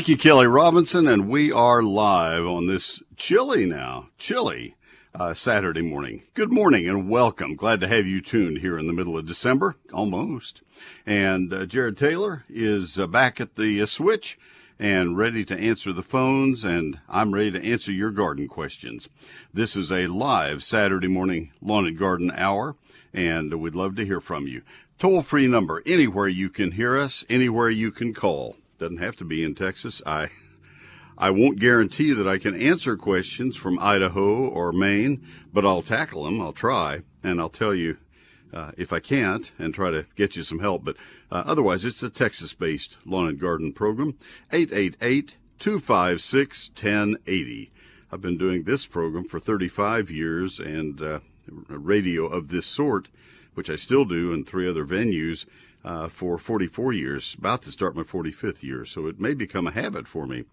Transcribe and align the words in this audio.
Thank 0.00 0.08
you, 0.08 0.16
Kelly 0.16 0.46
Robinson, 0.46 1.06
and 1.06 1.28
we 1.28 1.52
are 1.52 1.82
live 1.82 2.46
on 2.46 2.66
this 2.66 3.02
chilly 3.18 3.66
now, 3.66 4.08
chilly 4.16 4.74
uh, 5.14 5.34
Saturday 5.34 5.82
morning. 5.82 6.22
Good 6.32 6.50
morning 6.50 6.88
and 6.88 7.10
welcome. 7.10 7.54
Glad 7.54 7.80
to 7.80 7.88
have 7.88 8.06
you 8.06 8.22
tuned 8.22 8.60
here 8.60 8.78
in 8.78 8.86
the 8.86 8.94
middle 8.94 9.18
of 9.18 9.26
December, 9.26 9.76
almost. 9.92 10.62
And 11.04 11.52
uh, 11.52 11.66
Jared 11.66 11.98
Taylor 11.98 12.44
is 12.48 12.98
uh, 12.98 13.08
back 13.08 13.42
at 13.42 13.56
the 13.56 13.82
uh, 13.82 13.84
switch 13.84 14.38
and 14.78 15.18
ready 15.18 15.44
to 15.44 15.54
answer 15.54 15.92
the 15.92 16.02
phones, 16.02 16.64
and 16.64 16.98
I'm 17.06 17.34
ready 17.34 17.50
to 17.50 17.62
answer 17.62 17.92
your 17.92 18.10
garden 18.10 18.48
questions. 18.48 19.10
This 19.52 19.76
is 19.76 19.92
a 19.92 20.06
live 20.06 20.64
Saturday 20.64 21.08
morning 21.08 21.52
lawn 21.60 21.86
and 21.86 21.98
garden 21.98 22.32
hour, 22.34 22.74
and 23.12 23.52
we'd 23.60 23.74
love 23.74 23.96
to 23.96 24.06
hear 24.06 24.22
from 24.22 24.46
you. 24.46 24.62
Toll 24.98 25.20
free 25.20 25.46
number 25.46 25.82
anywhere 25.84 26.28
you 26.28 26.48
can 26.48 26.72
hear 26.72 26.96
us, 26.96 27.22
anywhere 27.28 27.68
you 27.68 27.90
can 27.90 28.14
call. 28.14 28.56
Doesn't 28.80 28.96
have 28.96 29.16
to 29.16 29.26
be 29.26 29.44
in 29.44 29.54
Texas. 29.54 30.00
I 30.06 30.30
I 31.18 31.28
won't 31.28 31.60
guarantee 31.60 32.14
that 32.14 32.26
I 32.26 32.38
can 32.38 32.58
answer 32.58 32.96
questions 32.96 33.54
from 33.54 33.78
Idaho 33.78 34.48
or 34.48 34.72
Maine, 34.72 35.22
but 35.52 35.66
I'll 35.66 35.82
tackle 35.82 36.24
them. 36.24 36.40
I'll 36.40 36.54
try, 36.54 37.02
and 37.22 37.42
I'll 37.42 37.50
tell 37.50 37.74
you 37.74 37.98
uh, 38.54 38.70
if 38.78 38.90
I 38.90 38.98
can't 38.98 39.52
and 39.58 39.74
try 39.74 39.90
to 39.90 40.06
get 40.16 40.34
you 40.34 40.42
some 40.42 40.60
help. 40.60 40.82
But 40.82 40.96
uh, 41.30 41.42
otherwise, 41.44 41.84
it's 41.84 42.02
a 42.02 42.08
Texas 42.08 42.54
based 42.54 42.96
lawn 43.04 43.28
and 43.28 43.38
garden 43.38 43.74
program. 43.74 44.16
888 44.50 45.36
256 45.58 46.70
1080. 46.70 47.70
I've 48.10 48.22
been 48.22 48.38
doing 48.38 48.62
this 48.62 48.86
program 48.86 49.24
for 49.24 49.38
35 49.38 50.10
years 50.10 50.58
and 50.58 51.02
uh, 51.02 51.20
radio 51.68 52.24
of 52.24 52.48
this 52.48 52.66
sort, 52.66 53.10
which 53.52 53.68
I 53.68 53.76
still 53.76 54.06
do 54.06 54.32
in 54.32 54.46
three 54.46 54.66
other 54.66 54.86
venues 54.86 55.44
uh, 55.84 56.08
for 56.08 56.38
44 56.38 56.92
years, 56.92 57.34
about 57.38 57.62
to 57.62 57.70
start 57.70 57.96
my 57.96 58.02
45th 58.02 58.62
year, 58.62 58.84
so 58.84 59.06
it 59.06 59.20
may 59.20 59.34
become 59.34 59.66
a 59.66 59.72
habit 59.72 60.06
for 60.06 60.26
me. 60.26 60.44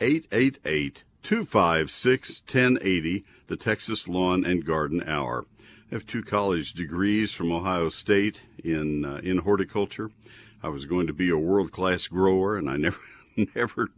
888 0.00 1.02
256 1.22 2.42
1080, 2.42 3.24
the 3.48 3.56
Texas 3.56 4.08
Lawn 4.08 4.44
and 4.44 4.64
Garden 4.64 5.02
Hour. 5.06 5.46
I 5.90 5.94
have 5.94 6.06
two 6.06 6.22
college 6.22 6.74
degrees 6.74 7.32
from 7.32 7.50
Ohio 7.50 7.88
State 7.88 8.42
in 8.62 9.04
uh, 9.04 9.20
in 9.22 9.38
horticulture. 9.38 10.10
I 10.62 10.68
was 10.68 10.84
going 10.84 11.06
to 11.06 11.12
be 11.12 11.30
a 11.30 11.36
world 11.36 11.72
class 11.72 12.06
grower, 12.06 12.56
and 12.56 12.68
I 12.68 12.76
never 12.76 13.00
never 13.54 13.88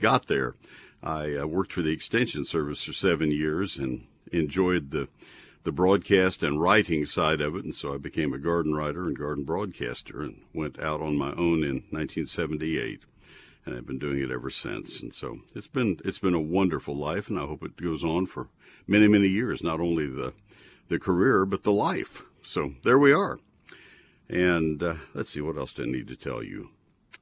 got 0.00 0.26
there. 0.26 0.54
I 1.02 1.36
uh, 1.36 1.46
worked 1.46 1.72
for 1.72 1.82
the 1.82 1.92
Extension 1.92 2.44
Service 2.44 2.82
for 2.82 2.92
seven 2.92 3.30
years 3.30 3.76
and 3.76 4.06
enjoyed 4.32 4.90
the 4.90 5.08
the 5.64 5.72
broadcast 5.72 6.42
and 6.42 6.60
writing 6.60 7.06
side 7.06 7.40
of 7.40 7.56
it, 7.56 7.64
and 7.64 7.74
so 7.74 7.94
I 7.94 7.98
became 7.98 8.32
a 8.32 8.38
garden 8.38 8.74
writer 8.74 9.04
and 9.04 9.18
garden 9.18 9.44
broadcaster 9.44 10.20
and 10.20 10.42
went 10.52 10.78
out 10.78 11.00
on 11.00 11.16
my 11.16 11.30
own 11.30 11.64
in 11.64 11.82
1978. 11.90 13.02
And 13.66 13.74
I've 13.74 13.86
been 13.86 13.98
doing 13.98 14.20
it 14.20 14.30
ever 14.30 14.50
since. 14.50 15.00
And 15.00 15.14
so 15.14 15.38
it's 15.54 15.66
been 15.66 15.98
it's 16.04 16.18
been 16.18 16.34
a 16.34 16.40
wonderful 16.40 16.94
life, 16.94 17.28
and 17.28 17.38
I 17.38 17.46
hope 17.46 17.62
it 17.62 17.82
goes 17.82 18.04
on 18.04 18.26
for 18.26 18.48
many 18.86 19.08
many 19.08 19.26
years. 19.26 19.62
Not 19.62 19.80
only 19.80 20.06
the 20.06 20.34
the 20.88 20.98
career, 20.98 21.46
but 21.46 21.62
the 21.62 21.72
life. 21.72 22.24
So 22.42 22.74
there 22.84 22.98
we 22.98 23.12
are. 23.12 23.38
And 24.28 24.82
uh, 24.82 24.94
let's 25.14 25.30
see 25.30 25.40
what 25.40 25.56
else 25.56 25.72
do 25.72 25.84
I 25.84 25.86
need 25.86 26.08
to 26.08 26.16
tell 26.16 26.42
you. 26.42 26.70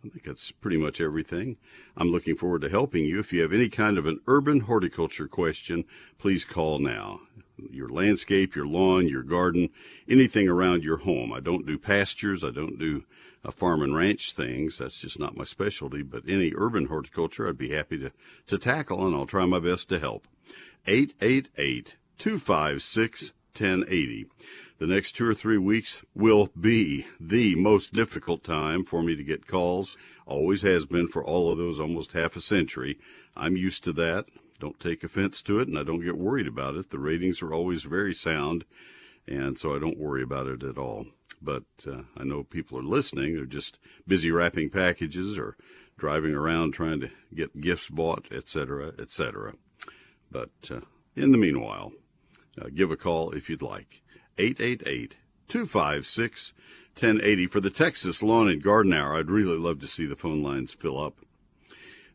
I 0.05 0.09
think 0.09 0.25
that's 0.25 0.51
pretty 0.51 0.79
much 0.79 1.01
everything. 1.01 1.59
I'm 1.97 2.11
looking 2.11 2.37
forward 2.37 2.63
to 2.63 2.69
helping 2.69 3.05
you. 3.05 3.21
If 3.21 3.33
you 3.33 3.41
have 3.43 3.53
any 3.53 3.69
kind 3.69 3.99
of 3.99 4.07
an 4.07 4.21
urban 4.27 4.61
horticulture 4.61 5.29
question, 5.29 5.85
please 6.19 6.45
call 6.45 6.81
now. 6.81 7.21
Your 7.71 7.89
landscape, 7.89 8.55
your 8.55 8.67
lawn, 8.67 9.09
your 9.09 9.23
garden, 9.23 9.71
anything 10.09 10.49
around 10.49 10.83
your 10.83 10.99
home. 10.99 11.33
I 11.33 11.41
don't 11.41 11.67
do 11.67 11.79
pastures. 11.79 12.43
I 12.43 12.51
don't 12.51 12.79
do 12.79 13.05
uh, 13.45 13.51
farm 13.51 13.83
and 13.83 13.97
ranch 13.97 14.33
things. 14.33 14.79
That's 14.79 14.99
just 14.99 15.19
not 15.19 15.37
my 15.37 15.45
specialty. 15.45 16.03
But 16.03 16.25
any 16.29 16.53
urban 16.57 16.87
horticulture, 16.87 17.49
I'd 17.49 17.59
be 17.59 17.71
happy 17.71 17.99
to, 17.99 18.13
to 18.47 18.59
tackle, 18.59 19.07
and 19.07 19.15
I'll 19.15 19.27
try 19.27 19.45
my 19.47 19.61
best 19.61 19.89
to 19.91 19.99
help. 19.99 20.27
888 20.87 21.97
256 22.19 23.33
1080. 23.59 24.27
The 24.79 24.87
next 24.87 25.13
two 25.13 25.29
or 25.29 25.35
three 25.35 25.59
weeks 25.59 26.03
will 26.15 26.51
be 26.59 27.07
the 27.21 27.55
most 27.55 27.93
difficult 27.93 28.43
time 28.43 28.85
for 28.85 29.03
me 29.03 29.15
to 29.15 29.23
get 29.23 29.47
calls. 29.47 29.97
Always 30.27 30.63
has 30.63 30.87
been 30.87 31.07
for 31.07 31.23
all 31.23 31.53
of 31.53 31.59
those 31.59 31.79
almost 31.79 32.13
half 32.13 32.35
a 32.35 32.41
century. 32.41 32.99
I'm 33.37 33.57
used 33.57 33.85
to 33.85 33.93
that. 33.93 34.27
Don't 34.63 34.79
take 34.79 35.03
offense 35.03 35.43
to 35.43 35.59
it, 35.59 35.67
and 35.67 35.77
I 35.77 35.83
don't 35.83 36.05
get 36.05 36.17
worried 36.17 36.47
about 36.47 36.77
it. 36.77 36.91
The 36.91 37.01
ratings 37.01 37.43
are 37.43 37.53
always 37.53 37.83
very 37.83 38.15
sound, 38.15 38.65
and 39.27 39.59
so 39.59 39.75
I 39.75 39.81
don't 39.81 39.99
worry 39.99 40.23
about 40.23 40.47
it 40.47 40.63
at 40.63 40.79
all. 40.79 41.07
But 41.43 41.65
uh, 41.85 42.03
I 42.17 42.23
know 42.23 42.45
people 42.45 42.79
are 42.79 42.85
listening. 42.85 43.35
They're 43.35 43.45
just 43.45 43.81
busy 44.07 44.31
wrapping 44.31 44.71
packages 44.71 45.37
or 45.37 45.57
driving 45.99 46.33
around 46.33 46.75
trying 46.75 47.01
to 47.01 47.11
get 47.35 47.61
gifts 47.61 47.89
bought, 47.89 48.29
etc., 48.31 48.93
etc. 49.01 49.55
But 50.31 50.53
uh, 50.71 50.83
in 51.17 51.33
the 51.33 51.39
meanwhile, 51.39 51.91
uh, 52.57 52.69
give 52.73 52.93
a 52.93 52.97
call 52.97 53.33
if 53.33 53.51
you'd 53.51 53.63
like. 53.63 54.03
888 54.39 55.17
256 55.49 56.55
1080 56.95 57.47
for 57.49 57.61
the 57.61 57.69
Texas 57.69 58.23
Lawn 58.23 58.49
and 58.49 58.63
Garden 58.63 58.93
Hour. 58.93 59.17
I'd 59.17 59.29
really 59.29 59.59
love 59.59 59.81
to 59.81 59.89
see 59.89 60.07
the 60.07 60.15
phone 60.15 60.41
lines 60.41 60.73
fill 60.73 61.03
up. 61.03 61.17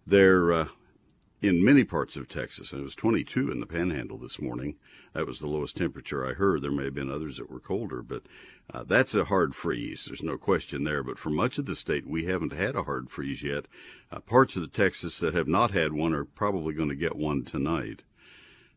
They're 0.05 0.53
uh, 0.53 0.67
in 1.41 1.63
many 1.63 1.83
parts 1.83 2.17
of 2.17 2.27
Texas, 2.27 2.71
and 2.71 2.81
it 2.81 2.83
was 2.83 2.95
22 2.95 3.51
in 3.51 3.59
the 3.59 3.67
panhandle 3.67 4.17
this 4.17 4.41
morning. 4.41 4.75
That 5.13 5.27
was 5.27 5.39
the 5.39 5.47
lowest 5.47 5.77
temperature 5.77 6.25
I 6.25 6.33
heard. 6.33 6.61
There 6.61 6.71
may 6.71 6.85
have 6.85 6.95
been 6.95 7.11
others 7.11 7.37
that 7.37 7.51
were 7.51 7.59
colder, 7.59 8.01
but 8.01 8.23
uh, 8.73 8.83
that's 8.83 9.13
a 9.13 9.25
hard 9.25 9.53
freeze. 9.53 10.05
There's 10.05 10.23
no 10.23 10.37
question 10.37 10.83
there. 10.83 11.03
But 11.03 11.19
for 11.19 11.29
much 11.29 11.57
of 11.57 11.65
the 11.65 11.75
state, 11.75 12.07
we 12.07 12.25
haven't 12.25 12.53
had 12.53 12.75
a 12.75 12.83
hard 12.83 13.09
freeze 13.09 13.43
yet. 13.43 13.65
Uh, 14.11 14.19
parts 14.19 14.55
of 14.55 14.63
the 14.63 14.67
Texas 14.67 15.19
that 15.19 15.35
have 15.35 15.47
not 15.47 15.71
had 15.71 15.93
one 15.93 16.13
are 16.13 16.25
probably 16.25 16.73
going 16.73 16.89
to 16.89 16.95
get 16.95 17.15
one 17.15 17.43
tonight. 17.43 18.03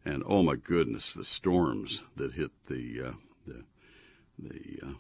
And 0.04 0.22
oh 0.26 0.42
my 0.42 0.56
goodness, 0.56 1.12
the 1.12 1.24
storms 1.24 2.02
that 2.16 2.32
hit 2.32 2.50
the 2.66 3.02
uh, 3.08 3.12
the 3.46 3.64
the 4.38 4.78
uh, 4.86 4.92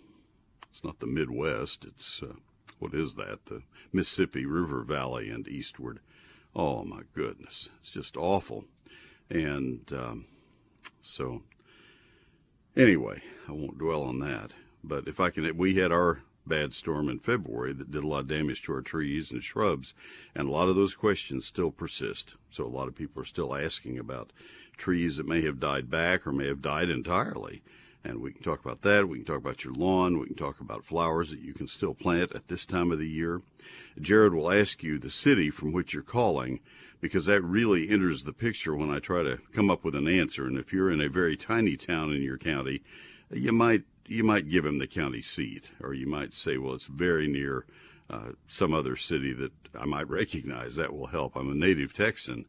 it's 0.68 0.84
not 0.84 1.00
the 1.00 1.06
Midwest. 1.06 1.84
It's 1.84 2.22
uh, 2.22 2.34
what 2.78 2.94
is 2.94 3.14
that? 3.16 3.46
The 3.46 3.62
Mississippi 3.92 4.46
River 4.46 4.82
Valley 4.82 5.30
and 5.30 5.46
eastward. 5.48 6.00
Oh 6.54 6.84
my 6.84 7.02
goodness, 7.14 7.70
it's 7.78 7.90
just 7.90 8.16
awful. 8.16 8.64
And 9.28 9.90
um, 9.92 10.26
so, 11.00 11.42
anyway, 12.76 13.22
I 13.48 13.52
won't 13.52 13.78
dwell 13.78 14.02
on 14.02 14.18
that. 14.20 14.52
But 14.82 15.06
if 15.06 15.20
I 15.20 15.30
can, 15.30 15.56
we 15.56 15.76
had 15.76 15.92
our 15.92 16.22
bad 16.46 16.74
storm 16.74 17.08
in 17.08 17.20
February 17.20 17.72
that 17.72 17.90
did 17.90 18.02
a 18.02 18.08
lot 18.08 18.20
of 18.20 18.28
damage 18.28 18.62
to 18.62 18.72
our 18.72 18.80
trees 18.80 19.30
and 19.30 19.42
shrubs, 19.42 19.94
and 20.34 20.48
a 20.48 20.50
lot 20.50 20.68
of 20.68 20.74
those 20.74 20.94
questions 20.94 21.46
still 21.46 21.70
persist. 21.70 22.34
So 22.50 22.64
a 22.64 22.66
lot 22.66 22.88
of 22.88 22.96
people 22.96 23.22
are 23.22 23.26
still 23.26 23.54
asking 23.54 23.98
about 23.98 24.32
trees 24.76 25.18
that 25.18 25.28
may 25.28 25.42
have 25.42 25.60
died 25.60 25.90
back 25.90 26.26
or 26.26 26.32
may 26.32 26.46
have 26.46 26.62
died 26.62 26.90
entirely. 26.90 27.62
And 28.02 28.20
we 28.20 28.32
can 28.32 28.42
talk 28.42 28.64
about 28.64 28.82
that. 28.82 29.08
We 29.08 29.18
can 29.18 29.26
talk 29.26 29.38
about 29.38 29.64
your 29.64 29.74
lawn. 29.74 30.18
We 30.18 30.26
can 30.26 30.36
talk 30.36 30.60
about 30.60 30.84
flowers 30.84 31.30
that 31.30 31.40
you 31.40 31.52
can 31.52 31.66
still 31.66 31.94
plant 31.94 32.32
at 32.34 32.48
this 32.48 32.64
time 32.64 32.90
of 32.90 32.98
the 32.98 33.08
year. 33.08 33.42
Jared 34.00 34.32
will 34.32 34.50
ask 34.50 34.82
you 34.82 34.98
the 34.98 35.10
city 35.10 35.50
from 35.50 35.72
which 35.72 35.92
you're 35.92 36.02
calling 36.02 36.60
because 37.00 37.26
that 37.26 37.42
really 37.42 37.90
enters 37.90 38.24
the 38.24 38.32
picture 38.32 38.74
when 38.74 38.90
I 38.90 38.98
try 38.98 39.22
to 39.22 39.38
come 39.52 39.70
up 39.70 39.84
with 39.84 39.94
an 39.94 40.08
answer. 40.08 40.46
And 40.46 40.58
if 40.58 40.72
you're 40.72 40.90
in 40.90 41.00
a 41.00 41.08
very 41.08 41.36
tiny 41.36 41.76
town 41.76 42.12
in 42.12 42.22
your 42.22 42.38
county, 42.38 42.82
you 43.30 43.52
might 43.52 43.84
you 44.06 44.24
might 44.24 44.48
give 44.48 44.64
him 44.64 44.78
the 44.78 44.88
county 44.88 45.20
seat, 45.20 45.70
or 45.80 45.94
you 45.94 46.06
might 46.06 46.34
say, 46.34 46.56
well, 46.56 46.74
it's 46.74 46.84
very 46.84 47.28
near 47.28 47.64
uh, 48.08 48.32
some 48.48 48.74
other 48.74 48.96
city 48.96 49.32
that 49.34 49.52
I 49.78 49.84
might 49.84 50.08
recognize. 50.08 50.74
That 50.76 50.92
will 50.92 51.06
help. 51.06 51.36
I'm 51.36 51.50
a 51.50 51.54
native 51.54 51.94
Texan, 51.94 52.46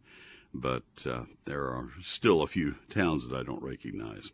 but 0.53 0.84
uh, 1.06 1.25
there 1.45 1.66
are 1.66 1.90
still 2.01 2.41
a 2.41 2.47
few 2.47 2.78
towns 2.90 3.28
that 3.28 3.38
I 3.38 3.44
don't 3.44 3.61
recognize. 3.61 4.31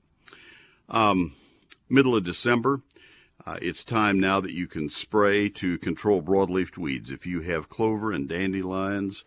Um, 0.89 1.35
middle 1.89 2.15
of 2.15 2.23
December, 2.23 2.81
uh, 3.45 3.57
it's 3.61 3.83
time 3.83 4.19
now 4.19 4.39
that 4.39 4.53
you 4.53 4.67
can 4.67 4.89
spray 4.89 5.49
to 5.49 5.77
control 5.77 6.21
broadleaf 6.21 6.77
weeds. 6.77 7.11
If 7.11 7.25
you 7.25 7.41
have 7.41 7.69
clover 7.69 8.11
and 8.11 8.27
dandelions, 8.27 9.25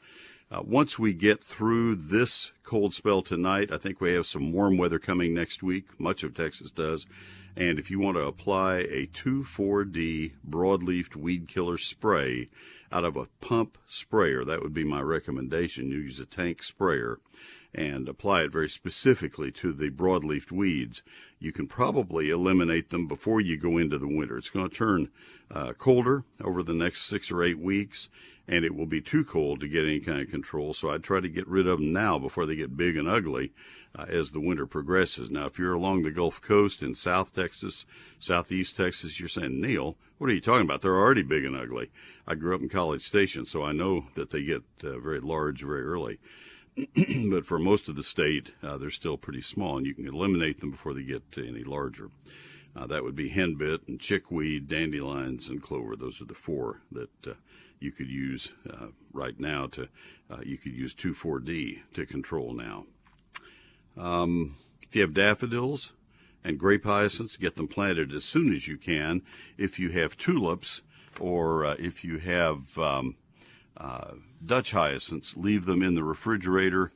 uh, 0.50 0.62
once 0.64 0.98
we 0.98 1.12
get 1.12 1.44
through 1.44 1.94
this 1.94 2.52
cold 2.64 2.94
spell 2.94 3.22
tonight, 3.22 3.70
I 3.70 3.78
think 3.78 4.00
we 4.00 4.12
have 4.14 4.26
some 4.26 4.52
warm 4.52 4.78
weather 4.78 4.98
coming 4.98 5.34
next 5.34 5.62
week. 5.62 6.00
Much 6.00 6.22
of 6.22 6.34
Texas 6.34 6.70
does. 6.70 7.06
And 7.56 7.78
if 7.78 7.90
you 7.90 7.98
want 7.98 8.16
to 8.16 8.22
apply 8.22 8.78
a 8.78 9.06
2,4-D 9.06 10.34
broadleaf 10.48 11.14
weed 11.14 11.46
killer 11.46 11.78
spray 11.78 12.48
out 12.90 13.04
of 13.04 13.16
a 13.16 13.28
pump 13.40 13.76
sprayer, 13.86 14.44
that 14.44 14.62
would 14.62 14.74
be 14.74 14.84
my 14.84 15.00
recommendation. 15.00 15.90
You 15.90 15.98
use 15.98 16.20
a 16.20 16.26
tank 16.26 16.62
sprayer 16.62 17.18
and 17.74 18.08
apply 18.08 18.42
it 18.42 18.52
very 18.52 18.68
specifically 18.68 19.52
to 19.52 19.72
the 19.72 19.90
broadleaf 19.90 20.50
weeds, 20.50 21.02
you 21.38 21.52
can 21.52 21.66
probably 21.66 22.30
eliminate 22.30 22.90
them 22.90 23.06
before 23.06 23.40
you 23.40 23.56
go 23.56 23.78
into 23.78 23.98
the 23.98 24.08
winter. 24.08 24.36
It's 24.36 24.50
going 24.50 24.68
to 24.68 24.74
turn 24.76 25.08
uh, 25.50 25.72
colder 25.74 26.24
over 26.42 26.62
the 26.62 26.74
next 26.74 27.02
six 27.02 27.30
or 27.30 27.42
eight 27.42 27.58
weeks, 27.58 28.08
and 28.48 28.64
it 28.64 28.74
will 28.74 28.86
be 28.86 29.00
too 29.00 29.24
cold 29.24 29.60
to 29.60 29.68
get 29.68 29.84
any 29.84 30.00
kind 30.00 30.20
of 30.20 30.28
control. 30.28 30.74
So 30.74 30.90
I 30.90 30.98
try 30.98 31.20
to 31.20 31.28
get 31.28 31.46
rid 31.46 31.66
of 31.66 31.78
them 31.78 31.92
now 31.92 32.18
before 32.18 32.46
they 32.46 32.56
get 32.56 32.76
big 32.76 32.96
and 32.96 33.08
ugly 33.08 33.52
uh, 33.96 34.06
as 34.08 34.30
the 34.30 34.40
winter 34.40 34.66
progresses. 34.66 35.30
Now, 35.30 35.46
if 35.46 35.58
you're 35.58 35.74
along 35.74 36.02
the 36.02 36.10
Gulf 36.10 36.40
Coast 36.40 36.82
in 36.82 36.94
South 36.94 37.32
Texas, 37.34 37.86
Southeast 38.18 38.76
Texas, 38.76 39.18
you're 39.20 39.28
saying, 39.28 39.60
Neil, 39.60 39.96
what 40.18 40.28
are 40.28 40.34
you 40.34 40.40
talking 40.40 40.64
about? 40.64 40.82
They're 40.82 40.98
already 40.98 41.22
big 41.22 41.44
and 41.44 41.56
ugly. 41.56 41.90
I 42.26 42.34
grew 42.34 42.54
up 42.54 42.60
in 42.60 42.68
College 42.68 43.02
Station, 43.02 43.44
so 43.46 43.64
I 43.64 43.72
know 43.72 44.06
that 44.14 44.30
they 44.30 44.42
get 44.42 44.62
uh, 44.84 44.98
very 44.98 45.20
large 45.20 45.62
very 45.62 45.82
early. 45.82 46.18
but 47.30 47.44
for 47.44 47.58
most 47.58 47.88
of 47.88 47.96
the 47.96 48.02
state, 48.02 48.52
uh, 48.62 48.78
they're 48.78 48.90
still 48.90 49.16
pretty 49.16 49.40
small, 49.40 49.76
and 49.76 49.86
you 49.86 49.94
can 49.94 50.06
eliminate 50.06 50.60
them 50.60 50.70
before 50.70 50.94
they 50.94 51.02
get 51.02 51.22
any 51.36 51.64
larger. 51.64 52.10
Uh, 52.76 52.86
that 52.86 53.02
would 53.02 53.16
be 53.16 53.30
henbit 53.30 53.88
and 53.88 54.00
chickweed, 54.00 54.68
dandelions, 54.68 55.48
and 55.48 55.62
clover. 55.62 55.96
Those 55.96 56.20
are 56.20 56.26
the 56.26 56.34
four 56.34 56.82
that 56.92 57.26
uh, 57.26 57.32
you 57.80 57.90
could 57.90 58.08
use 58.08 58.54
uh, 58.68 58.88
right 59.12 59.38
now. 59.40 59.66
To 59.68 59.88
uh, 60.30 60.38
you 60.44 60.56
could 60.56 60.72
use 60.72 60.94
2,4-D 60.94 61.82
to 61.94 62.06
control 62.06 62.52
now. 62.52 62.86
Um, 63.96 64.56
if 64.82 64.94
you 64.94 65.02
have 65.02 65.14
daffodils 65.14 65.92
and 66.44 66.58
grape 66.58 66.84
hyacinths, 66.84 67.36
get 67.36 67.56
them 67.56 67.68
planted 67.68 68.12
as 68.12 68.24
soon 68.24 68.54
as 68.54 68.68
you 68.68 68.76
can. 68.76 69.22
If 69.58 69.78
you 69.78 69.90
have 69.90 70.16
tulips 70.16 70.82
or 71.18 71.64
uh, 71.64 71.76
if 71.78 72.04
you 72.04 72.18
have 72.18 72.78
um, 72.78 73.16
uh, 73.76 74.12
Dutch 74.44 74.72
hyacinths, 74.72 75.36
leave 75.36 75.66
them 75.66 75.82
in 75.82 75.94
the 75.94 76.04
refrigerator 76.04 76.92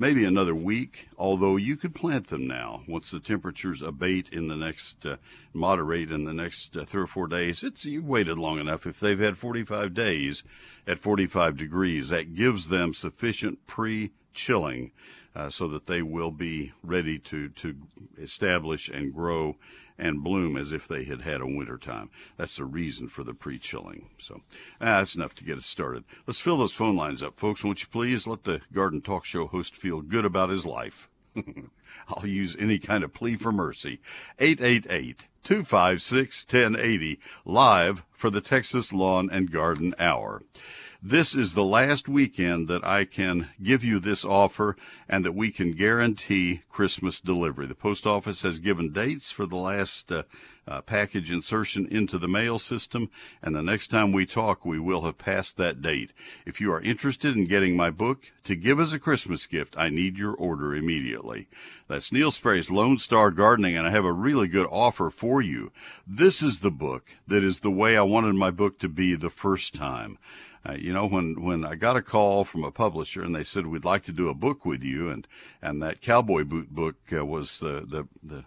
maybe 0.00 0.24
another 0.24 0.54
week, 0.54 1.08
although 1.18 1.56
you 1.56 1.76
could 1.76 1.94
plant 1.94 2.28
them 2.28 2.46
now 2.46 2.82
once 2.88 3.10
the 3.10 3.20
temperatures 3.20 3.82
abate 3.82 4.30
in 4.30 4.48
the 4.48 4.56
next, 4.56 5.04
uh, 5.04 5.16
moderate 5.52 6.10
in 6.10 6.24
the 6.24 6.32
next 6.32 6.74
uh, 6.76 6.84
three 6.84 7.02
or 7.02 7.06
four 7.06 7.26
days. 7.26 7.62
It's, 7.62 7.84
you 7.84 8.02
waited 8.02 8.38
long 8.38 8.58
enough. 8.58 8.86
If 8.86 8.98
they've 8.98 9.18
had 9.18 9.36
45 9.36 9.92
days 9.92 10.42
at 10.86 10.98
45 10.98 11.56
degrees, 11.56 12.08
that 12.08 12.34
gives 12.34 12.68
them 12.68 12.94
sufficient 12.94 13.66
pre 13.66 14.10
chilling 14.32 14.92
uh, 15.36 15.50
so 15.50 15.68
that 15.68 15.86
they 15.86 16.02
will 16.02 16.32
be 16.32 16.72
ready 16.82 17.18
to, 17.18 17.50
to 17.50 17.76
establish 18.16 18.88
and 18.88 19.14
grow 19.14 19.56
and 20.00 20.24
bloom 20.24 20.56
as 20.56 20.72
if 20.72 20.88
they 20.88 21.04
had 21.04 21.20
had 21.20 21.40
a 21.40 21.46
winter 21.46 21.78
time. 21.78 22.10
That's 22.36 22.56
the 22.56 22.64
reason 22.64 23.08
for 23.08 23.22
the 23.22 23.34
pre-chilling. 23.34 24.08
So 24.18 24.40
ah, 24.80 24.98
that's 24.98 25.14
enough 25.14 25.34
to 25.36 25.44
get 25.44 25.58
us 25.58 25.66
started. 25.66 26.04
Let's 26.26 26.40
fill 26.40 26.58
those 26.58 26.72
phone 26.72 26.96
lines 26.96 27.22
up, 27.22 27.38
folks. 27.38 27.62
Won't 27.62 27.82
you 27.82 27.88
please 27.88 28.26
let 28.26 28.44
the 28.44 28.62
Garden 28.72 29.02
Talk 29.02 29.24
Show 29.24 29.46
host 29.46 29.76
feel 29.76 30.00
good 30.00 30.24
about 30.24 30.50
his 30.50 30.66
life? 30.66 31.10
I'll 32.08 32.26
use 32.26 32.56
any 32.58 32.78
kind 32.78 33.04
of 33.04 33.12
plea 33.12 33.36
for 33.36 33.52
mercy. 33.52 34.00
888 34.38 35.26
256 35.44 36.44
1080 36.44 37.20
live 37.44 38.04
for 38.12 38.30
the 38.30 38.40
Texas 38.40 38.92
Lawn 38.92 39.30
and 39.30 39.50
Garden 39.50 39.94
Hour. 39.98 40.42
This 41.02 41.34
is 41.34 41.54
the 41.54 41.64
last 41.64 42.10
weekend 42.10 42.68
that 42.68 42.84
I 42.84 43.06
can 43.06 43.48
give 43.62 43.82
you 43.82 44.00
this 44.00 44.22
offer 44.22 44.76
and 45.08 45.24
that 45.24 45.34
we 45.34 45.50
can 45.50 45.72
guarantee 45.72 46.60
Christmas 46.68 47.20
delivery. 47.20 47.66
The 47.66 47.74
post 47.74 48.06
office 48.06 48.42
has 48.42 48.58
given 48.58 48.92
dates 48.92 49.32
for 49.32 49.46
the 49.46 49.56
last 49.56 50.12
uh, 50.12 50.24
uh, 50.68 50.82
package 50.82 51.32
insertion 51.32 51.88
into 51.90 52.18
the 52.18 52.28
mail 52.28 52.58
system, 52.58 53.08
and 53.40 53.56
the 53.56 53.62
next 53.62 53.86
time 53.86 54.12
we 54.12 54.26
talk, 54.26 54.66
we 54.66 54.78
will 54.78 55.00
have 55.00 55.16
passed 55.16 55.56
that 55.56 55.80
date. 55.80 56.12
If 56.44 56.60
you 56.60 56.70
are 56.70 56.82
interested 56.82 57.34
in 57.34 57.46
getting 57.46 57.74
my 57.74 57.90
book 57.90 58.30
to 58.44 58.54
give 58.54 58.78
as 58.78 58.92
a 58.92 58.98
Christmas 58.98 59.46
gift, 59.46 59.74
I 59.78 59.88
need 59.88 60.18
your 60.18 60.34
order 60.34 60.74
immediately. 60.74 61.48
That's 61.88 62.12
Neil 62.12 62.30
Sperry's 62.30 62.70
Lone 62.70 62.98
Star 62.98 63.30
Gardening, 63.30 63.74
and 63.74 63.86
I 63.86 63.90
have 63.90 64.04
a 64.04 64.12
really 64.12 64.48
good 64.48 64.66
offer 64.70 65.08
for 65.08 65.40
you. 65.40 65.72
This 66.06 66.42
is 66.42 66.58
the 66.58 66.70
book 66.70 67.14
that 67.26 67.42
is 67.42 67.60
the 67.60 67.70
way 67.70 67.96
I 67.96 68.02
wanted 68.02 68.34
my 68.34 68.50
book 68.50 68.78
to 68.80 68.88
be 68.88 69.14
the 69.16 69.30
first 69.30 69.74
time. 69.74 70.18
Uh, 70.68 70.74
you 70.74 70.92
know, 70.92 71.06
when, 71.06 71.42
when 71.42 71.64
I 71.64 71.74
got 71.74 71.96
a 71.96 72.02
call 72.02 72.44
from 72.44 72.64
a 72.64 72.70
publisher 72.70 73.22
and 73.22 73.34
they 73.34 73.44
said, 73.44 73.66
we'd 73.66 73.84
like 73.84 74.02
to 74.04 74.12
do 74.12 74.28
a 74.28 74.34
book 74.34 74.66
with 74.66 74.82
you, 74.82 75.10
and, 75.10 75.26
and 75.62 75.82
that 75.82 76.02
cowboy 76.02 76.44
boot 76.44 76.70
book 76.70 76.96
uh, 77.12 77.24
was 77.24 77.60
the, 77.60 77.84
the, 77.86 78.06
the, 78.22 78.44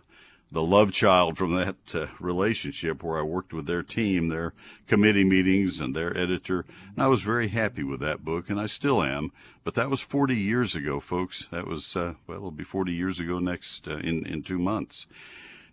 the 0.51 0.61
love 0.61 0.91
child 0.91 1.35
from 1.35 1.55
that 1.55 1.95
uh, 1.95 2.05
relationship 2.19 3.03
where 3.03 3.17
I 3.17 3.23
worked 3.23 3.51
with 3.51 3.65
their 3.65 3.81
team, 3.81 4.27
their 4.27 4.53
committee 4.85 5.23
meetings, 5.23 5.81
and 5.81 5.95
their 5.95 6.15
editor. 6.15 6.65
And 6.95 7.03
I 7.03 7.07
was 7.07 7.23
very 7.23 7.47
happy 7.47 7.83
with 7.83 7.99
that 8.01 8.23
book, 8.23 8.51
and 8.51 8.59
I 8.59 8.67
still 8.67 9.01
am. 9.01 9.31
But 9.63 9.73
that 9.73 9.89
was 9.89 10.01
40 10.01 10.35
years 10.35 10.75
ago, 10.75 10.99
folks. 10.99 11.47
That 11.47 11.65
was, 11.65 11.95
uh, 11.95 12.13
well, 12.27 12.37
it'll 12.37 12.51
be 12.51 12.63
40 12.63 12.93
years 12.93 13.19
ago 13.19 13.39
next 13.39 13.87
uh, 13.87 13.97
in, 13.97 14.27
in 14.27 14.43
two 14.43 14.59
months. 14.59 15.07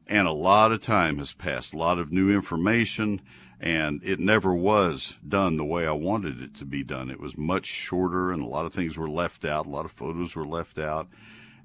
And 0.06 0.26
a 0.26 0.32
lot 0.32 0.72
of 0.72 0.82
time 0.82 1.18
has 1.18 1.34
passed, 1.34 1.74
a 1.74 1.76
lot 1.76 1.98
of 1.98 2.10
new 2.10 2.34
information, 2.34 3.20
and 3.60 4.02
it 4.02 4.18
never 4.18 4.54
was 4.54 5.16
done 5.26 5.56
the 5.56 5.64
way 5.64 5.86
I 5.86 5.92
wanted 5.92 6.40
it 6.40 6.54
to 6.56 6.64
be 6.64 6.82
done. 6.82 7.10
It 7.10 7.20
was 7.20 7.36
much 7.36 7.66
shorter, 7.66 8.32
and 8.32 8.42
a 8.42 8.46
lot 8.46 8.64
of 8.64 8.72
things 8.72 8.96
were 8.96 9.08
left 9.08 9.44
out. 9.44 9.66
A 9.66 9.70
lot 9.70 9.84
of 9.84 9.92
photos 9.92 10.34
were 10.34 10.46
left 10.46 10.78
out. 10.78 11.08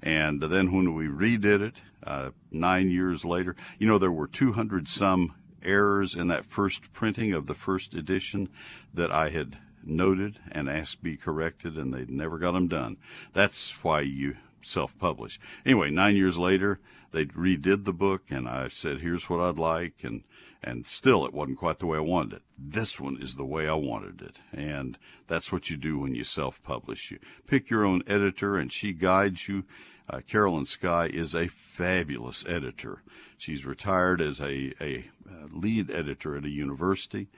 And 0.02 0.42
then 0.42 0.72
when 0.72 0.94
we 0.94 1.06
redid 1.06 1.62
it 1.62 1.80
uh, 2.04 2.30
nine 2.50 2.90
years 2.90 3.24
later, 3.24 3.56
you 3.78 3.86
know, 3.86 3.96
there 3.98 4.12
were 4.12 4.26
200 4.26 4.88
some 4.88 5.34
errors 5.62 6.14
in 6.14 6.28
that 6.28 6.44
first 6.44 6.92
printing 6.92 7.32
of 7.32 7.46
the 7.46 7.54
first 7.54 7.94
edition 7.94 8.50
that 8.92 9.10
I 9.10 9.30
had 9.30 9.56
noted 9.82 10.38
and 10.52 10.68
asked 10.68 11.02
be 11.02 11.16
corrected, 11.16 11.78
and 11.78 11.94
they 11.94 12.04
never 12.04 12.38
got 12.38 12.52
them 12.52 12.68
done. 12.68 12.98
That's 13.32 13.82
why 13.82 14.02
you 14.02 14.36
self 14.66 14.98
publish. 14.98 15.38
Anyway, 15.64 15.90
nine 15.90 16.16
years 16.16 16.38
later, 16.38 16.80
they 17.12 17.26
redid 17.26 17.84
the 17.84 17.92
book, 17.92 18.24
and 18.30 18.48
I 18.48 18.68
said, 18.68 19.00
here's 19.00 19.30
what 19.30 19.40
I'd 19.40 19.58
like. 19.58 20.02
And 20.02 20.22
and 20.62 20.86
still 20.86 21.24
it 21.24 21.32
wasn't 21.32 21.58
quite 21.58 21.78
the 21.78 21.86
way 21.86 21.98
I 21.98 22.00
wanted 22.00 22.34
it. 22.34 22.42
This 22.58 22.98
one 22.98 23.18
is 23.20 23.36
the 23.36 23.44
way 23.44 23.68
I 23.68 23.74
wanted 23.74 24.20
it. 24.20 24.40
And 24.52 24.98
that's 25.28 25.52
what 25.52 25.70
you 25.70 25.76
do 25.76 25.98
when 25.98 26.14
you 26.14 26.24
self 26.24 26.62
publish. 26.62 27.10
You 27.10 27.18
pick 27.46 27.70
your 27.70 27.84
own 27.84 28.02
editor 28.06 28.56
and 28.56 28.72
she 28.72 28.92
guides 28.92 29.48
you. 29.48 29.64
Uh, 30.08 30.20
Carolyn 30.20 30.66
Sky 30.66 31.06
is 31.06 31.34
a 31.34 31.48
fabulous 31.48 32.44
editor. 32.46 33.02
She's 33.38 33.66
retired 33.66 34.20
as 34.20 34.40
a, 34.40 34.72
a, 34.80 35.04
a 35.28 35.46
lead 35.50 35.90
editor 35.90 36.36
at 36.36 36.44
a 36.44 36.50
university 36.50 37.28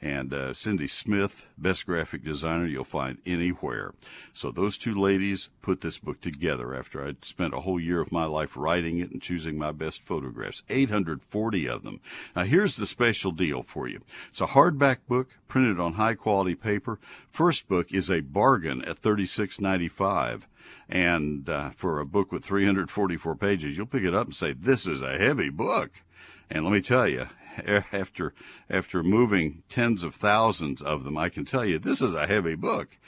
and 0.00 0.32
uh, 0.32 0.54
Cindy 0.54 0.86
Smith, 0.86 1.48
best 1.58 1.86
graphic 1.86 2.22
designer 2.22 2.66
you'll 2.66 2.84
find 2.84 3.18
anywhere. 3.26 3.94
So 4.32 4.50
those 4.50 4.78
two 4.78 4.94
ladies 4.94 5.50
put 5.60 5.80
this 5.80 5.98
book 5.98 6.20
together 6.20 6.74
after 6.74 7.04
I'd 7.04 7.24
spent 7.24 7.54
a 7.54 7.60
whole 7.60 7.80
year 7.80 8.00
of 8.00 8.12
my 8.12 8.24
life 8.24 8.56
writing 8.56 8.98
it 8.98 9.10
and 9.10 9.20
choosing 9.20 9.58
my 9.58 9.72
best 9.72 10.02
photographs, 10.02 10.62
840 10.68 11.68
of 11.68 11.82
them. 11.82 12.00
Now 12.36 12.44
here's 12.44 12.76
the 12.76 12.86
special 12.86 13.32
deal 13.32 13.62
for 13.62 13.88
you. 13.88 14.00
It's 14.28 14.40
a 14.40 14.46
hardback 14.46 14.98
book 15.08 15.38
printed 15.48 15.80
on 15.80 15.94
high 15.94 16.14
quality 16.14 16.54
paper. 16.54 17.00
First 17.30 17.68
book 17.68 17.92
is 17.92 18.10
a 18.10 18.20
bargain 18.20 18.84
at 18.84 19.00
36.95 19.00 20.44
and 20.88 21.48
uh, 21.48 21.70
for 21.70 22.00
a 22.00 22.06
book 22.06 22.32
with 22.32 22.44
344 22.44 23.36
pages, 23.36 23.76
you'll 23.76 23.86
pick 23.86 24.04
it 24.04 24.14
up 24.14 24.26
and 24.26 24.36
say, 24.36 24.52
"This 24.52 24.86
is 24.86 25.02
a 25.02 25.18
heavy 25.18 25.50
book." 25.50 26.02
And 26.50 26.64
let 26.64 26.72
me 26.72 26.80
tell 26.80 27.08
you, 27.08 27.28
after 27.92 28.34
after 28.70 29.02
moving 29.02 29.62
tens 29.68 30.02
of 30.02 30.14
thousands 30.14 30.82
of 30.82 31.04
them, 31.04 31.16
I 31.16 31.28
can 31.28 31.44
tell 31.44 31.64
you 31.64 31.78
this 31.78 32.00
is 32.00 32.14
a 32.14 32.26
heavy 32.26 32.54
book. 32.54 32.98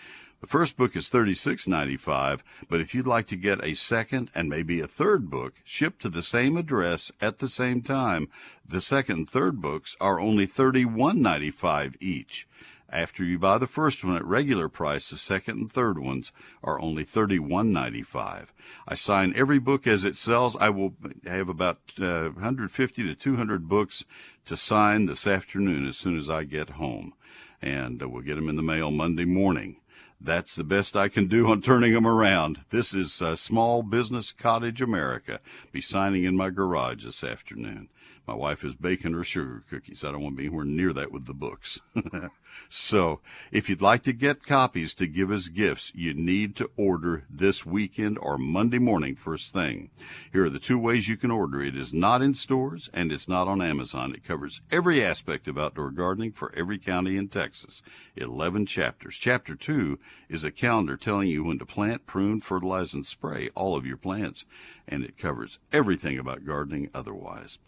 The 0.40 0.46
first 0.46 0.78
book 0.78 0.96
is 0.96 1.10
$36.95, 1.10 2.40
but 2.70 2.80
if 2.80 2.94
you'd 2.94 3.06
like 3.06 3.26
to 3.26 3.36
get 3.36 3.62
a 3.62 3.74
second 3.74 4.30
and 4.34 4.48
maybe 4.48 4.80
a 4.80 4.86
third 4.86 5.28
book 5.28 5.60
shipped 5.64 6.00
to 6.00 6.08
the 6.08 6.22
same 6.22 6.56
address 6.56 7.12
at 7.20 7.40
the 7.40 7.48
same 7.48 7.82
time, 7.82 8.30
the 8.66 8.80
second 8.80 9.16
and 9.16 9.30
third 9.30 9.60
books 9.60 9.98
are 10.00 10.18
only 10.18 10.46
$31.95 10.46 11.96
each. 12.00 12.48
After 12.92 13.22
you 13.22 13.38
buy 13.38 13.58
the 13.58 13.68
first 13.68 14.04
one 14.04 14.16
at 14.16 14.24
regular 14.24 14.68
price, 14.68 15.10
the 15.10 15.16
second 15.16 15.58
and 15.58 15.72
third 15.72 15.96
ones 15.96 16.32
are 16.64 16.80
only 16.80 17.04
$31.95. 17.04 18.46
I 18.88 18.94
sign 18.96 19.32
every 19.36 19.60
book 19.60 19.86
as 19.86 20.04
it 20.04 20.16
sells. 20.16 20.56
I 20.56 20.70
will 20.70 20.94
have 21.24 21.48
about 21.48 21.78
uh, 22.00 22.30
150 22.30 23.04
to 23.04 23.14
200 23.14 23.68
books 23.68 24.04
to 24.46 24.56
sign 24.56 25.06
this 25.06 25.28
afternoon 25.28 25.86
as 25.86 25.98
soon 25.98 26.18
as 26.18 26.28
I 26.28 26.42
get 26.42 26.70
home. 26.70 27.14
And 27.62 28.02
uh, 28.02 28.08
we'll 28.08 28.22
get 28.22 28.34
them 28.34 28.48
in 28.48 28.56
the 28.56 28.62
mail 28.62 28.90
Monday 28.90 29.24
morning. 29.24 29.76
That's 30.20 30.56
the 30.56 30.64
best 30.64 30.96
I 30.96 31.08
can 31.08 31.28
do 31.28 31.48
on 31.50 31.62
turning 31.62 31.92
them 31.92 32.06
around. 32.06 32.60
This 32.70 32.92
is 32.92 33.22
uh, 33.22 33.36
Small 33.36 33.84
Business 33.84 34.32
Cottage 34.32 34.82
America. 34.82 35.40
Be 35.70 35.80
signing 35.80 36.24
in 36.24 36.36
my 36.36 36.50
garage 36.50 37.04
this 37.04 37.22
afternoon. 37.22 37.88
My 38.30 38.36
wife 38.36 38.62
is 38.62 38.76
baking 38.76 39.14
her 39.14 39.24
sugar 39.24 39.64
cookies. 39.68 40.04
I 40.04 40.12
don't 40.12 40.22
want 40.22 40.36
to 40.36 40.42
be 40.42 40.46
anywhere 40.46 40.64
near 40.64 40.92
that 40.92 41.10
with 41.10 41.26
the 41.26 41.34
books. 41.34 41.80
so, 42.68 43.18
if 43.50 43.68
you'd 43.68 43.82
like 43.82 44.04
to 44.04 44.12
get 44.12 44.46
copies 44.46 44.94
to 44.94 45.08
give 45.08 45.32
as 45.32 45.48
gifts, 45.48 45.90
you 45.96 46.14
need 46.14 46.54
to 46.54 46.70
order 46.76 47.24
this 47.28 47.66
weekend 47.66 48.18
or 48.20 48.38
Monday 48.38 48.78
morning 48.78 49.16
first 49.16 49.52
thing. 49.52 49.90
Here 50.32 50.44
are 50.44 50.48
the 50.48 50.60
two 50.60 50.78
ways 50.78 51.08
you 51.08 51.16
can 51.16 51.32
order. 51.32 51.60
It 51.60 51.74
is 51.74 51.92
not 51.92 52.22
in 52.22 52.34
stores 52.34 52.88
and 52.94 53.10
it's 53.10 53.28
not 53.28 53.48
on 53.48 53.60
Amazon. 53.60 54.14
It 54.14 54.22
covers 54.22 54.60
every 54.70 55.02
aspect 55.02 55.48
of 55.48 55.58
outdoor 55.58 55.90
gardening 55.90 56.30
for 56.30 56.54
every 56.54 56.78
county 56.78 57.16
in 57.16 57.26
Texas. 57.26 57.82
11 58.14 58.64
chapters. 58.64 59.16
Chapter 59.18 59.56
2 59.56 59.98
is 60.28 60.44
a 60.44 60.52
calendar 60.52 60.96
telling 60.96 61.28
you 61.28 61.42
when 61.42 61.58
to 61.58 61.66
plant, 61.66 62.06
prune, 62.06 62.38
fertilize, 62.38 62.94
and 62.94 63.04
spray 63.04 63.50
all 63.56 63.74
of 63.74 63.86
your 63.86 63.96
plants. 63.96 64.44
And 64.86 65.02
it 65.02 65.18
covers 65.18 65.58
everything 65.72 66.16
about 66.16 66.44
gardening 66.44 66.90
otherwise. 66.94 67.58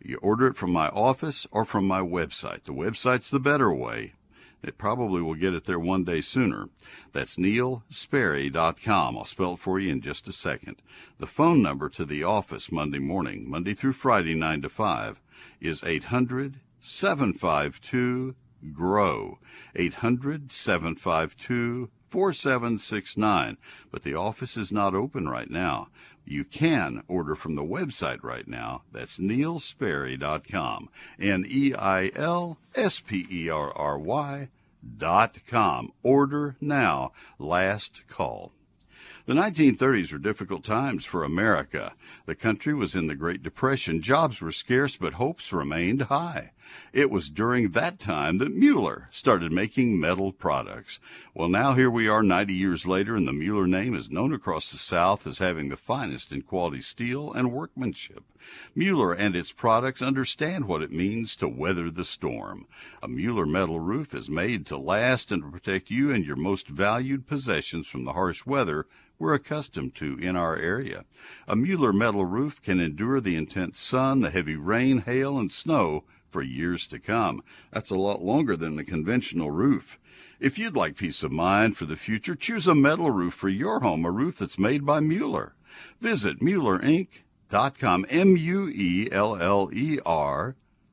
You 0.00 0.18
order 0.18 0.46
it 0.46 0.56
from 0.56 0.72
my 0.72 0.88
office 0.88 1.46
or 1.50 1.64
from 1.64 1.86
my 1.86 2.00
website. 2.00 2.64
The 2.64 2.72
website's 2.72 3.30
the 3.30 3.40
better 3.40 3.72
way. 3.72 4.12
It 4.62 4.78
probably 4.78 5.22
will 5.22 5.34
get 5.34 5.54
it 5.54 5.64
there 5.64 5.78
one 5.78 6.04
day 6.04 6.20
sooner. 6.20 6.68
That's 7.12 7.36
neilsperry.com. 7.36 9.16
I'll 9.16 9.24
spell 9.24 9.52
it 9.52 9.58
for 9.58 9.78
you 9.78 9.90
in 9.90 10.00
just 10.00 10.26
a 10.28 10.32
second. 10.32 10.82
The 11.18 11.26
phone 11.26 11.62
number 11.62 11.88
to 11.90 12.04
the 12.04 12.24
office 12.24 12.72
Monday 12.72 12.98
morning, 12.98 13.48
Monday 13.48 13.74
through 13.74 13.92
Friday, 13.92 14.34
9 14.34 14.62
to 14.62 14.68
5, 14.68 15.20
is 15.60 15.84
800 15.84 16.60
752 16.80 18.34
GROW. 18.72 19.38
800 19.74 20.50
752 20.50 21.90
4769. 22.08 23.58
But 23.90 24.02
the 24.02 24.14
office 24.14 24.56
is 24.56 24.72
not 24.72 24.94
open 24.94 25.28
right 25.28 25.50
now. 25.50 25.88
You 26.28 26.44
can 26.44 27.04
order 27.06 27.36
from 27.36 27.54
the 27.54 27.62
website 27.62 28.24
right 28.24 28.48
now. 28.48 28.82
That's 28.92 29.18
neilsperry.com. 29.18 30.88
N 31.20 31.44
E 31.48 31.72
I 31.72 32.10
L 32.16 32.58
S 32.74 32.98
P 32.98 33.26
E 33.30 33.48
R 33.48 33.72
R 33.72 33.96
Y 33.96 34.48
dot 34.98 35.38
com. 35.46 35.92
Order 36.02 36.56
now. 36.60 37.12
Last 37.38 38.08
call. 38.08 38.50
The 39.26 39.34
1930s 39.34 40.12
were 40.12 40.18
difficult 40.18 40.64
times 40.64 41.04
for 41.04 41.22
America. 41.22 41.92
The 42.26 42.34
country 42.34 42.74
was 42.74 42.96
in 42.96 43.06
the 43.06 43.14
Great 43.14 43.42
Depression. 43.42 44.02
Jobs 44.02 44.40
were 44.40 44.52
scarce, 44.52 44.96
but 44.96 45.14
hopes 45.14 45.52
remained 45.52 46.02
high. 46.02 46.52
It 46.92 47.10
was 47.10 47.30
during 47.30 47.70
that 47.70 47.98
time 47.98 48.38
that 48.38 48.54
Mueller 48.54 49.08
started 49.10 49.52
making 49.52 50.00
metal 50.00 50.32
products. 50.32 51.00
Well, 51.34 51.48
now 51.48 51.74
here 51.74 51.90
we 51.90 52.08
are 52.08 52.22
90 52.22 52.54
years 52.54 52.86
later, 52.86 53.16
and 53.16 53.28
the 53.28 53.32
Mueller 53.32 53.66
name 53.66 53.94
is 53.94 54.10
known 54.10 54.32
across 54.32 54.70
the 54.70 54.78
South 54.78 55.26
as 55.26 55.38
having 55.38 55.68
the 55.68 55.76
finest 55.76 56.32
in 56.32 56.42
quality 56.42 56.80
steel 56.80 57.32
and 57.32 57.52
workmanship. 57.52 58.24
Mueller 58.74 59.12
and 59.12 59.34
its 59.34 59.52
products 59.52 60.02
understand 60.02 60.66
what 60.66 60.82
it 60.82 60.92
means 60.92 61.36
to 61.36 61.48
weather 61.48 61.90
the 61.90 62.04
storm. 62.04 62.66
A 63.02 63.08
Mueller 63.08 63.46
metal 63.46 63.80
roof 63.80 64.14
is 64.14 64.30
made 64.30 64.66
to 64.66 64.76
last 64.76 65.32
and 65.32 65.42
to 65.42 65.50
protect 65.50 65.90
you 65.90 66.12
and 66.12 66.24
your 66.24 66.36
most 66.36 66.68
valued 66.68 67.26
possessions 67.26 67.86
from 67.86 68.04
the 68.04 68.12
harsh 68.12 68.46
weather 68.46 68.86
we're 69.18 69.34
accustomed 69.34 69.94
to 69.94 70.18
in 70.18 70.36
our 70.36 70.56
area. 70.56 71.04
A 71.48 71.56
Mueller 71.56 71.92
metal 71.92 72.24
roof 72.24 72.60
can 72.60 72.80
endure 72.80 73.20
the 73.20 73.36
intense 73.36 73.80
sun, 73.80 74.20
the 74.20 74.30
heavy 74.30 74.56
rain, 74.56 74.98
hail, 74.98 75.38
and 75.38 75.50
snow 75.50 76.04
for 76.36 76.42
years 76.42 76.86
to 76.86 76.98
come. 76.98 77.42
That's 77.72 77.90
a 77.90 77.96
lot 77.96 78.20
longer 78.20 78.58
than 78.58 78.78
a 78.78 78.84
conventional 78.84 79.50
roof. 79.50 79.98
If 80.38 80.58
you'd 80.58 80.76
like 80.76 80.98
peace 80.98 81.22
of 81.22 81.32
mind 81.32 81.78
for 81.78 81.86
the 81.86 81.96
future, 81.96 82.34
choose 82.34 82.66
a 82.66 82.74
metal 82.74 83.10
roof 83.10 83.32
for 83.32 83.48
your 83.48 83.80
home, 83.80 84.04
a 84.04 84.10
roof 84.10 84.36
that's 84.36 84.58
made 84.58 84.84
by 84.84 85.00
Mueller. 85.00 85.54
Visit 85.98 86.40
MuellerInc.com, 86.40 88.04
M-U-E-L-L-E-R 88.10 88.76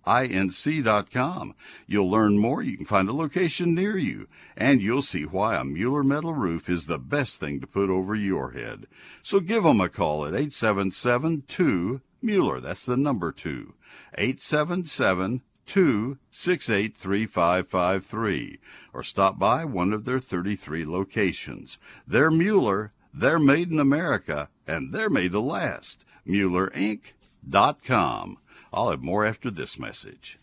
inc.com. 0.05 1.55
You'll 1.87 2.09
learn 2.09 2.37
more. 2.37 2.61
You 2.61 2.77
can 2.77 2.85
find 2.85 3.09
a 3.09 3.13
location 3.13 3.75
near 3.75 3.97
you, 3.97 4.29
and 4.55 4.81
you'll 4.81 5.01
see 5.01 5.23
why 5.23 5.57
a 5.57 5.65
Mueller 5.65 6.05
metal 6.05 6.33
roof 6.33 6.69
is 6.69 6.85
the 6.85 6.99
best 6.99 7.41
thing 7.41 7.59
to 7.59 7.67
put 7.67 7.89
over 7.89 8.15
your 8.15 8.51
head. 8.51 8.87
So 9.21 9.41
give 9.41 9.63
them 9.63 9.81
a 9.81 9.89
call 9.89 10.25
at 10.25 10.33
877 10.33 11.43
2 11.49 12.01
Mueller. 12.23 12.59
That's 12.59 12.85
the 12.85 12.97
number 12.97 13.31
2. 13.31 13.73
877 14.15 15.41
268 15.65 16.95
3553. 16.95 18.59
Or 18.93 19.03
stop 19.03 19.39
by 19.39 19.65
one 19.65 19.91
of 19.93 20.05
their 20.05 20.19
33 20.19 20.85
locations. 20.85 21.77
They're 22.07 22.31
Mueller, 22.31 22.93
they're 23.13 23.39
made 23.39 23.71
in 23.71 23.79
America, 23.79 24.49
and 24.65 24.93
they're 24.93 25.09
made 25.09 25.33
to 25.33 25.39
last. 25.39 26.05
MuellerInc.com. 26.27 28.37
I'll 28.71 28.89
have 28.89 29.01
more 29.01 29.25
after 29.25 29.51
this 29.51 29.77
message. 29.77 30.39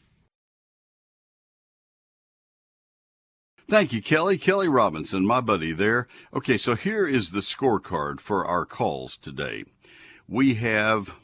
Thank 3.68 3.92
you, 3.92 4.02
Kelly. 4.02 4.36
Kelly 4.36 4.68
Robinson, 4.68 5.24
my 5.24 5.40
buddy 5.40 5.70
there. 5.70 6.08
Okay, 6.34 6.58
so 6.58 6.74
here 6.74 7.06
is 7.06 7.30
the 7.30 7.38
scorecard 7.38 8.18
for 8.20 8.44
our 8.44 8.66
calls 8.66 9.16
today. 9.16 9.64
We 10.28 10.54
have 10.54 11.14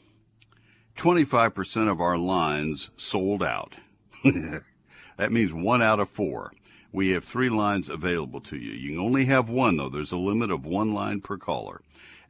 25% 0.97 1.89
of 1.89 2.01
our 2.01 2.17
lines 2.17 2.89
sold 2.97 3.43
out. 3.43 3.75
that 4.23 5.31
means 5.31 5.53
one 5.53 5.81
out 5.81 5.99
of 5.99 6.09
four. 6.09 6.51
We 6.91 7.09
have 7.11 7.23
three 7.23 7.49
lines 7.49 7.89
available 7.89 8.41
to 8.41 8.57
you. 8.57 8.71
You 8.71 8.89
can 8.91 8.99
only 8.99 9.25
have 9.25 9.49
one, 9.49 9.77
though. 9.77 9.89
There's 9.89 10.11
a 10.11 10.17
limit 10.17 10.49
of 10.49 10.65
one 10.65 10.93
line 10.93 11.21
per 11.21 11.37
caller. 11.37 11.81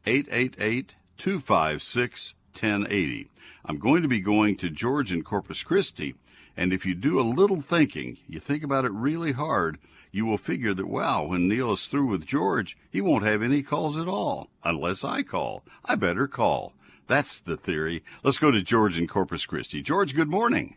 888 0.06 0.96
256 1.18 2.36
1080. 2.52 3.30
I'm 3.66 3.80
going 3.80 4.02
to 4.02 4.08
be 4.08 4.20
going 4.20 4.56
to 4.58 4.70
George 4.70 5.12
in 5.12 5.24
Corpus 5.24 5.64
Christi, 5.64 6.16
and 6.56 6.74
if 6.74 6.86
you 6.86 6.96
do 6.96 7.20
a 7.20 7.22
little 7.22 7.62
thinking, 7.62 8.18
you 8.28 8.40
think 8.40 8.64
about 8.64 8.86
it 8.86 8.92
really 8.92 9.32
hard, 9.34 9.78
you 10.12 10.26
will 10.26 10.38
figure 10.38 10.74
that, 10.74 10.88
wow, 10.88 11.24
when 11.24 11.48
Neil 11.48 11.74
is 11.74 11.86
through 11.86 12.08
with 12.08 12.26
George, 12.26 12.78
he 12.90 13.02
won't 13.02 13.26
have 13.26 13.44
any 13.44 13.62
calls 13.62 13.98
at 13.98 14.08
all, 14.08 14.50
unless 14.64 15.04
I 15.04 15.22
call. 15.22 15.64
I 15.86 15.96
better 15.96 16.28
call. 16.28 16.74
That's 17.08 17.40
the 17.40 17.58
theory. 17.58 18.04
Let's 18.24 18.38
go 18.38 18.52
to 18.52 18.62
George 18.62 19.00
in 19.00 19.08
Corpus 19.08 19.46
Christi. 19.46 19.82
George, 19.82 20.14
good 20.16 20.30
morning. 20.30 20.76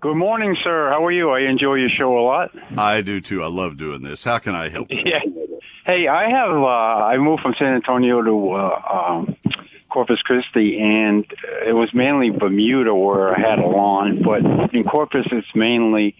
Good 0.00 0.16
morning, 0.16 0.56
sir. 0.64 0.88
How 0.90 1.04
are 1.04 1.12
you? 1.12 1.30
I 1.30 1.40
enjoy 1.40 1.74
your 1.74 1.90
show 1.90 2.18
a 2.18 2.24
lot. 2.24 2.50
I 2.76 3.02
do 3.02 3.20
too. 3.20 3.42
I 3.42 3.48
love 3.48 3.76
doing 3.76 4.02
this. 4.02 4.24
How 4.24 4.38
can 4.38 4.54
I 4.54 4.68
help 4.68 4.90
you? 4.90 5.02
Yeah. 5.04 5.20
Hey, 5.86 6.08
I 6.08 6.30
have. 6.30 6.56
Uh, 6.56 7.04
I 7.04 7.16
moved 7.18 7.42
from 7.42 7.54
San 7.58 7.74
Antonio 7.74 8.22
to 8.22 8.50
uh, 8.52 8.92
um, 8.92 9.36
Corpus 9.90 10.20
Christi, 10.22 10.80
and 10.80 11.24
it 11.66 11.74
was 11.74 11.90
mainly 11.92 12.30
Bermuda 12.30 12.94
where 12.94 13.34
I 13.34 13.40
had 13.40 13.58
a 13.58 13.66
lawn, 13.66 14.22
but 14.22 14.74
in 14.74 14.84
Corpus 14.84 15.26
it's 15.32 15.48
mainly 15.54 16.16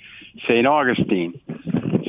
St. 0.48 0.66
Augustine. 0.66 1.40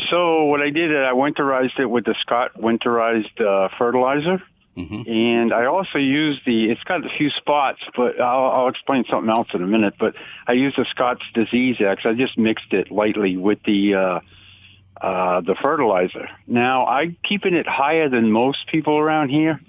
So 0.09 0.45
what 0.45 0.61
I 0.61 0.71
did 0.71 0.91
is 0.91 0.97
I 0.97 1.13
winterized 1.13 1.79
it 1.79 1.85
with 1.85 2.05
the 2.05 2.15
Scott 2.19 2.51
winterized 2.57 3.39
uh, 3.39 3.69
fertilizer. 3.77 4.41
Mm-hmm. 4.77 5.09
And 5.09 5.53
I 5.53 5.65
also 5.65 5.97
use 5.97 6.41
the, 6.45 6.71
it's 6.71 6.83
got 6.83 7.05
a 7.05 7.09
few 7.17 7.29
spots, 7.29 7.79
but 7.95 8.19
I'll, 8.21 8.51
I'll 8.51 8.67
explain 8.69 9.03
something 9.09 9.29
else 9.29 9.49
in 9.53 9.61
a 9.61 9.67
minute. 9.67 9.95
But 9.99 10.15
I 10.47 10.53
use 10.53 10.73
the 10.77 10.85
Scott's 10.89 11.23
DiseaseEx. 11.35 12.05
I 12.05 12.13
just 12.13 12.37
mixed 12.37 12.71
it 12.71 12.91
lightly 12.91 13.37
with 13.37 13.59
the, 13.63 13.95
uh, 13.95 15.05
uh, 15.05 15.41
the 15.41 15.55
fertilizer. 15.61 16.29
Now 16.47 16.85
I'm 16.85 17.17
keeping 17.27 17.53
it 17.53 17.67
higher 17.67 18.07
than 18.09 18.31
most 18.31 18.67
people 18.71 18.97
around 18.97 19.29
here 19.29 19.59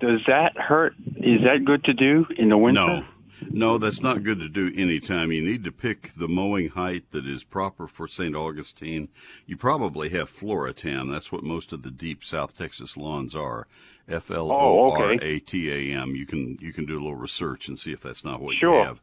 does 0.00 0.20
that 0.26 0.56
hurt? 0.56 0.94
Is 1.16 1.42
that 1.42 1.64
good 1.64 1.84
to 1.84 1.94
do 1.94 2.26
in 2.36 2.48
the 2.48 2.58
winter? 2.58 2.86
No. 2.86 3.04
No, 3.50 3.78
that's 3.78 4.00
not 4.00 4.24
good 4.24 4.40
to 4.40 4.48
do 4.48 4.72
anytime. 4.74 5.30
You 5.30 5.42
need 5.42 5.62
to 5.64 5.72
pick 5.72 6.12
the 6.16 6.26
mowing 6.26 6.70
height 6.70 7.10
that 7.10 7.26
is 7.26 7.44
proper 7.44 7.86
for 7.86 8.08
St. 8.08 8.34
Augustine. 8.34 9.08
You 9.46 9.58
probably 9.58 10.08
have 10.08 10.32
Floratam. 10.32 11.10
That's 11.10 11.30
what 11.30 11.44
most 11.44 11.72
of 11.72 11.82
the 11.82 11.90
deep 11.90 12.24
South 12.24 12.56
Texas 12.56 12.96
lawns 12.96 13.36
are. 13.36 13.68
F 14.08 14.30
L 14.30 14.50
O 14.52 14.90
R 14.92 15.12
A 15.20 15.38
T 15.40 15.70
A 15.70 15.98
M. 16.00 16.14
You 16.14 16.26
can 16.26 16.58
you 16.60 16.72
can 16.72 16.86
do 16.86 16.94
a 16.94 17.00
little 17.00 17.16
research 17.16 17.68
and 17.68 17.78
see 17.78 17.92
if 17.92 18.02
that's 18.02 18.24
not 18.24 18.40
what 18.40 18.56
sure. 18.56 18.78
you 18.78 18.84
have. 18.84 19.00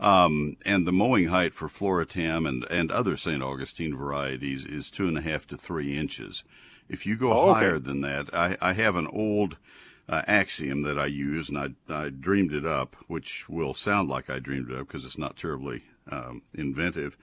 Um, 0.00 0.56
and 0.64 0.86
the 0.86 0.92
mowing 0.92 1.26
height 1.26 1.54
for 1.54 1.68
Floratam 1.68 2.48
and, 2.48 2.64
and 2.70 2.92
other 2.92 3.16
St. 3.16 3.42
Augustine 3.42 3.96
varieties 3.96 4.64
is 4.64 4.90
two 4.90 5.08
and 5.08 5.18
a 5.18 5.22
half 5.22 5.46
to 5.48 5.56
three 5.56 5.96
inches. 5.96 6.44
If 6.88 7.04
you 7.04 7.16
go 7.16 7.32
oh, 7.32 7.50
okay. 7.50 7.60
higher 7.60 7.78
than 7.80 8.00
that, 8.02 8.32
I, 8.32 8.56
I 8.60 8.72
have 8.74 8.94
an 8.94 9.08
old 9.08 9.56
uh, 10.08 10.22
axiom 10.26 10.82
that 10.82 10.98
I 10.98 11.06
use, 11.06 11.48
and 11.48 11.58
I, 11.58 11.68
I 11.92 12.08
dreamed 12.10 12.54
it 12.54 12.64
up, 12.64 12.96
which 13.08 13.48
will 13.48 13.74
sound 13.74 14.08
like 14.08 14.30
I 14.30 14.38
dreamed 14.38 14.70
it 14.70 14.78
up 14.78 14.86
because 14.86 15.04
it's 15.04 15.18
not 15.18 15.36
terribly 15.36 15.82
um, 16.10 16.42
inventive. 16.54 17.18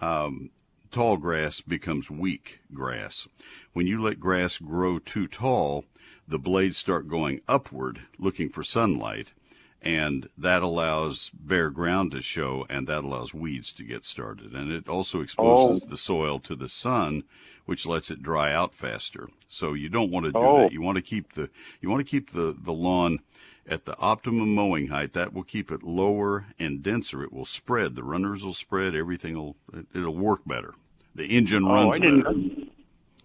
Um, 0.00 0.50
tall 0.90 1.16
grass 1.16 1.60
becomes 1.60 2.10
weak 2.10 2.60
grass. 2.72 3.26
When 3.72 3.86
you 3.86 4.00
let 4.00 4.20
grass 4.20 4.58
grow 4.58 4.98
too 4.98 5.26
tall, 5.26 5.84
the 6.28 6.38
blades 6.38 6.76
start 6.76 7.08
going 7.08 7.40
upward 7.48 8.00
looking 8.18 8.48
for 8.50 8.62
sunlight, 8.62 9.32
and 9.80 10.28
that 10.36 10.62
allows 10.62 11.30
bare 11.30 11.70
ground 11.70 12.10
to 12.12 12.20
show 12.20 12.66
and 12.68 12.86
that 12.86 13.04
allows 13.04 13.32
weeds 13.32 13.72
to 13.72 13.84
get 13.84 14.04
started. 14.04 14.52
And 14.52 14.70
it 14.70 14.88
also 14.88 15.20
exposes 15.20 15.84
Oh. 15.84 15.88
the 15.88 15.96
soil 15.96 16.38
to 16.40 16.54
the 16.54 16.68
sun 16.68 17.24
which 17.64 17.86
lets 17.86 18.10
it 18.10 18.22
dry 18.22 18.50
out 18.52 18.74
faster. 18.74 19.28
So 19.46 19.74
you 19.74 19.88
don't 19.90 20.10
want 20.10 20.24
to 20.26 20.32
do 20.32 20.38
Oh. 20.38 20.58
that 20.60 20.72
you 20.72 20.80
want 20.82 20.96
to 20.96 21.02
keep 21.02 21.32
the 21.32 21.50
you 21.80 21.90
want 21.90 22.00
to 22.04 22.10
keep 22.10 22.30
the 22.30 22.54
the 22.58 22.72
lawn 22.72 23.20
at 23.68 23.84
the 23.84 23.96
optimum 23.98 24.54
mowing 24.54 24.88
height. 24.88 25.12
That 25.12 25.32
will 25.34 25.42
keep 25.44 25.70
it 25.70 25.82
lower 25.82 26.46
and 26.58 26.82
denser. 26.82 27.22
It 27.22 27.32
will 27.32 27.44
spread. 27.44 27.94
The 27.94 28.02
runners 28.04 28.42
will 28.42 28.54
spread. 28.54 28.94
Everything 28.94 29.36
will 29.36 29.56
it, 29.74 29.86
it'll 29.94 30.14
work 30.16 30.40
better. 30.46 30.74
The 31.14 31.26
engine 31.26 31.64
Oh, 31.64 31.74
runs 31.74 32.00
didn't. 32.00 32.22
better 32.22 32.67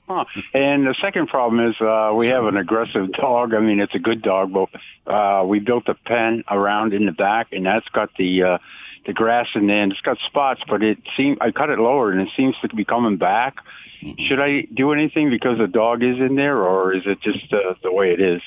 Huh. 0.08 0.26
And 0.54 0.86
the 0.86 0.96
second 1.02 1.28
problem 1.28 1.66
is 1.66 1.76
uh, 1.80 2.12
we 2.14 2.28
have 2.28 2.46
an 2.46 2.58
aggressive 2.58 3.12
dog. 3.14 3.54
I 3.54 3.60
mean, 3.60 3.80
it's 3.80 3.96
a 3.96 4.00
good 4.00 4.22
dog, 4.22 4.52
but 4.52 4.70
uh, 5.12 5.46
we 5.46 5.60
built 5.60 5.88
a 5.88 5.94
pen 5.94 6.44
around 6.50 6.94
in 6.94 7.06
the 7.06 7.14
back, 7.14 7.48
and 7.54 7.66
that's 7.66 7.88
got 7.90 8.10
the 8.18 8.44
uh, 8.44 8.58
the 9.06 9.14
grass 9.14 9.48
in 9.56 9.68
there, 9.68 9.82
and 9.82 9.92
it's 9.92 10.02
got 10.02 10.18
spots. 10.28 10.62
But 10.68 10.84
it 10.84 10.98
seems 11.16 11.38
I 11.40 11.52
cut 11.52 11.70
it 11.70 11.80
lower, 11.80 12.12
and 12.12 12.22
it 12.22 12.30
seems 12.36 12.56
to 12.62 12.76
be 12.76 12.84
coming 12.84 13.18
back. 13.18 13.56
Mm-hmm. 14.04 14.22
Should 14.28 14.42
I 14.42 14.68
do 14.74 14.92
anything 14.92 15.30
because 15.30 15.58
the 15.58 15.68
dog 15.68 16.04
is 16.04 16.20
in 16.20 16.36
there, 16.36 16.58
or 16.58 16.94
is 16.94 17.04
it 17.06 17.22
just 17.22 17.54
uh, 17.54 17.76
the 17.82 17.92
way 17.92 18.12
it 18.12 18.20
is? 18.20 18.42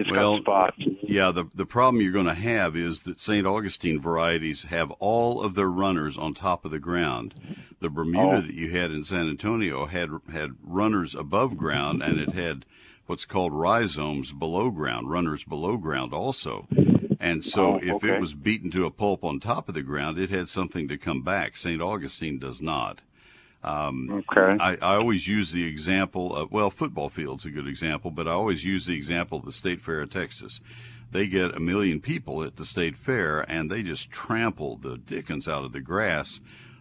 It's 0.00 0.10
Well, 0.10 0.36
got 0.38 0.42
spots. 0.74 0.76
Yeah, 1.02 1.30
the 1.32 1.46
the 1.54 1.66
problem 1.66 2.00
you're 2.02 2.12
going 2.12 2.26
to 2.26 2.34
have 2.34 2.76
is 2.76 3.02
that 3.02 3.20
St. 3.20 3.46
Augustine 3.46 4.00
varieties 4.00 4.64
have 4.64 4.90
all 4.92 5.40
of 5.42 5.54
their 5.54 5.70
runners 5.70 6.16
on 6.18 6.34
top 6.34 6.64
of 6.64 6.70
the 6.70 6.78
ground. 6.78 7.34
The 7.80 7.88
Bermuda 7.90 8.38
Oh. 8.38 8.40
that 8.40 8.54
you 8.54 8.70
had 8.70 8.90
in 8.90 9.04
San 9.04 9.28
Antonio 9.28 9.86
had 9.86 10.10
had 10.30 10.52
runners 10.62 11.14
above 11.14 11.56
ground, 11.56 12.02
and 12.02 12.18
it 12.18 12.32
had 12.32 12.64
what's 13.06 13.24
called 13.24 13.52
rhizomes 13.52 14.32
below 14.32 14.70
ground, 14.70 15.10
runners 15.10 15.44
below 15.44 15.76
ground 15.76 16.12
also. 16.12 16.66
And 17.20 17.42
so, 17.44 17.74
Oh, 17.74 17.76
if 17.82 17.90
okay. 18.04 18.14
it 18.14 18.20
was 18.20 18.34
beaten 18.34 18.70
to 18.72 18.84
a 18.84 18.90
pulp 18.90 19.24
on 19.24 19.40
top 19.40 19.68
of 19.68 19.74
the 19.74 19.82
ground, 19.82 20.18
it 20.18 20.30
had 20.30 20.48
something 20.48 20.86
to 20.88 20.96
come 20.98 21.22
back. 21.22 21.56
St. 21.56 21.80
Augustine 21.82 22.38
does 22.38 22.60
not. 22.62 23.00
Um, 23.62 24.24
okay. 24.30 24.56
I, 24.60 24.74
I 24.74 24.96
always 24.96 25.26
use 25.26 25.50
the 25.50 25.66
example 25.66 26.34
of, 26.34 26.52
well, 26.52 26.70
football 26.70 27.08
field's 27.08 27.44
a 27.44 27.50
good 27.50 27.66
example, 27.66 28.10
but 28.10 28.28
I 28.28 28.32
always 28.32 28.64
use 28.64 28.86
the 28.86 28.94
example 28.94 29.38
of 29.38 29.44
the 29.44 29.52
State 29.52 29.80
Fair 29.80 30.00
of 30.00 30.10
Texas. 30.10 30.60
They 31.10 31.26
get 31.26 31.56
a 31.56 31.60
million 31.60 32.00
people 32.00 32.44
at 32.44 32.56
the 32.56 32.64
State 32.64 32.96
Fair 32.96 33.40
and 33.50 33.70
they 33.70 33.82
just 33.82 34.10
trample 34.10 34.76
the 34.76 34.96
dickens 34.98 35.48
out 35.48 35.64
of 35.64 35.72
the 35.72 35.80
grass, 35.80 36.40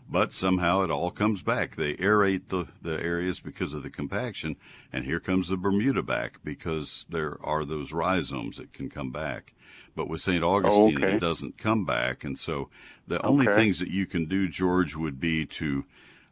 but 0.10 0.34
somehow 0.34 0.82
it 0.82 0.92
all 0.92 1.12
comes 1.12 1.42
back. 1.42 1.76
They 1.76 1.96
aerate 1.96 2.50
the, 2.50 2.68
the 2.82 3.02
areas 3.02 3.40
because 3.40 3.74
of 3.74 3.84
the 3.84 3.90
compaction, 3.90 4.56
and 4.94 5.06
here 5.06 5.20
comes 5.20 5.50
the 5.50 5.58
Bermuda 5.58 6.04
back 6.04 6.40
because 6.44 7.06
there 7.10 7.38
are 7.44 7.66
those 7.66 7.92
rhizomes 7.92 8.58
that 8.58 8.74
can 8.74 8.90
come 8.90 9.12
back. 9.12 9.54
But 9.96 10.08
with 10.08 10.22
St. 10.22 10.44
Augustine, 10.44 11.04
okay. 11.04 11.16
it 11.16 11.20
doesn't 11.20 11.58
come 11.58 11.84
back. 11.84 12.24
And 12.24 12.38
so 12.38 12.70
the 13.08 13.26
only 13.26 13.48
things 13.48 13.80
that 13.80 13.90
you 13.90 14.06
can 14.06 14.26
do, 14.26 14.48
George, 14.48 14.96
would 14.96 15.20
be 15.20 15.46
to 15.46 15.86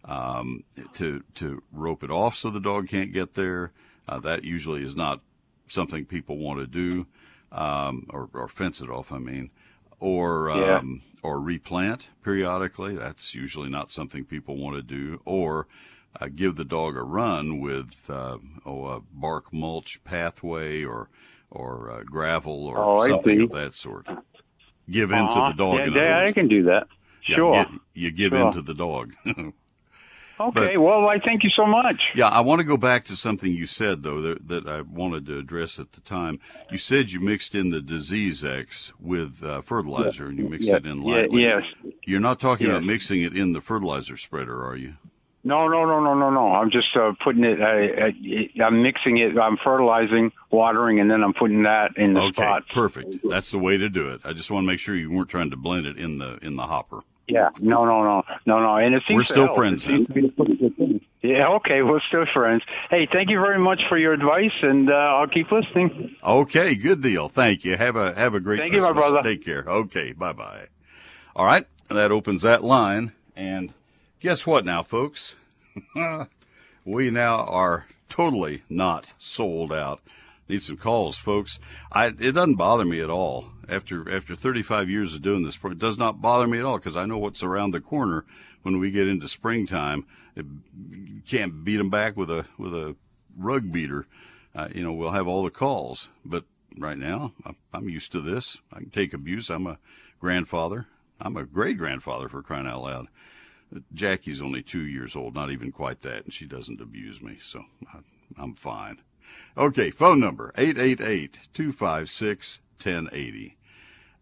um, 0.06 0.64
to 0.94 1.24
to 1.36 1.62
rope 1.72 2.04
it 2.04 2.12
off 2.12 2.36
so 2.36 2.50
the 2.50 2.60
dog 2.60 2.88
can't 2.88 3.12
get 3.14 3.34
there. 3.34 3.72
Uh, 4.08 4.20
that 4.20 4.44
usually 4.44 4.84
is 4.84 4.96
not 4.96 5.20
something 5.68 6.06
people 6.06 6.38
want 6.38 6.60
to 6.60 6.68
do, 6.68 7.08
um, 7.52 8.06
or, 8.12 8.30
or 8.34 8.48
fence 8.48 8.82
it 8.82 8.90
off. 8.90 9.12
I 9.12 9.18
mean, 9.18 9.50
or 10.00 10.50
Yeah. 10.50 10.78
um, 10.78 11.02
or 11.24 11.40
replant 11.40 12.10
periodically. 12.24 12.96
That's 12.96 13.34
usually 13.34 13.70
not 13.70 13.92
something 13.92 14.26
people 14.26 14.58
want 14.58 14.76
to 14.76 14.84
do. 14.84 15.22
Or 15.26 15.66
uh, 16.22 16.28
give 16.34 16.56
the 16.56 16.66
dog 16.66 16.96
a 16.96 17.02
run 17.04 17.60
with 17.60 18.08
uh, 18.10 18.38
oh 18.66 18.86
a 18.86 19.02
bark 19.12 19.52
mulch 19.52 20.04
pathway 20.04 20.84
or 20.84 21.10
or 21.50 21.90
uh, 21.90 22.04
gravel 22.04 22.68
or 22.68 22.78
Oh, 22.78 23.08
something 23.08 23.42
of 23.42 23.50
that 23.54 23.74
sort. 23.74 24.08
Give 24.90 25.12
in 25.12 25.18
to 25.18 25.24
Uh-huh. 25.32 25.52
the 25.52 25.58
dog. 25.58 25.78
Yeah, 25.80 25.86
in 25.88 25.94
yeah, 25.94 26.24
I 26.28 26.32
can 26.32 26.48
do 26.48 26.62
that. 26.64 26.88
Yeah, 27.28 27.36
Sure. 27.38 27.52
get- 27.54 27.72
you 27.96 28.12
give 28.12 28.34
Sure. 28.34 28.48
in 28.48 28.54
to 28.54 28.62
the 28.62 28.76
dog. 28.76 29.14
okay. 30.40 30.78
well, 30.78 31.08
I 31.08 31.20
thank 31.20 31.44
you 31.44 31.50
so 31.56 31.66
much. 31.66 32.02
Yeah, 32.16 32.28
I 32.28 32.42
want 32.42 32.62
to 32.62 32.68
go 32.68 32.78
back 32.78 33.06
to 33.06 33.16
something 33.16 33.52
you 33.54 33.66
said 33.66 34.04
though 34.04 34.22
that, 34.22 34.48
that 34.48 34.68
I 34.68 34.82
wanted 34.82 35.26
to 35.28 35.38
address 35.38 35.80
at 35.80 35.92
the 35.94 36.02
time. 36.02 36.40
You 36.72 36.78
said 36.78 37.12
you 37.12 37.20
mixed 37.20 37.56
in 37.56 37.70
the 37.70 37.80
DiseaseEx 37.82 38.94
with 39.00 39.44
uh, 39.44 39.62
fertilizer 39.62 40.28
and 40.28 40.38
you 40.38 40.50
mixed 40.50 40.68
Yeah, 40.68 40.78
it 40.78 40.86
in 40.86 41.02
yeah, 41.02 41.16
lightly. 41.16 41.42
yes. 41.44 41.64
You're 42.06 42.20
not 42.20 42.40
talking 42.40 42.68
about 42.68 42.84
mixing 42.84 43.22
it 43.22 43.36
in 43.36 43.54
the 43.54 43.62
fertilizer 43.62 44.18
spreader, 44.18 44.66
are 44.66 44.76
you? 44.76 44.96
No, 45.48 45.68
no, 45.68 45.86
no, 45.86 46.00
no, 46.04 46.16
no, 46.16 46.32
no. 46.32 46.54
I'm 46.54 46.72
just 46.72 46.88
uh, 47.00 47.12
putting 47.24 47.44
it. 47.44 47.62
I, 47.62 48.08
I, 48.08 48.64
I'm 48.66 48.82
mixing 48.82 49.20
it. 49.20 49.38
I'm 49.38 49.58
fertilizing, 49.64 50.32
watering, 50.50 51.00
and 51.00 51.10
then 51.12 51.24
I'm 51.24 51.34
putting 51.36 51.62
that 51.64 51.96
in 51.98 52.16
the 52.16 52.22
Okay, 52.22 52.32
spots. 52.42 52.66
perfect. 52.74 53.18
That's 53.30 53.52
the 53.52 53.60
way 53.60 53.78
to 53.78 53.88
do 53.88 54.10
it. 54.10 54.22
I 54.26 54.34
just 54.34 54.50
want 54.50 54.64
to 54.64 54.68
make 54.68 54.80
sure 54.80 54.96
you 54.96 55.12
weren't 55.12 55.30
trying 55.30 55.52
to 55.52 55.56
blend 55.56 55.86
it 55.86 55.98
in 56.00 56.18
the 56.18 56.40
in 56.42 56.56
the 56.56 56.64
hopper. 56.64 57.02
Yeah. 57.28 57.50
No, 57.60 57.86
no, 57.86 58.04
no, 58.04 58.24
no, 58.46 58.60
no. 58.60 58.76
And 58.78 58.96
it 58.96 59.04
seems 59.08 59.18
We're 59.18 59.24
still 59.24 59.46
help. 59.46 59.58
friends 59.58 59.86
It 59.86 59.90
seems 59.90 60.08
to 60.08 60.14
be 60.14 60.28
a 60.28 60.32
pretty 60.32 60.56
good 60.58 60.76
thing. 60.78 61.02
Yeah. 61.22 61.48
Okay. 61.56 61.82
We're 61.82 62.02
still 62.02 62.26
friends. 62.34 62.62
Hey, 62.90 63.08
thank 63.12 63.30
you 63.30 63.40
very 63.40 63.60
much 63.60 63.82
for 63.90 63.98
your 63.98 64.14
advice, 64.14 64.52
and 64.62 64.92
uh, 64.92 64.94
I'll 64.94 65.28
keep 65.28 65.52
listening. 65.52 66.16
Okay, 66.24 66.76
good 66.76 67.02
deal. 67.02 67.30
Thank 67.30 67.66
you. 67.66 67.76
Have 67.78 67.96
a 67.96 68.14
have 68.14 68.36
a 68.36 68.40
great 68.40 68.60
Thank 68.60 68.74
you, 68.74 68.82
my 68.82 68.92
brother. 68.92 69.22
Take 69.24 69.44
care. 69.44 69.64
Okay, 69.68 70.14
bye 70.14 70.34
bye. 70.34 70.68
All 71.36 71.46
right, 71.46 71.66
that 71.90 72.12
opens 72.12 72.44
that 72.44 72.64
line. 72.64 73.14
And 73.36 73.74
guess 74.20 74.46
what 74.46 74.66
now, 74.66 74.84
folks? 74.84 75.36
we 76.86 77.10
now 77.12 77.38
are 77.46 77.88
totally 78.08 78.62
not 78.70 79.08
sold 79.18 79.72
out. 79.72 80.02
Need 80.48 80.62
some 80.62 80.78
calls, 80.78 81.18
folks. 81.18 81.60
I 81.92 82.08
it 82.08 82.34
doesn't 82.34 82.56
bother 82.56 82.86
me 82.86 83.02
at 83.02 83.10
all. 83.10 83.50
After 83.68 84.10
after 84.12 84.36
35 84.36 84.90
years 84.90 85.14
of 85.14 85.22
doing 85.22 85.44
this, 85.44 85.60
it 85.64 85.80
does 85.80 85.98
not 85.98 86.22
bother 86.22 86.48
me 86.48 86.60
at 86.60 86.66
all 86.66 86.78
because 86.78 86.96
I 86.96 87.06
know 87.06 87.18
what's 87.18 87.44
around 87.44 87.72
the 87.72 87.82
corner 87.82 88.26
when 88.64 88.80
we 88.80 88.92
get 88.92 89.08
into 89.08 89.28
springtime. 89.28 90.06
It, 90.36 90.46
you 90.90 91.22
can't 91.28 91.64
beat 91.64 91.78
them 91.78 91.90
back 91.90 92.18
with 92.18 92.30
a 92.30 92.46
with 92.58 92.74
a 92.74 92.96
rug 93.38 93.72
beater. 93.72 94.08
Uh, 94.54 94.70
you 94.74 94.84
know, 94.84 94.94
we'll 94.94 95.12
have 95.12 95.28
all 95.28 95.44
the 95.44 95.50
calls, 95.50 96.10
but 96.24 96.46
right 96.78 96.98
now 96.98 97.34
I'm, 97.74 97.90
used 97.90 98.12
to 98.14 98.22
this. 98.22 98.58
I 98.72 98.80
can 98.80 98.90
take 98.90 99.14
abuse. 99.14 99.50
I'm 99.50 99.68
a 99.68 99.80
grandfather. 100.20 100.88
I'm 101.20 101.36
a 101.38 101.46
great 101.46 101.78
grandfather 101.78 102.30
for 102.30 102.42
crying 102.42 102.68
out 102.68 102.84
loud. 102.84 103.08
Jackie's 103.94 104.42
only 104.42 104.62
two 104.62 104.86
years 104.86 105.16
old, 105.16 105.36
not 105.36 105.52
even 105.52 105.72
quite 105.72 106.02
that, 106.02 106.24
and 106.24 106.34
she 106.34 106.46
doesn't 106.46 106.80
abuse 106.80 107.22
me, 107.22 107.38
so 107.42 107.64
I, 107.94 108.00
I'm 108.38 108.56
fine. 108.56 109.02
Okay, 109.58 109.90
phone 109.90 110.20
number 110.20 110.54
888-256-1080. 112.80 113.56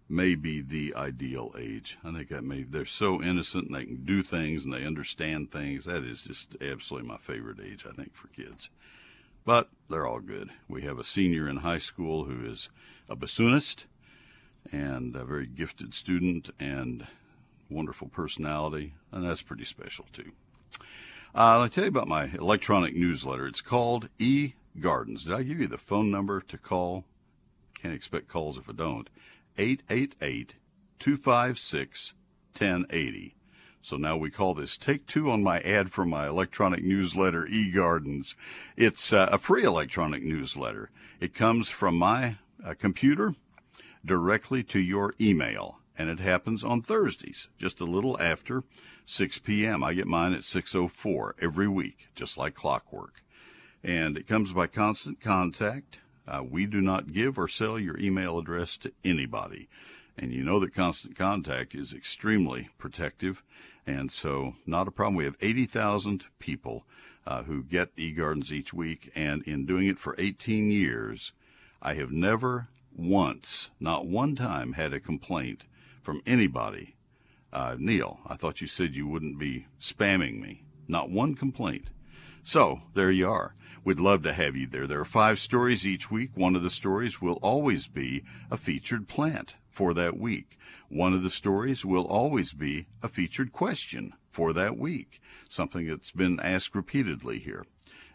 may 0.10 0.36
be 0.36 0.62
the 0.62 0.93
ideal 0.95 1.54
age. 1.58 1.97
I 2.04 2.12
think 2.12 2.28
that 2.30 2.43
may, 2.43 2.63
they're 2.63 2.86
so 2.86 3.21
innocent 3.21 3.67
and 3.67 3.76
they 3.76 3.86
can 3.86 4.04
do 4.06 4.23
things 4.23 4.65
and 4.65 4.73
they 4.73 4.86
understand 4.86 5.52
things. 5.52 5.86
That 5.86 6.04
is 6.04 6.23
just 6.23 6.56
absolutely 6.62 7.10
my 7.10 7.17
favorite 7.17 7.60
age, 7.63 7.86
I 7.88 7.91
think, 7.91 8.15
for 8.15 8.28
kids. 8.28 8.69
But 9.45 9.69
they're 9.89 10.08
all 10.08 10.19
good. 10.19 10.50
We 10.67 10.82
have 10.84 11.00
a 11.00 11.04
senior 11.04 11.47
in 11.47 11.58
high 11.58 11.78
school 11.78 12.26
who 12.26 12.45
is 12.45 12.69
a 13.10 13.15
bassoonist 13.15 13.86
and 14.71 15.15
a 15.15 15.23
very 15.23 15.47
gifted 15.47 15.93
student 15.93 16.50
and 16.60 17.08
wonderful 17.69 18.08
personality, 18.08 18.93
and 19.12 19.27
that's 19.27 19.41
pretty 19.41 19.65
special 19.65 20.06
too. 20.12 20.32
Uh, 21.36 21.60
I'll 21.60 21.69
tell 21.69 21.84
you 21.84 21.89
about 21.89 22.08
my 22.08 22.25
electronic 22.25 22.95
newsletter. 22.95 23.47
It's 23.47 23.62
called 23.62 24.10
E 24.17 24.53
Gardens. 24.80 25.23
Did 25.23 25.34
I 25.34 25.43
give 25.43 25.60
you 25.60 25.67
the 25.67 25.77
phone 25.77 26.10
number 26.10 26.41
to 26.41 26.58
call? 26.58 27.06
Can't 27.82 27.93
expect 27.93 28.27
calls 28.27 28.58
if 28.58 28.69
I 28.69 28.73
don't. 28.73 29.10
888 29.58 30.56
256 30.99 32.13
1080. 32.58 33.36
So 33.82 33.95
now 33.95 34.17
we 34.17 34.30
call 34.30 34.53
this 34.53 34.77
Take 34.77 35.06
Two 35.06 35.30
on 35.30 35.43
my 35.43 35.60
ad 35.62 35.91
for 35.91 36.06
my 36.06 36.27
electronic 36.27 36.84
newsletter, 36.84 37.47
E 37.47 37.71
Gardens. 37.71 38.36
It's 38.75 39.13
uh, 39.13 39.30
a 39.32 39.38
free 39.38 39.63
electronic 39.63 40.23
newsletter. 40.23 40.89
It 41.19 41.34
comes 41.34 41.69
from 41.69 41.97
my 41.97 42.36
uh, 42.65 42.73
computer 42.77 43.36
directly 44.03 44.63
to 44.63 44.80
your 44.80 45.13
email, 45.21 45.80
and 45.97 46.10
it 46.10 46.19
happens 46.19 46.63
on 46.63 46.81
Thursdays, 46.81 47.49
just 47.57 47.81
a 47.81 47.86
little 47.86 48.21
after 48.21 48.63
6 49.05 49.39
p.m. 49.39 49.83
I 49.83 49.93
get 49.93 50.07
mine 50.07 50.33
at 50.33 50.41
6:04 50.41 51.31
every 51.41 51.67
week, 51.67 52.10
just 52.15 52.38
like 52.38 52.53
clockwork. 52.53 53.23
And 53.83 54.17
it 54.17 54.27
comes 54.27 54.53
by 54.53 54.67
constant 54.67 55.21
contact. 55.21 55.99
Uh, 56.27 56.43
we 56.43 56.65
do 56.65 56.81
not 56.81 57.13
give 57.13 57.39
or 57.39 57.47
sell 57.47 57.79
your 57.79 57.97
email 57.97 58.38
address 58.38 58.77
to 58.77 58.91
anybody. 59.05 59.69
And 60.17 60.33
you 60.33 60.43
know 60.43 60.60
that 60.60 60.73
constant 60.73 61.15
contact 61.15 61.73
is 61.73 61.93
extremely 61.93 62.69
protective. 62.77 63.43
And 63.86 64.12
so, 64.12 64.55
not 64.65 64.88
a 64.88 64.91
problem. 64.91 65.15
We 65.15 65.25
have 65.25 65.38
80,000 65.39 66.27
people 66.39 66.86
uh, 67.25 67.43
who 67.43 67.63
get 67.63 67.95
eGardens 67.95 68.51
each 68.51 68.73
week. 68.73 69.12
And 69.15 69.43
in 69.43 69.65
doing 69.65 69.88
it 69.88 69.99
for 69.99 70.15
18 70.17 70.69
years, 70.69 71.31
I 71.81 71.93
have 71.93 72.12
never 72.12 72.67
once, 72.93 73.69
not 73.79 74.07
one 74.07 74.36
time, 74.36 74.73
had 74.73 74.91
a 74.91 74.99
complaint 74.99 75.65
from 76.08 76.22
anybody. 76.26 76.96
Uh, 77.52 77.76
Neil, 77.78 78.22
I 78.26 78.38
thought 78.38 78.62
you 78.62 78.67
said 78.67 78.96
you 78.96 79.06
wouldn't 79.06 79.38
be 79.38 79.65
spamming 79.78 80.39
me. 80.39 80.63
Not 80.88 81.10
one 81.10 81.36
complaint. 81.36 81.89
So, 82.43 82.84
there 82.93 83.12
you 83.12 83.28
are. 83.28 83.56
We'd 83.84 84.00
love 84.00 84.24
to 84.24 84.32
have 84.32 84.56
you 84.56 84.67
there. 84.67 84.88
There 84.88 85.02
are 85.02 85.04
five 85.04 85.38
stories 85.38 85.86
each 85.86 86.10
week. 86.10 86.32
One 86.34 86.56
of 86.56 86.63
the 86.63 86.70
stories 86.70 87.22
will 87.22 87.39
always 87.41 87.88
be 87.88 88.24
a 88.50 88.56
featured 88.56 89.10
plant 89.10 89.58
for 89.70 89.93
that 89.96 90.17
week. 90.17 90.58
One 90.88 91.13
of 91.13 91.24
the 91.24 91.30
stories 91.30 91.84
will 91.84 92.06
always 92.06 92.54
be 92.54 92.86
a 93.04 93.10
featured 93.10 93.52
question 93.52 94.13
for 94.32 94.54
that 94.54 94.78
week, 94.78 95.20
something 95.50 95.88
that's 95.88 96.13
been 96.13 96.39
asked 96.39 96.74
repeatedly 96.74 97.39
here 97.39 97.65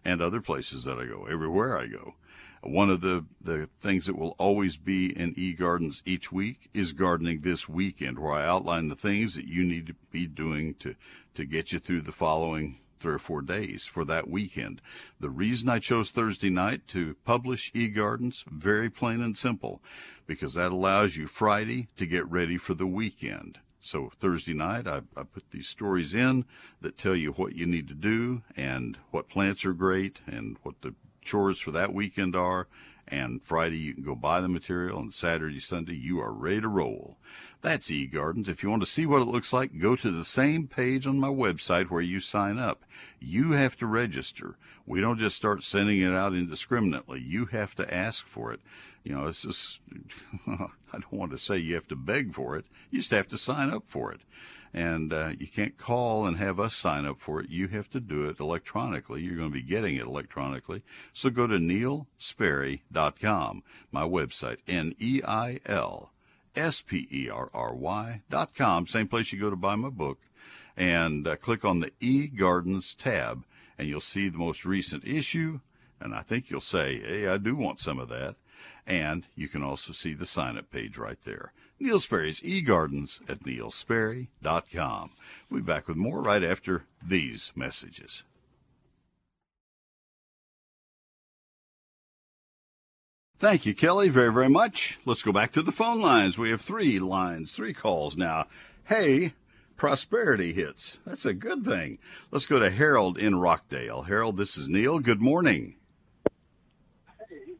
and 0.03 0.23
other 0.23 0.41
places 0.41 0.85
that 0.85 0.99
I 0.99 1.05
go, 1.05 1.27
everywhere 1.31 1.79
I 1.79 1.89
go. 1.89 2.15
One 2.63 2.91
of 2.91 3.01
the, 3.01 3.25
the 3.41 3.69
things 3.81 4.07
that 4.07 4.17
will 4.17 4.37
always 4.39 4.77
be 4.77 5.19
in 5.19 5.35
eGardens 5.35 6.01
each 6.07 6.31
week 6.31 6.71
is 6.73 6.93
gardening 6.93 7.41
this 7.41 7.69
weekend, 7.69 8.21
where 8.21 8.33
I 8.33 8.47
outline 8.47 8.89
the 8.89 8.95
things 8.95 9.35
that 9.35 9.47
you 9.47 9.65
need 9.65 9.89
to 9.89 9.95
be 10.13 10.29
doing 10.29 10.75
to, 10.75 10.95
to 11.35 11.45
get 11.45 11.73
you 11.73 11.81
through 11.81 12.03
the 12.03 12.13
following 12.13 12.79
three 13.01 13.15
or 13.15 13.19
four 13.19 13.43
days 13.43 13.87
for 13.87 14.05
that 14.05 14.31
weekend. 14.31 14.81
The 15.19 15.29
reason 15.29 15.69
I 15.69 15.81
chose 15.81 16.13
Thursday 16.13 16.51
night 16.51 16.87
to 16.89 17.17
publish 17.25 17.73
eGardens, 17.73 18.45
very 18.47 18.89
plain 18.89 19.21
and 19.21 19.37
simple, 19.37 19.83
because 20.25 20.55
that 20.55 20.71
allows 20.71 21.17
you 21.17 21.27
Friday 21.27 21.89
to 21.97 22.07
get 22.07 22.31
ready 22.31 22.59
for 22.59 22.75
the 22.75 22.87
weekend. 22.87 23.59
So 23.81 24.13
Thursday 24.21 24.55
night, 24.55 24.87
I, 24.87 25.03
I 25.17 25.25
put 25.25 25.51
these 25.51 25.67
stories 25.67 26.15
in 26.15 26.45
that 26.81 26.97
tell 26.97 27.17
you 27.17 27.33
what 27.33 27.57
you 27.57 27.67
need 27.67 27.89
to 27.89 27.95
do 27.95 28.43
and 28.57 28.97
what 29.11 29.29
plants 29.29 29.67
are 29.67 29.75
great 29.75 30.21
and 30.29 30.57
what 30.63 30.81
the 30.83 30.95
chores 31.23 31.59
for 31.61 31.71
that 31.73 31.95
weekend 31.95 32.37
are. 32.37 32.69
And 33.09 33.43
Friday, 33.43 33.79
you 33.79 33.95
can 33.95 34.05
go 34.05 34.15
buy 34.15 34.41
the 34.41 34.49
material, 34.49 34.99
and 34.99 35.13
Saturday, 35.13 35.59
Sunday, 35.59 35.95
you 35.95 36.21
are 36.21 36.33
ready 36.33 36.61
to 36.61 36.69
roll. 36.69 37.19
That's 37.61 37.91
eGardens. 37.91 38.49
If 38.49 38.63
you 38.63 38.71
want 38.71 38.83
to 38.83 38.89
see 38.89 39.07
what 39.07 39.23
it 39.23 39.29
looks 39.29 39.53
like, 39.53 39.79
go 39.79 39.97
to 39.97 40.11
the 40.11 40.25
same 40.25 40.67
page 40.67 41.07
on 41.07 41.19
my 41.19 41.29
website 41.29 41.91
where 41.91 42.01
you 42.01 42.21
sign 42.21 42.59
up. 42.59 42.85
You 43.21 43.53
have 43.53 43.77
to 43.79 43.87
register. 43.87 44.57
We 44.87 45.01
don't 45.01 45.19
just 45.19 45.37
start 45.37 45.63
sending 45.63 46.01
it 46.01 46.13
out 46.13 46.33
indiscriminately. 46.33 47.21
You 47.21 47.47
have 47.47 47.75
to 47.77 47.95
ask 47.95 48.27
for 48.27 48.53
it. 48.53 48.61
You 49.05 49.15
know, 49.15 49.27
it's 49.27 49.43
just, 49.43 49.81
I 50.47 50.69
don't 50.93 51.13
want 51.13 51.33
to 51.33 51.39
say 51.39 51.59
you 51.59 51.75
have 51.75 51.89
to 51.89 51.97
beg 51.97 52.33
for 52.33 52.57
it. 52.57 52.65
You 52.91 53.01
just 53.01 53.11
have 53.11 53.29
to 53.29 53.39
sign 53.39 53.71
up 53.71 53.85
for 53.87 54.13
it 54.13 54.21
and 54.75 55.13
uh, 55.13 55.33
you 55.39 55.47
can't 55.47 55.77
call 55.77 56.27
and 56.27 56.39
have 56.39 56.59
us 56.59 56.75
sign 56.75 57.05
up 57.05 57.19
for 57.19 57.41
it. 57.41 57.51
You 57.51 57.69
have 57.69 57.91
to 57.91 58.01
do 58.01 58.29
it 58.29 58.41
electronically. 58.41 59.23
You're 59.23 59.37
going 59.37 59.51
to 59.51 59.55
be 59.55 59.63
getting 59.63 59.97
it 59.97 60.07
electronically. 60.07 60.83
So 61.13 61.31
go 61.31 61.47
to 61.47 61.57
neilsperry.com, 61.57 63.63
my 63.91 64.03
website, 64.03 64.59
N 64.67 64.95
E 64.99 65.21
I 65.27 65.61
L 65.67 66.13
S 66.55 66.83
P 66.83 67.09
E 67.11 67.31
R 67.31 67.51
R 67.53 67.75
Y.com, 67.75 68.87
same 68.87 69.09
place 69.09 69.33
you 69.33 69.41
go 69.41 69.51
to 69.51 69.57
buy 69.57 69.75
my 69.75 69.91
book, 69.91 70.19
and 70.77 71.27
uh, 71.27 71.37
click 71.37 71.65
on 71.65 71.81
the 71.81 71.93
e 72.01 72.27
Gardens 72.27 72.95
tab, 72.95 73.45
and 73.79 73.89
you'll 73.89 74.01
see 74.01 74.29
the 74.29 74.39
most 74.39 74.65
recent 74.65 75.07
issue. 75.07 75.61
And 76.01 76.15
I 76.15 76.23
think 76.23 76.51
you'll 76.51 76.61
say, 76.61 77.01
hey, 77.01 77.29
I 77.29 77.39
do 77.39 77.55
want 77.55 77.81
some 77.81 77.99
of 77.99 78.09
that. 78.09 78.37
And 78.87 79.27
you 79.37 79.49
can 79.49 79.63
also 79.63 79.93
see 79.93 80.15
the 80.15 80.27
sign 80.27 80.59
up 80.59 80.71
page 80.71 80.99
right 80.99 81.21
there. 81.23 81.53
Neil 81.83 81.99
Sperry's 81.99 82.41
eGardens 82.43 83.21
at 83.29 83.41
neilsperry.com. 83.41 85.11
We'll 85.51 85.61
be 85.61 85.67
back 85.67 85.89
with 85.89 85.97
more 85.97 86.23
right 86.23 86.45
after 86.45 86.85
these 87.05 87.53
messages. 87.57 88.23
Thank 93.37 93.67
you, 93.67 93.75
Kelly, 93.75 94.09
very, 94.09 94.33
very 94.33 94.49
much. 94.49 95.01
Let's 95.05 95.25
go 95.25 95.33
back 95.33 95.51
to 95.53 95.63
the 95.63 95.73
phone 95.73 96.01
lines. 96.01 96.39
We 96.39 96.51
have 96.51 96.61
three 96.61 97.01
lines, 97.01 97.53
three 97.53 97.73
calls 97.73 98.17
now. 98.17 98.47
Hey, 98.85 99.33
prosperity 99.77 100.53
hits. 100.53 101.01
That's 101.05 101.27
a 101.27 101.35
good 101.35 101.65
thing. 101.65 101.99
Let's 102.31 102.47
go 102.47 102.61
to 102.61 102.71
Harold 102.71 103.19
in 103.19 103.41
Rockdale. 103.41 104.03
Harold, 104.03 104.37
this 104.37 104.57
is 104.57 104.69
Neil. 104.69 105.01
Good 105.01 105.21
morning. 105.21 105.75
Hey, 107.29 107.55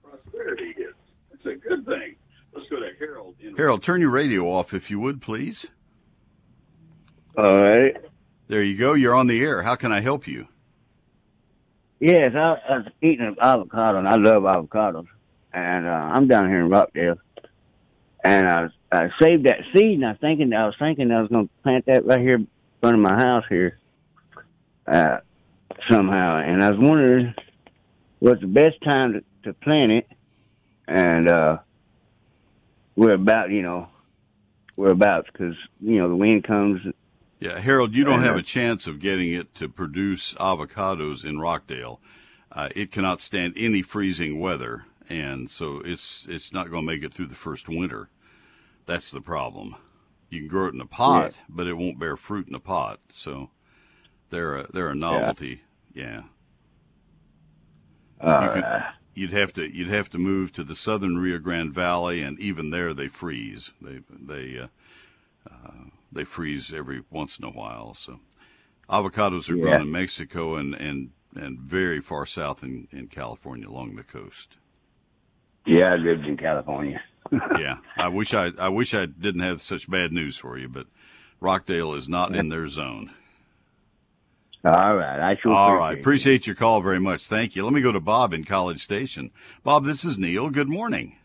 prosperity 0.00 0.74
hits. 0.76 0.94
That's 1.32 1.46
a 1.46 1.56
good 1.56 1.84
thing. 1.84 2.13
Let's 3.04 3.12
go 3.12 3.16
to 3.16 3.20
Harold. 3.20 3.34
In 3.40 3.56
Harold, 3.56 3.82
turn 3.82 4.00
your 4.00 4.10
radio 4.10 4.50
off 4.50 4.72
if 4.72 4.90
you 4.90 4.98
would, 5.00 5.20
please. 5.20 5.68
All 7.36 7.60
right. 7.60 7.96
There 8.48 8.62
you 8.62 8.76
go. 8.76 8.94
You're 8.94 9.14
on 9.14 9.26
the 9.26 9.42
air. 9.42 9.62
How 9.62 9.74
can 9.74 9.92
I 9.92 10.00
help 10.00 10.26
you? 10.26 10.48
Yes, 12.00 12.32
I, 12.34 12.56
I 12.68 12.76
was 12.78 12.86
eating 13.02 13.26
an 13.26 13.36
avocado, 13.40 13.98
and 13.98 14.08
I 14.08 14.16
love 14.16 14.42
avocados. 14.42 15.06
And 15.52 15.86
uh, 15.86 15.90
I'm 15.90 16.28
down 16.28 16.48
here 16.48 16.60
in 16.60 16.68
Rockdale, 16.68 17.16
and 18.24 18.48
I, 18.48 18.66
I 18.90 19.08
saved 19.22 19.44
that 19.44 19.60
seed, 19.72 19.98
and 19.98 20.04
I 20.04 20.10
was 20.10 20.18
thinking 20.20 20.52
I 20.52 20.66
was 20.66 20.74
thinking 20.78 21.12
I 21.12 21.20
was 21.20 21.30
going 21.30 21.46
to 21.46 21.54
plant 21.62 21.86
that 21.86 22.04
right 22.04 22.18
here 22.18 22.34
in 22.34 22.48
front 22.80 22.96
of 22.96 23.02
my 23.02 23.14
house 23.14 23.44
here, 23.48 23.78
uh, 24.86 25.18
somehow. 25.88 26.38
And 26.38 26.62
I 26.62 26.70
was 26.70 26.78
wondering 26.80 27.34
what's 28.18 28.40
the 28.40 28.48
best 28.48 28.82
time 28.82 29.12
to, 29.12 29.24
to 29.44 29.54
plant 29.54 29.92
it, 29.92 30.08
and 30.88 31.28
uh, 31.28 31.58
we're 32.96 33.12
about, 33.14 33.50
you 33.50 33.62
know, 33.62 33.88
we're 34.76 34.90
about 34.90 35.26
because 35.26 35.54
you 35.80 35.98
know 35.98 36.08
the 36.08 36.16
wind 36.16 36.44
comes. 36.44 36.80
Yeah, 37.40 37.58
Harold, 37.58 37.94
you 37.94 38.04
don't 38.04 38.22
have 38.22 38.36
a 38.36 38.42
chance 38.42 38.86
of 38.86 39.00
getting 39.00 39.32
it 39.32 39.54
to 39.56 39.68
produce 39.68 40.34
avocados 40.34 41.24
in 41.24 41.38
Rockdale. 41.38 42.00
Uh, 42.50 42.68
it 42.74 42.90
cannot 42.90 43.20
stand 43.20 43.54
any 43.56 43.82
freezing 43.82 44.40
weather, 44.40 44.84
and 45.08 45.50
so 45.50 45.80
it's 45.84 46.26
it's 46.28 46.52
not 46.52 46.70
going 46.70 46.82
to 46.82 46.92
make 46.92 47.02
it 47.02 47.12
through 47.12 47.26
the 47.26 47.34
first 47.34 47.68
winter. 47.68 48.08
That's 48.86 49.10
the 49.10 49.20
problem. 49.20 49.76
You 50.30 50.40
can 50.40 50.48
grow 50.48 50.66
it 50.66 50.74
in 50.74 50.80
a 50.80 50.86
pot, 50.86 51.32
yeah. 51.32 51.42
but 51.48 51.66
it 51.66 51.74
won't 51.74 51.98
bear 51.98 52.16
fruit 52.16 52.48
in 52.48 52.54
a 52.54 52.60
pot. 52.60 53.00
So 53.08 53.50
they're 54.30 54.58
a, 54.58 54.72
they're 54.72 54.88
a 54.88 54.94
novelty. 54.94 55.62
Yeah. 55.92 56.22
yeah. 58.22 58.46
you 58.46 58.52
could, 58.52 58.64
you'd 59.14 59.32
have 59.32 59.52
to 59.54 59.74
you'd 59.74 59.88
have 59.88 60.10
to 60.10 60.18
move 60.18 60.52
to 60.52 60.64
the 60.64 60.74
southern 60.74 61.18
Rio 61.18 61.38
Grande 61.38 61.72
Valley, 61.72 62.22
and 62.22 62.38
even 62.38 62.70
there 62.70 62.92
they 62.94 63.08
freeze. 63.08 63.72
They 63.80 64.00
they 64.10 64.58
uh, 64.58 64.66
uh, 65.50 65.84
they 66.12 66.24
freeze 66.24 66.72
every 66.72 67.02
once 67.10 67.38
in 67.38 67.44
a 67.44 67.50
while. 67.50 67.94
So 67.94 68.20
avocados 68.88 69.50
are 69.50 69.56
yeah. 69.56 69.62
grown 69.62 69.82
in 69.82 69.90
Mexico 69.90 70.56
and 70.56 70.74
and 70.74 71.10
and 71.34 71.58
very 71.58 72.00
far 72.00 72.26
south 72.26 72.62
in 72.62 72.88
in 72.92 73.08
California 73.08 73.68
along 73.68 73.96
the 73.96 74.04
coast. 74.04 74.56
Yeah, 75.66 75.92
I 75.92 75.96
lived 75.96 76.26
in 76.26 76.36
California. 76.36 77.00
yeah, 77.58 77.78
I 77.96 78.08
wish 78.08 78.34
I 78.34 78.52
I 78.58 78.68
wish 78.68 78.94
I 78.94 79.06
didn't 79.06 79.42
have 79.42 79.62
such 79.62 79.90
bad 79.90 80.12
news 80.12 80.36
for 80.36 80.58
you, 80.58 80.68
but 80.68 80.86
Rockdale 81.40 81.94
is 81.94 82.08
not 82.08 82.34
in 82.34 82.48
their 82.48 82.66
zone. 82.66 83.10
All 84.64 84.96
right. 84.96 85.20
I 85.20 85.36
sure 85.42 85.52
All 85.52 85.76
right. 85.76 85.98
Appreciate 85.98 86.46
your 86.46 86.56
call 86.56 86.80
very 86.80 86.98
much. 86.98 87.26
Thank 87.26 87.54
you. 87.54 87.64
Let 87.64 87.74
me 87.74 87.82
go 87.82 87.92
to 87.92 88.00
Bob 88.00 88.32
in 88.32 88.44
College 88.44 88.80
Station. 88.80 89.30
Bob, 89.62 89.84
this 89.84 90.04
is 90.04 90.16
Neil. 90.16 90.48
Good 90.48 90.70
morning. 90.70 91.16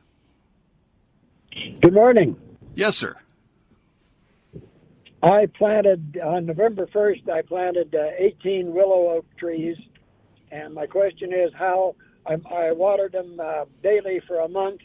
Good 1.81 1.93
morning. 1.93 2.35
Yes, 2.75 2.97
sir. 2.97 3.15
I 5.23 5.47
planted 5.57 6.19
on 6.23 6.45
November 6.45 6.85
1st, 6.87 7.29
I 7.29 7.41
planted 7.41 7.93
uh, 7.93 8.11
18 8.17 8.73
willow 8.73 9.09
oak 9.09 9.25
trees. 9.37 9.77
And 10.51 10.73
my 10.73 10.85
question 10.85 11.33
is 11.33 11.51
how 11.53 11.95
I, 12.25 12.33
I 12.53 12.71
watered 12.71 13.11
them 13.13 13.39
uh, 13.39 13.65
daily 13.83 14.21
for 14.27 14.39
a 14.39 14.47
month. 14.47 14.81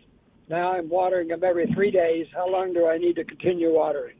Now 0.49 0.73
I'm 0.73 0.89
watering 0.89 1.29
them 1.29 1.43
every 1.43 1.67
three 1.75 1.91
days. 1.91 2.27
How 2.35 2.49
long 2.49 2.73
do 2.73 2.87
I 2.87 2.99
need 2.99 3.17
to 3.17 3.25
continue 3.25 3.73
watering? 3.73 4.17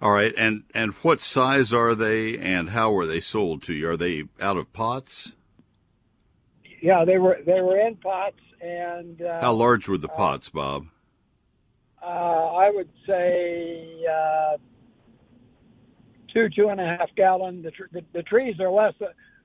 All 0.00 0.12
right, 0.12 0.34
and 0.36 0.64
and 0.74 0.92
what 0.94 1.22
size 1.22 1.72
are 1.72 1.94
they, 1.94 2.36
and 2.36 2.70
how 2.70 2.92
were 2.92 3.06
they 3.06 3.20
sold 3.20 3.62
to 3.62 3.72
you? 3.72 3.88
Are 3.88 3.96
they 3.96 4.24
out 4.40 4.58
of 4.58 4.72
pots? 4.72 5.36
Yeah, 6.82 7.04
they 7.04 7.16
were 7.18 7.38
they 7.46 7.60
were 7.62 7.78
in 7.78 7.96
pots, 7.96 8.40
and 8.60 9.22
uh, 9.22 9.40
how 9.40 9.52
large 9.52 9.88
were 9.88 9.96
the 9.96 10.08
pots, 10.08 10.50
Bob? 10.50 10.86
Uh, 12.02 12.06
I 12.06 12.70
would 12.70 12.90
say 13.06 14.04
uh, 14.06 14.58
two 16.32 16.50
two 16.50 16.68
and 16.68 16.80
a 16.80 16.84
half 16.84 17.08
gallon. 17.16 17.62
The, 17.62 17.70
tr- 17.70 17.84
the, 17.90 18.02
the 18.12 18.22
trees 18.22 18.60
are 18.60 18.70
less 18.70 18.92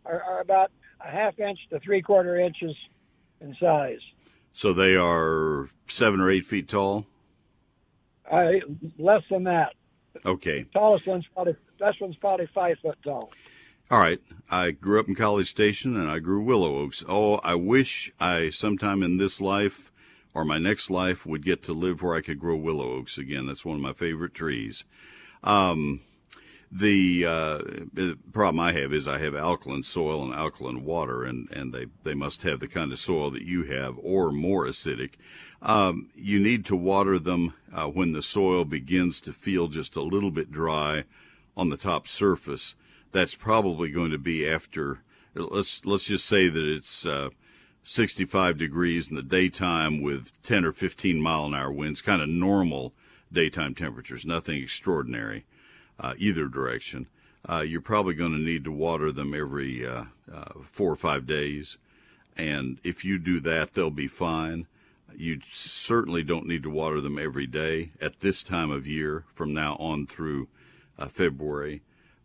are, 0.05 0.21
are 0.21 0.41
about 0.41 0.71
a 0.99 1.09
half 1.09 1.39
inch 1.39 1.59
to 1.69 1.79
three 1.79 2.01
quarter 2.01 2.37
inches 2.37 2.75
in 3.39 3.55
size. 3.59 4.01
So 4.53 4.73
they 4.73 4.95
are 4.95 5.69
seven 5.87 6.19
or 6.19 6.29
eight 6.29 6.45
feet 6.45 6.67
tall. 6.67 7.05
I 8.29 8.61
less 8.97 9.23
than 9.29 9.45
that. 9.45 9.73
Okay. 10.25 10.65
Tallest 10.73 11.07
one's 11.07 11.25
probably 11.33 11.55
best 11.79 12.01
one's 12.01 12.15
probably 12.17 12.47
five 12.53 12.77
foot 12.81 12.97
tall. 13.03 13.31
All 13.89 13.99
right. 13.99 14.21
I 14.49 14.71
grew 14.71 14.99
up 14.99 15.07
in 15.07 15.15
College 15.15 15.49
Station 15.49 15.95
and 15.95 16.09
I 16.09 16.19
grew 16.19 16.41
willow 16.41 16.77
oaks. 16.77 17.03
Oh, 17.07 17.35
I 17.37 17.55
wish 17.55 18.11
I 18.19 18.49
sometime 18.49 19.03
in 19.03 19.17
this 19.17 19.41
life 19.41 19.91
or 20.33 20.45
my 20.45 20.57
next 20.57 20.89
life 20.89 21.25
would 21.25 21.43
get 21.43 21.63
to 21.63 21.73
live 21.73 22.01
where 22.01 22.15
I 22.15 22.21
could 22.21 22.39
grow 22.39 22.55
willow 22.55 22.91
oaks 22.93 23.17
again. 23.17 23.45
That's 23.45 23.65
one 23.65 23.75
of 23.75 23.81
my 23.81 23.93
favorite 23.93 24.33
trees. 24.33 24.85
Um, 25.43 26.01
the, 26.71 27.25
uh, 27.25 27.59
problem 28.31 28.59
I 28.59 28.71
have 28.73 28.93
is 28.93 29.07
I 29.07 29.19
have 29.19 29.35
alkaline 29.35 29.83
soil 29.83 30.23
and 30.23 30.33
alkaline 30.33 30.85
water, 30.85 31.23
and, 31.23 31.49
and 31.51 31.73
they, 31.73 31.87
they 32.03 32.13
must 32.13 32.43
have 32.43 32.61
the 32.61 32.67
kind 32.67 32.91
of 32.93 32.99
soil 32.99 33.29
that 33.31 33.43
you 33.43 33.63
have 33.63 33.97
or 34.01 34.31
more 34.31 34.65
acidic. 34.65 35.15
Um, 35.61 36.09
you 36.15 36.39
need 36.39 36.65
to 36.67 36.75
water 36.75 37.19
them 37.19 37.53
uh, 37.73 37.87
when 37.87 38.13
the 38.13 38.21
soil 38.21 38.63
begins 38.63 39.19
to 39.21 39.33
feel 39.33 39.67
just 39.67 39.97
a 39.97 40.01
little 40.01 40.31
bit 40.31 40.51
dry 40.51 41.03
on 41.57 41.69
the 41.69 41.77
top 41.77 42.07
surface. 42.07 42.75
that's 43.11 43.35
probably 43.35 43.91
going 43.91 44.11
to 44.11 44.17
be 44.17 44.47
after. 44.47 44.99
Let's 45.35 45.85
let's 45.85 46.05
just 46.05 46.25
say 46.25 46.47
that 46.47 46.63
it's 46.63 47.05
uh, 47.05 47.29
65 47.83 48.57
degrees 48.57 49.09
in 49.09 49.15
the 49.15 49.21
daytime 49.21 50.01
with 50.01 50.31
10 50.43 50.65
or 50.65 50.71
15 50.71 51.19
mile 51.21 51.45
an 51.45 51.53
hour 51.53 51.71
winds, 51.71 52.01
kind 52.01 52.21
of 52.21 52.29
normal 52.29 52.93
daytime 53.31 53.75
temperatures, 53.75 54.25
nothing 54.25 54.61
extraordinary 54.61 55.45
uh, 55.99 56.13
either 56.17 56.47
direction. 56.47 57.07
Uh, 57.47 57.61
you're 57.61 57.81
probably 57.81 58.13
going 58.13 58.31
to 58.33 58.37
need 58.37 58.63
to 58.63 58.71
water 58.71 59.11
them 59.11 59.33
every 59.33 59.85
uh, 59.85 60.05
uh, 60.31 60.53
four 60.63 60.91
or 60.91 60.95
five 60.95 61.25
days. 61.25 61.77
And 62.37 62.79
if 62.83 63.03
you 63.03 63.19
do 63.19 63.39
that, 63.41 63.73
they'll 63.73 63.89
be 63.89 64.07
fine. 64.07 64.67
You 65.15 65.41
certainly 65.51 66.23
don't 66.23 66.47
need 66.47 66.63
to 66.63 66.69
water 66.69 67.01
them 67.01 67.19
every 67.19 67.47
day 67.47 67.91
at 67.99 68.21
this 68.21 68.43
time 68.43 68.71
of 68.71 68.87
year 68.87 69.25
from 69.33 69.53
now 69.53 69.75
on 69.75 70.05
through 70.05 70.47
uh, 70.97 71.07
February. 71.07 71.81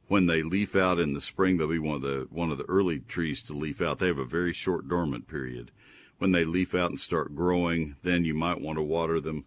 When 0.09 0.27
they 0.27 0.43
leaf 0.43 0.77
out 0.77 1.01
in 1.01 1.15
the 1.15 1.21
spring, 1.21 1.57
they'll 1.57 1.67
be 1.69 1.81
one 1.81 1.97
of 1.97 2.03
the 2.03 2.29
one 2.31 2.53
of 2.53 2.59
the 2.59 2.69
early 2.69 3.01
trees 3.01 3.43
to 3.45 3.53
leaf 3.53 3.83
out. 3.83 3.99
They 3.99 4.07
have 4.07 4.19
a 4.19 4.25
very 4.25 4.53
short 4.53 4.89
dormant 4.89 5.27
period. 5.27 5.73
When 6.19 6.33
they 6.33 6.45
leaf 6.45 6.75
out 6.75 6.91
and 6.91 7.01
start 7.01 7.35
growing, 7.35 7.97
then 8.03 8.25
you 8.25 8.35
might 8.35 8.61
want 8.61 8.79
to 8.79 8.83
water 8.83 9.21
them. 9.21 9.45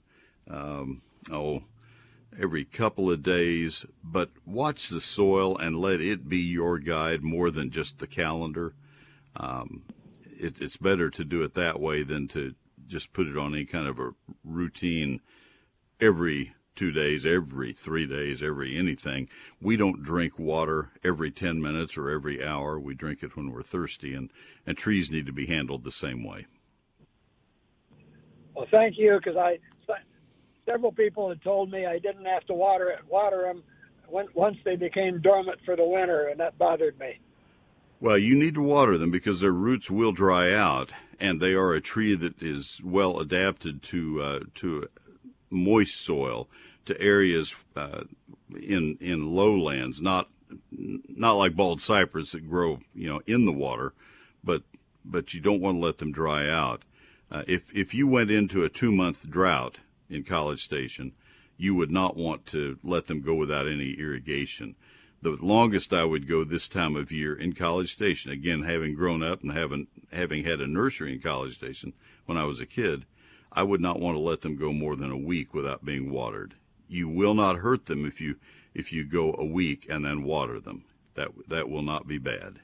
Um, 0.49 1.01
oh, 1.31 1.63
every 2.37 2.65
couple 2.65 3.11
of 3.11 3.23
days, 3.23 3.85
but 4.03 4.29
watch 4.45 4.89
the 4.89 5.01
soil 5.01 5.57
and 5.57 5.79
let 5.79 6.01
it 6.01 6.27
be 6.27 6.37
your 6.37 6.77
guide 6.77 7.23
more 7.23 7.51
than 7.51 7.69
just 7.69 7.99
the 7.99 8.07
calendar. 8.07 8.73
Um, 9.35 9.83
it, 10.39 10.61
it's 10.61 10.77
better 10.77 11.09
to 11.09 11.23
do 11.23 11.43
it 11.43 11.53
that 11.55 11.79
way 11.79 12.03
than 12.03 12.27
to 12.29 12.55
just 12.87 13.13
put 13.13 13.27
it 13.27 13.37
on 13.37 13.53
any 13.53 13.65
kind 13.65 13.87
of 13.87 13.99
a 13.99 14.11
routine 14.43 15.21
every 15.99 16.53
two 16.75 16.91
days, 16.91 17.25
every 17.25 17.73
three 17.73 18.07
days, 18.07 18.41
every 18.41 18.77
anything. 18.77 19.27
We 19.61 19.75
don't 19.75 20.01
drink 20.01 20.39
water 20.39 20.91
every 21.03 21.29
10 21.29 21.61
minutes 21.61 21.97
or 21.97 22.09
every 22.09 22.43
hour. 22.43 22.79
We 22.79 22.93
drink 22.93 23.21
it 23.21 23.35
when 23.35 23.51
we're 23.51 23.63
thirsty, 23.63 24.13
and, 24.13 24.31
and 24.65 24.77
trees 24.77 25.11
need 25.11 25.25
to 25.25 25.33
be 25.33 25.45
handled 25.45 25.83
the 25.83 25.91
same 25.91 26.23
way. 26.23 26.45
Well, 28.55 28.65
thank 28.71 28.97
you, 28.97 29.19
because 29.21 29.37
I 29.37 29.57
several 30.69 30.91
people 30.91 31.29
had 31.29 31.41
told 31.41 31.71
me 31.71 31.85
I 31.85 31.99
didn't 31.99 32.25
have 32.25 32.45
to 32.45 32.53
water 32.53 32.89
it, 32.89 32.99
water 33.09 33.43
them 33.43 33.63
when, 34.07 34.27
once 34.33 34.57
they 34.63 34.75
became 34.75 35.21
dormant 35.21 35.59
for 35.65 35.75
the 35.75 35.85
winter, 35.85 36.27
and 36.27 36.39
that 36.39 36.57
bothered 36.57 36.99
me. 36.99 37.19
Well, 37.99 38.17
you 38.17 38.35
need 38.35 38.53
to 38.55 38.61
water 38.61 38.97
them 38.97 39.11
because 39.11 39.41
their 39.41 39.51
roots 39.51 39.91
will 39.91 40.11
dry 40.11 40.53
out, 40.53 40.91
and 41.19 41.41
they 41.41 41.53
are 41.53 41.73
a 41.73 41.81
tree 41.81 42.15
that 42.15 42.41
is 42.41 42.81
well 42.83 43.19
adapted 43.19 43.81
to 43.83 44.21
uh, 44.21 44.39
to 44.55 44.87
moist 45.49 45.99
soil 45.99 46.47
to 46.85 46.99
areas 47.01 47.57
uh, 47.75 48.03
in 48.55 48.97
in 49.01 49.35
lowlands, 49.35 50.01
not 50.01 50.29
not 50.71 51.33
like 51.33 51.55
bald 51.55 51.81
cypress 51.81 52.31
that 52.31 52.49
grow 52.49 52.79
you 52.95 53.09
know 53.09 53.21
in 53.27 53.45
the 53.45 53.51
water, 53.51 53.93
but 54.43 54.63
but 55.03 55.33
you 55.33 55.41
don't 55.41 55.61
want 55.61 55.75
to 55.75 55.81
let 55.81 55.97
them 55.97 56.13
dry 56.13 56.49
out. 56.49 56.83
Uh, 57.29 57.43
if 57.47 57.75
if 57.75 57.93
you 57.93 58.07
went 58.07 58.31
into 58.31 58.63
a 58.63 58.69
two 58.69 58.93
month 58.93 59.29
drought 59.29 59.79
in 60.09 60.23
College 60.23 60.63
Station, 60.63 61.13
you 61.57 61.75
would 61.75 61.91
not 61.91 62.17
want 62.17 62.45
to 62.47 62.77
let 62.83 63.05
them 63.05 63.21
go 63.21 63.33
without 63.35 63.67
any 63.67 63.91
irrigation. 63.93 64.75
The 65.21 65.37
longest 65.41 65.93
I 65.93 66.05
would 66.05 66.27
go 66.27 66.43
this 66.43 66.67
time 66.67 66.95
of 66.95 67.11
year 67.11 67.35
in 67.35 67.53
College 67.53 67.91
Station, 67.91 68.31
again 68.31 68.63
having 68.63 68.95
grown 68.95 69.21
up 69.21 69.41
and 69.43 69.51
having 69.51 69.87
having 70.11 70.45
had 70.45 70.61
a 70.61 70.67
nursery 70.67 71.13
in 71.13 71.21
College 71.21 71.55
Station 71.55 71.93
when 72.25 72.37
I 72.37 72.45
was 72.45 72.59
a 72.59 72.65
kid, 72.65 73.05
I 73.51 73.63
would 73.63 73.81
not 73.81 73.99
want 73.99 74.15
to 74.15 74.21
let 74.21 74.41
them 74.41 74.55
go 74.55 74.71
more 74.71 74.95
than 74.95 75.11
a 75.11 75.17
week 75.17 75.53
without 75.53 75.83
being 75.83 76.11
watered 76.11 76.55
you 76.89 77.07
will 77.07 77.35
not 77.35 77.57
hurt 77.57 77.85
them 77.85 78.05
if 78.05 78.19
you 78.19 78.35
if 78.73 78.91
you 78.91 79.05
go 79.05 79.35
a 79.37 79.45
week 79.45 79.87
and 79.89 80.03
then 80.03 80.23
water 80.23 80.59
them. 80.59 80.83
That 81.13 81.29
that 81.47 81.69
will 81.69 81.83
not 81.83 82.07
be 82.07 82.17
bad. 82.17 82.59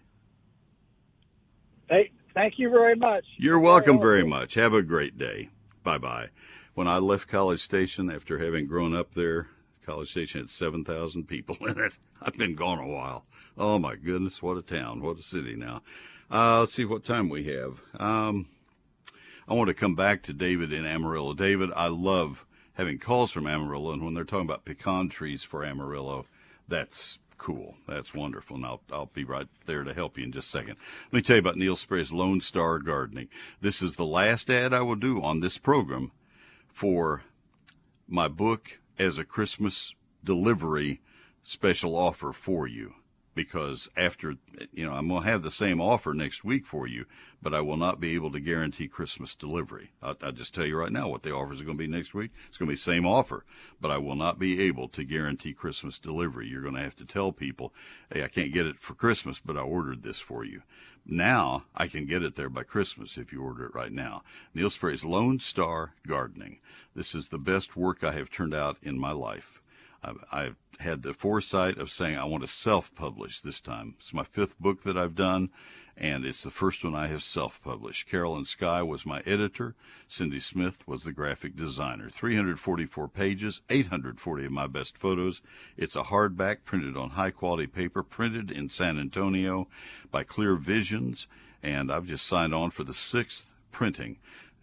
Hey, 1.90 2.12
thank 2.34 2.56
you 2.58 2.70
very 2.70 2.96
much. 2.96 3.24
You're 3.38 3.60
welcome 3.60 4.00
very 4.00 4.26
much. 4.26 4.56
Have 4.56 4.74
a 4.74 4.82
great 4.82 5.18
day. 5.18 5.50
Bye 5.84 6.00
bye. 6.00 6.30
When 6.76 6.90
I 6.90 6.98
left 6.98 7.30
College 7.30 7.62
Station 7.62 8.12
after 8.12 8.38
having 8.38 8.68
grown 8.68 8.94
up 8.94 9.14
there, 9.14 9.48
College 9.86 10.12
Station 10.12 10.42
had 10.42 10.50
7,000 10.50 11.26
people 11.26 11.56
in 11.68 11.80
it. 11.80 11.98
I've 12.22 12.38
been 12.38 12.54
gone 12.54 12.80
a 12.80 12.88
while. 12.88 13.26
Oh 13.58 13.80
my 13.80 13.96
goodness, 13.96 14.44
what 14.44 14.58
a 14.58 14.62
town, 14.62 15.02
what 15.02 15.18
a 15.18 15.24
city 15.24 15.56
now. 15.56 15.84
Uh, 16.30 16.60
let's 16.60 16.74
see 16.74 16.84
what 16.84 17.06
time 17.06 17.30
we 17.30 17.46
have. 17.46 17.80
Um, 17.98 18.50
I 19.48 19.54
want 19.54 19.70
to 19.70 19.74
come 19.74 19.96
back 19.96 20.22
to 20.24 20.34
David 20.34 20.74
in 20.74 20.86
Amarillo. 20.86 21.34
David, 21.34 21.70
I 21.74 21.88
love 21.88 22.46
having 22.74 23.00
calls 23.00 23.32
from 23.32 23.48
Amarillo, 23.48 23.94
and 23.94 24.04
when 24.04 24.14
they're 24.14 24.26
talking 24.26 24.46
about 24.46 24.66
pecan 24.66 25.08
trees 25.08 25.44
for 25.44 25.64
Amarillo, 25.64 26.26
that's 26.68 27.20
cool. 27.38 27.76
That's 27.88 28.14
wonderful. 28.14 28.58
And 28.58 28.66
I'll, 28.66 28.82
I'll 28.92 29.12
be 29.14 29.24
right 29.24 29.48
there 29.66 29.86
to 29.86 29.94
help 29.94 30.18
you 30.18 30.26
in 30.26 30.34
just 30.34 30.50
a 30.50 30.52
second. 30.52 30.76
Let 31.06 31.14
me 31.14 31.22
tell 31.22 31.38
you 31.38 31.42
about 31.42 31.56
Neil 31.56 31.78
Sperry's 31.78 32.12
Lone 32.12 32.42
Star 32.42 32.80
Gardening. 32.80 33.30
This 33.62 33.82
is 33.82 33.96
the 33.96 34.06
last 34.06 34.50
ad 34.50 34.74
I 34.74 34.82
will 34.82 34.98
do 34.98 35.22
on 35.22 35.40
this 35.40 35.58
program 35.58 36.12
for 36.76 37.24
my 38.06 38.28
book 38.28 38.80
as 39.00 39.18
a 39.18 39.24
Christmas 39.24 39.96
delivery 40.26 41.00
special 41.42 41.96
offer 41.96 42.34
for 42.34 42.68
you 42.68 42.94
because 43.36 43.90
after 43.96 44.36
you 44.72 44.86
know 44.86 44.94
I'm 44.94 45.10
going 45.10 45.24
to 45.24 45.30
have 45.30 45.44
the 45.44 45.52
same 45.52 45.82
offer 45.82 46.14
next 46.14 46.44
week 46.44 46.66
for 46.66 46.88
you, 46.88 47.06
but 47.42 47.54
I 47.54 47.62
will 47.62 47.78
not 47.78 48.00
be 48.00 48.16
able 48.16 48.32
to 48.32 48.40
guarantee 48.40 48.88
Christmas 48.88 49.36
delivery. 49.36 49.92
I'll, 50.02 50.16
I'll 50.24 50.32
just 50.32 50.56
tell 50.56 50.66
you 50.66 50.78
right 50.78 50.92
now 50.92 51.10
what 51.10 51.24
the 51.24 51.36
offers 51.36 51.62
are 51.62 51.66
going 51.66 51.78
to 51.78 51.84
be 51.84 51.92
next 51.92 52.14
week. 52.14 52.32
It's 52.48 52.58
going 52.58 52.68
to 52.68 52.74
be 52.74 52.78
same 52.78 53.06
offer, 53.06 53.46
but 53.80 53.92
I 53.92 53.98
will 53.98 54.16
not 54.16 54.40
be 54.40 54.62
able 54.62 54.88
to 54.90 55.04
guarantee 55.04 55.54
Christmas 55.54 56.00
delivery. 56.00 56.48
You're 56.48 56.62
going 56.62 56.76
to 56.76 56.82
have 56.82 56.96
to 56.96 57.06
tell 57.06 57.32
people, 57.32 57.74
hey, 58.12 58.24
I 58.24 58.30
can't 58.30 58.54
get 58.54 58.66
it 58.66 58.80
for 58.80 58.96
Christmas, 58.96 59.40
but 59.40 59.58
I 59.58 59.62
ordered 59.62 60.02
this 60.02 60.22
for 60.22 60.44
you. 60.44 60.64
Now 61.06 61.66
I 61.76 61.88
can 61.88 62.06
get 62.08 62.24
it 62.24 62.36
there 62.36 62.50
by 62.50 62.64
Christmas 62.64 63.18
if 63.18 63.32
you 63.32 63.44
order 63.44 63.66
it 63.66 63.76
right 63.76 63.92
now. 63.92 64.24
Neil 64.56 64.72
Sperry's 64.72 65.06
Lone 65.06 65.40
Star 65.40 65.94
Gardening. 66.08 66.60
This 66.96 67.14
is 67.14 67.28
the 67.28 67.38
best 67.38 67.76
work 67.76 68.04
I 68.04 68.14
have 68.14 68.32
turned 68.32 68.56
out 68.56 68.78
in 68.82 68.98
my 68.98 69.12
life. 69.12 69.62
I've 70.32 70.56
had 70.80 71.02
the 71.02 71.14
foresight 71.14 71.78
of 71.78 71.90
saying 71.90 72.18
I 72.18 72.26
want 72.26 72.44
to 72.44 72.48
self-publish 72.48 73.42
this 73.42 73.62
time. 73.62 73.96
It's 74.00 74.14
my 74.14 74.24
fifth 74.24 74.60
book 74.60 74.82
that 74.84 74.98
I've 74.98 75.16
done, 75.16 75.50
and 75.96 76.26
it's 76.26 76.44
the 76.44 76.52
first 76.52 76.84
one 76.84 76.94
I 76.94 77.08
have 77.08 77.24
self-published. 77.24 78.10
Carolyn 78.10 78.44
Sky 78.44 78.84
was 78.84 79.06
my 79.06 79.22
editor. 79.26 79.76
Cindy 80.08 80.40
Smith 80.40 80.86
was 80.88 81.04
the 81.04 81.14
graphic 81.14 81.56
designer. 81.56 82.10
344 82.10 83.08
pages, 83.08 83.62
840 83.70 84.46
of 84.46 84.52
my 84.52 84.68
best 84.68 84.98
photos. 84.98 85.42
It's 85.78 85.96
a 85.96 86.04
hardback 86.04 86.66
printed 86.66 86.98
on 86.98 87.12
high-quality 87.12 87.68
paper, 87.68 88.04
printed 88.04 88.52
in 88.52 88.70
San 88.70 89.00
Antonio 89.00 89.68
by 90.12 90.24
Clear 90.24 90.56
Visions, 90.56 91.28
and 91.64 91.92
I've 91.92 92.06
just 92.06 92.28
signed 92.28 92.54
on 92.54 92.70
for 92.70 92.84
the 92.84 92.94
sixth 92.94 93.54
printing 93.72 94.18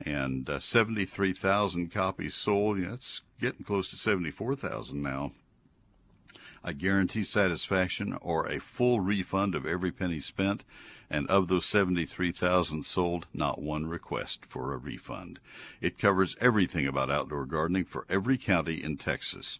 and 0.05 0.49
uh, 0.49 0.59
73,000 0.59 1.91
copies 1.91 2.35
sold. 2.35 2.79
Yeah, 2.79 2.95
it's 2.95 3.23
getting 3.41 3.65
close 3.65 3.89
to 3.89 3.97
74,000 3.97 5.03
now. 5.03 5.33
I 6.65 6.73
guarantee 6.73 7.25
satisfaction 7.25 8.17
or 8.21 8.47
a 8.47 8.61
full 8.61 9.01
refund 9.01 9.55
of 9.55 9.67
every 9.67 9.91
penny 9.91 10.21
spent, 10.21 10.63
and 11.11 11.27
of 11.29 11.49
those 11.49 11.67
73,000 11.67 12.85
sold, 12.85 13.27
not 13.35 13.61
one 13.61 13.87
request 13.87 14.47
for 14.47 14.73
a 14.73 14.79
refund. 14.79 15.41
It 15.81 15.99
covers 15.99 16.37
everything 16.41 16.87
about 16.87 17.11
outdoor 17.11 17.47
gardening 17.47 17.85
for 17.85 18.07
every 18.09 18.39
county 18.39 18.83
in 18.83 18.97
Texas. 18.97 19.59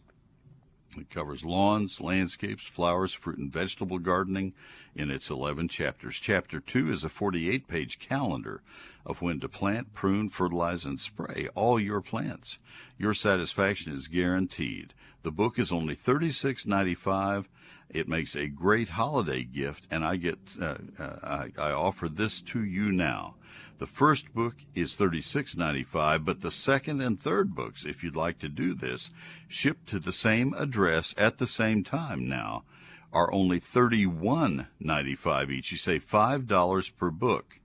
It 0.97 1.09
covers 1.09 1.45
lawns, 1.45 2.01
landscapes, 2.01 2.67
flowers, 2.67 3.15
fruit 3.15 3.39
and 3.39 3.51
vegetable 3.51 3.99
gardening 3.99 4.53
in 4.95 5.11
its 5.11 5.31
11 5.31 5.69
chapters. 5.69 6.19
Chapter 6.19 6.61
2 6.61 6.93
is 6.93 7.03
a 7.03 7.09
48 7.09 7.67
page 7.67 7.99
calendar 7.99 8.63
of 9.07 9.23
when 9.23 9.41
to 9.41 9.49
plant, 9.49 9.95
prune, 9.95 10.29
fertilize, 10.29 10.85
and 10.85 11.01
spray 11.01 11.49
all 11.55 11.81
your 11.81 12.03
plants. 12.03 12.59
Your 12.99 13.15
satisfaction 13.15 13.93
is 13.93 14.07
guaranteed. 14.07 14.93
The 15.23 15.33
book 15.33 15.59
is 15.59 15.73
only 15.73 15.97
$36.95. 15.97 17.47
It 17.89 18.09
makes 18.09 18.37
a 18.37 18.49
great 18.49 18.91
holiday 18.91 19.45
gift, 19.45 19.87
and 19.91 20.05
I 20.05 20.17
get 20.17 20.39
uh, 20.61 20.77
uh, 20.99 21.17
I, 21.23 21.53
I 21.59 21.73
offer 21.73 22.09
this 22.09 22.41
to 22.43 22.63
you 22.63 22.91
now. 22.91 23.37
The 23.79 23.87
first 23.87 24.33
book 24.35 24.57
is 24.75 24.97
$36.95, 24.97 26.25
but 26.25 26.41
the 26.41 26.51
second 26.51 27.01
and 27.01 27.21
third 27.21 27.55
books, 27.55 27.85
if 27.85 28.05
you'd 28.05 28.17
like 28.17 28.39
to 28.39 28.49
do 28.49 28.75
this, 28.75 29.11
shipped 29.49 29.89
to 29.89 29.99
the 29.99 30.13
same 30.13 30.55
address 30.55 31.15
at 31.19 31.39
the 31.39 31.47
same 31.47 31.83
time 31.83 32.29
now, 32.29 32.65
are 33.13 33.33
only 33.33 33.61
$31.95 33.61 35.51
each. 35.51 35.73
You 35.73 35.79
save 35.79 36.05
$5 36.05 36.97
per 36.97 37.11
book. 37.11 37.59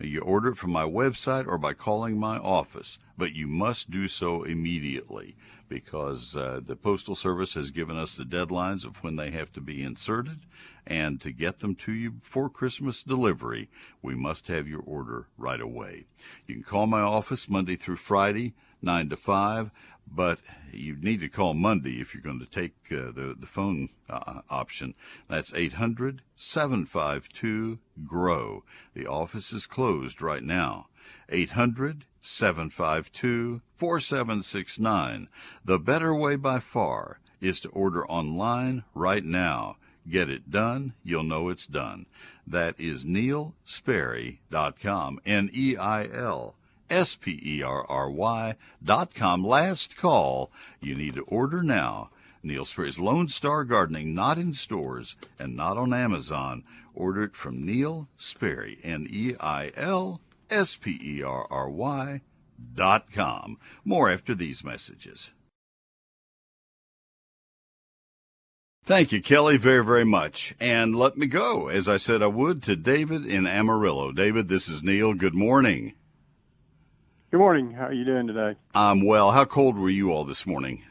You 0.00 0.20
order 0.22 0.50
it 0.50 0.56
from 0.56 0.72
my 0.72 0.84
website 0.84 1.46
or 1.46 1.56
by 1.56 1.72
calling 1.72 2.18
my 2.18 2.38
office, 2.38 2.98
but 3.16 3.32
you 3.34 3.46
must 3.46 3.90
do 3.90 4.08
so 4.08 4.42
immediately 4.42 5.36
because 5.68 6.36
uh, 6.36 6.60
the 6.64 6.76
Postal 6.76 7.14
Service 7.14 7.54
has 7.54 7.70
given 7.70 7.96
us 7.96 8.16
the 8.16 8.24
deadlines 8.24 8.84
of 8.84 9.02
when 9.02 9.16
they 9.16 9.30
have 9.30 9.52
to 9.52 9.60
be 9.60 9.82
inserted. 9.82 10.40
And 10.86 11.20
to 11.22 11.32
get 11.32 11.60
them 11.60 11.74
to 11.76 11.92
you 11.92 12.16
for 12.20 12.50
Christmas 12.50 13.02
delivery, 13.02 13.70
we 14.02 14.14
must 14.14 14.48
have 14.48 14.68
your 14.68 14.82
order 14.82 15.28
right 15.38 15.60
away. 15.60 16.06
You 16.46 16.56
can 16.56 16.64
call 16.64 16.86
my 16.86 17.00
office 17.00 17.48
Monday 17.48 17.76
through 17.76 17.96
Friday 17.96 18.54
9 18.82 19.08
to 19.08 19.16
5. 19.16 19.70
But 20.06 20.40
you 20.70 20.96
need 20.96 21.20
to 21.20 21.28
call 21.30 21.54
Monday 21.54 22.00
if 22.00 22.12
you're 22.12 22.22
going 22.22 22.40
to 22.40 22.46
take 22.46 22.74
uh, 22.92 23.10
the, 23.10 23.34
the 23.38 23.46
phone 23.46 23.88
uh, 24.08 24.42
option. 24.50 24.94
That's 25.28 25.54
800 25.54 26.20
752 26.36 27.78
GROW. 28.04 28.62
The 28.94 29.06
office 29.06 29.52
is 29.52 29.66
closed 29.66 30.20
right 30.20 30.42
now. 30.42 30.88
800 31.30 32.04
752 32.20 33.62
4769. 33.76 35.28
The 35.64 35.78
better 35.78 36.14
way 36.14 36.36
by 36.36 36.58
far 36.58 37.20
is 37.40 37.60
to 37.60 37.68
order 37.70 38.06
online 38.06 38.84
right 38.94 39.24
now. 39.24 39.76
Get 40.08 40.28
it 40.28 40.50
done, 40.50 40.92
you'll 41.02 41.24
know 41.24 41.48
it's 41.48 41.66
done. 41.66 42.04
That 42.46 42.78
is 42.78 43.06
neilsperry.com. 43.06 45.20
N 45.24 45.48
E 45.52 45.76
I 45.76 46.06
L 46.12 46.54
S 46.90 47.16
P 47.16 47.40
E 47.42 47.62
R 47.62 47.86
R 47.88 48.10
Y 48.10 48.56
dot 48.82 49.14
com. 49.14 49.42
Last 49.42 49.96
call. 49.96 50.52
You 50.80 50.94
need 50.94 51.14
to 51.14 51.22
order 51.22 51.62
now. 51.62 52.10
Neil 52.42 52.66
Sperry's 52.66 52.98
Lone 52.98 53.28
Star 53.28 53.64
Gardening, 53.64 54.14
not 54.14 54.36
in 54.36 54.52
stores 54.52 55.16
and 55.38 55.56
not 55.56 55.78
on 55.78 55.94
Amazon. 55.94 56.64
Order 56.94 57.24
it 57.24 57.36
from 57.36 57.64
Neil 57.64 58.08
Sperry, 58.18 58.76
N 58.84 59.06
E 59.08 59.32
I 59.40 59.72
L 59.74 60.20
S 60.50 60.76
P 60.76 61.00
E 61.02 61.22
R 61.22 61.46
R 61.50 61.70
Y 61.70 62.20
dot 62.74 63.10
com. 63.10 63.56
More 63.84 64.10
after 64.10 64.34
these 64.34 64.62
messages. 64.62 65.32
Thank 68.84 69.12
you, 69.12 69.22
Kelly, 69.22 69.56
very, 69.56 69.82
very 69.82 70.04
much. 70.04 70.54
And 70.60 70.94
let 70.94 71.16
me 71.16 71.26
go, 71.26 71.68
as 71.68 71.88
I 71.88 71.96
said 71.96 72.22
I 72.22 72.26
would, 72.26 72.62
to 72.64 72.76
David 72.76 73.24
in 73.24 73.46
Amarillo. 73.46 74.12
David, 74.12 74.48
this 74.48 74.68
is 74.68 74.82
Neil. 74.84 75.14
Good 75.14 75.34
morning. 75.34 75.94
Good 77.30 77.38
morning. 77.38 77.72
How 77.72 77.86
are 77.86 77.92
you 77.94 78.04
doing 78.04 78.26
today? 78.26 78.56
I'm 78.74 79.06
well. 79.06 79.32
How 79.32 79.46
cold 79.46 79.78
were 79.78 79.88
you 79.88 80.12
all 80.12 80.24
this 80.24 80.46
morning? 80.46 80.84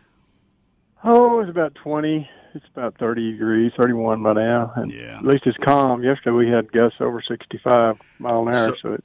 Oh, 1.03 1.39
it's 1.41 1.51
about 1.51 1.75
20. 1.75 2.27
It's 2.55 2.65
about 2.75 2.97
30 2.97 3.33
degrees, 3.33 3.71
31 3.77 4.23
by 4.23 4.33
now. 4.33 4.73
And 4.75 4.91
Yeah. 4.91 5.17
At 5.19 5.25
least 5.25 5.43
it's 5.45 5.57
calm. 5.63 6.03
Yesterday 6.03 6.31
we 6.35 6.49
had 6.49 6.71
gusts 6.71 6.97
over 6.99 7.21
65 7.21 7.97
mile 8.19 8.41
an 8.47 8.47
hour, 8.55 8.69
So- 8.69 8.75
so, 8.81 8.93
it, 8.93 9.03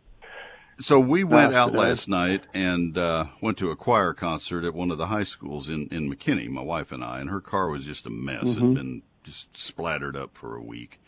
So 0.81 1.01
we 1.01 1.25
went 1.25 1.55
out 1.55 1.73
last 1.73 2.09
night 2.09 2.45
and 2.55 2.97
uh, 2.97 3.27
went 3.41 3.59
to 3.59 3.71
a 3.71 3.77
choir 3.77 4.14
concert 4.14 4.64
at 4.64 4.75
one 4.75 4.91
of 4.93 4.99
the 4.99 5.07
high 5.09 5.25
schools 5.25 5.69
in, 5.69 5.88
in 5.88 6.09
McKinney, 6.09 6.49
my 6.49 6.62
wife 6.62 6.93
and 6.93 7.03
I, 7.03 7.19
and 7.21 7.29
her 7.31 7.41
car 7.41 7.69
was 7.69 7.85
just 7.85 8.07
a 8.07 8.11
mess. 8.11 8.57
It 8.57 8.61
had 8.61 8.75
been 8.75 9.03
just 9.25 9.57
splattered 9.57 10.17
up 10.17 10.35
for 10.37 10.55
a 10.55 10.62
week. 10.62 11.01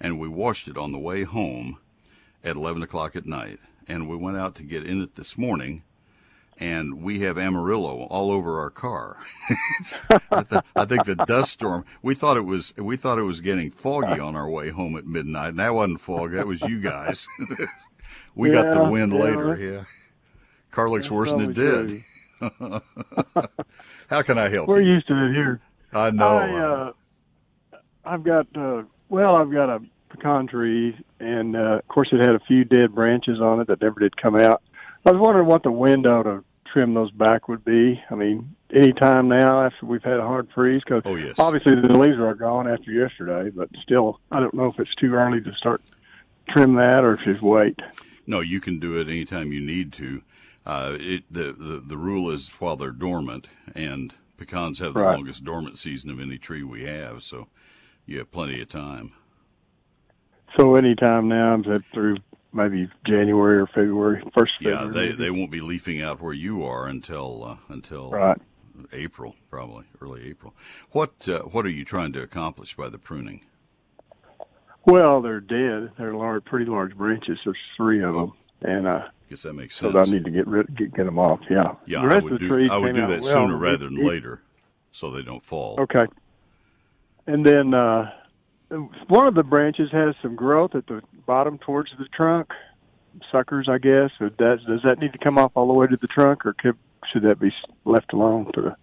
And 0.00 0.18
we 0.18 0.26
washed 0.28 0.68
it 0.68 0.78
on 0.78 0.92
the 0.92 0.98
way 0.98 1.24
home 1.24 1.76
at 2.42 2.56
11 2.56 2.82
o'clock 2.82 3.14
at 3.14 3.26
night. 3.26 3.58
And 3.86 4.08
we 4.08 4.16
went 4.16 4.38
out 4.38 4.54
to 4.54 4.62
get 4.62 4.86
in 4.86 5.02
it 5.02 5.16
this 5.16 5.36
morning, 5.36 5.82
and 6.58 7.02
we 7.02 7.20
have 7.20 7.36
Amarillo 7.36 8.04
all 8.04 8.30
over 8.30 8.58
our 8.60 8.70
car. 8.70 9.18
I, 10.30 10.42
th- 10.44 10.62
I 10.76 10.84
think 10.86 11.04
the 11.04 11.16
dust 11.26 11.52
storm. 11.52 11.84
We 12.00 12.14
thought 12.14 12.36
it 12.36 12.44
was. 12.44 12.72
We 12.76 12.96
thought 12.96 13.18
it 13.18 13.22
was 13.22 13.40
getting 13.40 13.70
foggy 13.70 14.20
on 14.20 14.36
our 14.36 14.48
way 14.48 14.70
home 14.70 14.96
at 14.96 15.06
midnight, 15.06 15.48
and 15.50 15.58
that 15.58 15.74
wasn't 15.74 16.00
fog. 16.00 16.32
That 16.32 16.46
was 16.46 16.60
you 16.62 16.80
guys. 16.80 17.26
we 18.34 18.50
got 18.50 18.70
the 18.74 18.82
Yeah, 18.82 18.88
wind 18.88 19.12
yeah, 19.12 19.18
later. 19.20 19.44
that's- 19.56 19.60
Yeah, 19.60 19.84
car 20.70 20.88
looks 20.88 21.06
that's 21.06 21.12
worse 21.12 21.32
than 21.32 21.50
it 21.50 21.54
did. 21.54 22.04
How 24.08 24.22
can 24.22 24.38
I 24.38 24.48
help 24.48 24.68
We're 24.68 24.80
you? 24.80 24.94
used 24.94 25.06
to 25.08 25.14
it 25.26 25.32
here. 25.32 25.60
I 25.92 26.10
know. 26.10 26.36
I, 26.38 26.50
uh, 27.76 27.78
I've 28.04 28.22
got, 28.24 28.46
uh, 28.56 28.82
well, 29.08 29.36
I've 29.36 29.52
got 29.52 29.68
a 29.68 29.80
pecan 30.08 30.46
tree, 30.46 30.96
and 31.20 31.54
uh, 31.56 31.78
of 31.78 31.88
course 31.88 32.08
it 32.12 32.20
had 32.20 32.34
a 32.34 32.40
few 32.40 32.64
dead 32.64 32.94
branches 32.94 33.40
on 33.40 33.60
it 33.60 33.66
that 33.68 33.80
never 33.82 34.00
did 34.00 34.16
come 34.16 34.36
out. 34.36 34.62
I 35.06 35.12
was 35.12 35.20
wondering 35.20 35.46
what 35.46 35.62
the 35.62 35.70
window 35.72 36.22
to 36.22 36.44
trim 36.72 36.94
those 36.94 37.10
back 37.12 37.48
would 37.48 37.64
be. 37.64 38.00
I 38.10 38.14
mean, 38.14 38.54
any 38.74 38.92
time 38.92 39.28
now 39.28 39.64
after 39.66 39.86
we've 39.86 40.02
had 40.02 40.18
a 40.18 40.22
hard 40.22 40.48
freeze, 40.54 40.82
because 40.84 41.02
oh 41.04 41.16
yes. 41.16 41.38
obviously 41.38 41.74
the 41.74 41.88
leaves 41.88 42.18
are 42.18 42.34
gone 42.34 42.68
after 42.68 42.90
yesterday, 42.90 43.50
but 43.50 43.68
still, 43.82 44.20
I 44.30 44.40
don't 44.40 44.54
know 44.54 44.66
if 44.66 44.78
it's 44.78 44.94
too 44.96 45.14
early 45.14 45.40
to 45.40 45.52
start 45.54 45.82
trim 46.52 46.74
that 46.76 47.04
or 47.04 47.14
if 47.14 47.20
just 47.24 47.42
wait. 47.42 47.78
No, 48.26 48.40
you 48.40 48.60
can 48.60 48.78
do 48.78 48.98
it 49.00 49.08
anytime 49.08 49.52
you 49.52 49.60
need 49.60 49.92
to. 49.94 50.22
Uh, 50.66 50.96
it 51.00 51.24
the, 51.30 51.52
the 51.52 51.82
the 51.84 51.96
rule 51.96 52.30
is 52.30 52.50
while 52.58 52.76
they're 52.76 52.90
dormant, 52.90 53.48
and 53.74 54.12
pecans 54.36 54.78
have 54.78 54.94
the 54.94 55.00
Right. 55.00 55.14
longest 55.16 55.44
dormant 55.44 55.78
season 55.78 56.10
of 56.10 56.20
any 56.20 56.38
tree 56.38 56.62
we 56.62 56.84
have, 56.84 57.22
so 57.22 57.48
you 58.06 58.18
have 58.18 58.30
plenty 58.30 58.60
of 58.60 58.68
time. 58.68 59.12
So 60.56 60.74
any 60.74 60.94
time 60.94 61.28
now, 61.28 61.58
is 61.58 61.64
that 61.66 61.82
through 61.94 62.16
maybe 62.52 62.88
January 63.06 63.58
or 63.58 63.66
February, 63.68 64.22
first 64.36 64.52
Yeah, 64.60 64.84
February? 64.84 64.92
they 64.92 65.00
maybe? 65.12 65.16
they 65.24 65.30
won't 65.30 65.50
be 65.50 65.60
leafing 65.60 66.00
out 66.02 66.20
where 66.20 66.32
you 66.34 66.64
are 66.64 66.86
until 66.86 67.44
uh, 67.44 67.56
until 67.72 68.10
right. 68.10 68.38
April, 68.92 69.34
probably 69.50 69.84
early 70.00 70.28
April. 70.28 70.54
What 70.90 71.28
uh, 71.28 71.42
what 71.42 71.64
are 71.66 71.70
you 71.70 71.84
trying 71.84 72.12
to 72.14 72.22
accomplish 72.22 72.76
by 72.76 72.88
the 72.88 72.98
pruning? 72.98 73.42
Well, 74.86 75.20
they're 75.20 75.40
dead. 75.40 75.90
They're 75.98 76.14
large, 76.14 76.44
pretty 76.44 76.66
large 76.66 76.96
branches. 76.96 77.38
There's 77.44 77.56
three 77.76 78.02
of 78.02 78.14
them, 78.14 78.32
and 78.62 78.86
uh, 78.86 79.02
I 79.06 79.10
guess 79.28 79.42
that 79.42 79.52
makes 79.52 79.76
sense. 79.76 79.92
so. 79.92 79.98
I 79.98 80.04
need 80.04 80.24
to 80.24 80.30
get 80.30 80.46
rid, 80.46 80.74
get, 80.76 80.94
get 80.94 81.04
them 81.04 81.18
off. 81.18 81.40
Yeah. 81.50 81.74
yeah, 81.86 81.98
the 82.00 82.04
I 82.04 82.06
rest 82.06 82.22
would 82.24 82.32
of 82.34 82.38
the 82.40 82.46
do 82.46 82.48
trees 82.48 82.70
I 82.72 82.78
would 82.78 82.94
do 82.94 83.06
that 83.06 83.20
well. 83.20 83.22
sooner 83.22 83.56
rather 83.56 83.88
than 83.88 84.04
later, 84.04 84.42
so 84.92 85.10
they 85.10 85.22
don't 85.22 85.44
fall. 85.44 85.76
Okay. 85.80 86.06
And 87.26 87.44
then 87.44 87.74
uh, 87.74 88.10
one 89.08 89.26
of 89.26 89.34
the 89.34 89.44
branches 89.44 89.90
has 89.92 90.14
some 90.22 90.34
growth 90.34 90.74
at 90.74 90.86
the 90.86 91.02
bottom 91.26 91.58
towards 91.58 91.90
the 91.98 92.06
trunk, 92.06 92.50
suckers, 93.30 93.68
I 93.68 93.78
guess. 93.78 94.10
So 94.18 94.30
does 94.30 94.60
does 94.66 94.80
that 94.84 94.98
need 94.98 95.12
to 95.12 95.18
come 95.18 95.38
off 95.38 95.52
all 95.54 95.66
the 95.66 95.74
way 95.74 95.86
to 95.86 95.96
the 95.96 96.06
trunk, 96.08 96.46
or 96.46 96.54
could, 96.54 96.76
should 97.12 97.22
that 97.22 97.38
be 97.38 97.52
left 97.84 98.12
alone 98.12 98.50
the 98.54 98.74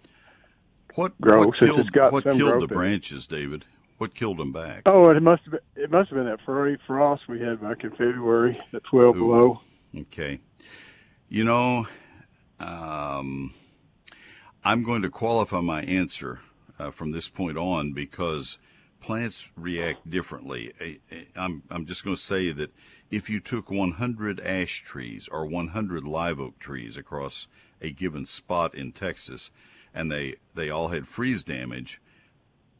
What 0.94 1.20
grow, 1.20 1.46
what 1.46 1.56
killed 1.56 1.90
what 1.94 2.24
killed 2.24 2.62
the 2.62 2.68
branches, 2.68 3.26
David? 3.26 3.64
What 3.98 4.14
killed 4.14 4.38
them 4.38 4.52
back? 4.52 4.82
Oh, 4.86 5.10
it 5.10 5.20
must 5.22 5.42
have 5.44 5.52
been, 5.52 5.84
it 5.84 5.90
must 5.90 6.10
have 6.10 6.16
been 6.16 6.26
that 6.26 6.40
furry 6.46 6.78
frost 6.86 7.28
we 7.28 7.40
had 7.40 7.60
back 7.60 7.82
in 7.82 7.90
February 7.90 8.58
at 8.72 8.84
twelve 8.84 9.16
Ooh. 9.16 9.20
below. 9.20 9.60
Okay. 9.96 10.40
You 11.28 11.44
know, 11.44 11.86
um, 12.60 13.52
I'm 14.64 14.82
going 14.84 15.02
to 15.02 15.10
qualify 15.10 15.60
my 15.60 15.82
answer 15.82 16.40
uh, 16.78 16.90
from 16.90 17.10
this 17.10 17.28
point 17.28 17.58
on 17.58 17.92
because 17.92 18.58
plants 19.00 19.50
react 19.56 20.08
differently. 20.08 20.72
I, 20.80 20.98
I'm, 21.36 21.62
I'm 21.70 21.86
just 21.86 22.04
going 22.04 22.16
to 22.16 22.22
say 22.22 22.52
that 22.52 22.72
if 23.10 23.28
you 23.28 23.40
took 23.40 23.70
100 23.70 24.40
ash 24.40 24.82
trees 24.82 25.28
or 25.28 25.46
100 25.46 26.04
live 26.04 26.40
oak 26.40 26.58
trees 26.58 26.96
across 26.96 27.48
a 27.80 27.90
given 27.90 28.26
spot 28.26 28.74
in 28.74 28.92
Texas 28.92 29.50
and 29.94 30.10
they, 30.10 30.36
they 30.54 30.70
all 30.70 30.88
had 30.88 31.08
freeze 31.08 31.42
damage, 31.42 32.00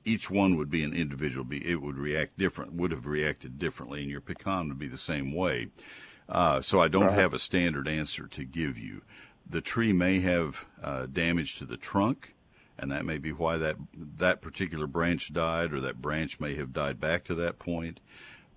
each 0.08 0.30
one 0.30 0.56
would 0.56 0.70
be 0.70 0.82
an 0.82 0.94
individual. 0.94 1.44
Be 1.44 1.66
it 1.68 1.82
would 1.82 1.98
react 1.98 2.38
different, 2.38 2.72
would 2.72 2.90
have 2.90 3.06
reacted 3.06 3.58
differently, 3.58 4.02
and 4.02 4.10
your 4.10 4.20
pecan 4.20 4.68
would 4.68 4.78
be 4.78 4.88
the 4.88 4.96
same 4.96 5.32
way. 5.32 5.68
Uh, 6.28 6.60
so 6.60 6.80
I 6.80 6.88
don't 6.88 7.12
have 7.12 7.32
a 7.32 7.38
standard 7.38 7.88
answer 7.88 8.26
to 8.26 8.44
give 8.44 8.78
you. 8.78 9.02
The 9.48 9.60
tree 9.60 9.92
may 9.92 10.20
have 10.20 10.66
uh, 10.82 11.06
damage 11.06 11.56
to 11.56 11.64
the 11.64 11.78
trunk, 11.78 12.34
and 12.78 12.90
that 12.90 13.04
may 13.04 13.18
be 13.18 13.32
why 13.32 13.56
that 13.56 13.76
that 14.18 14.42
particular 14.42 14.86
branch 14.86 15.32
died, 15.32 15.72
or 15.72 15.80
that 15.80 16.02
branch 16.02 16.38
may 16.38 16.54
have 16.56 16.72
died 16.72 17.00
back 17.00 17.24
to 17.24 17.34
that 17.36 17.58
point. 17.58 18.00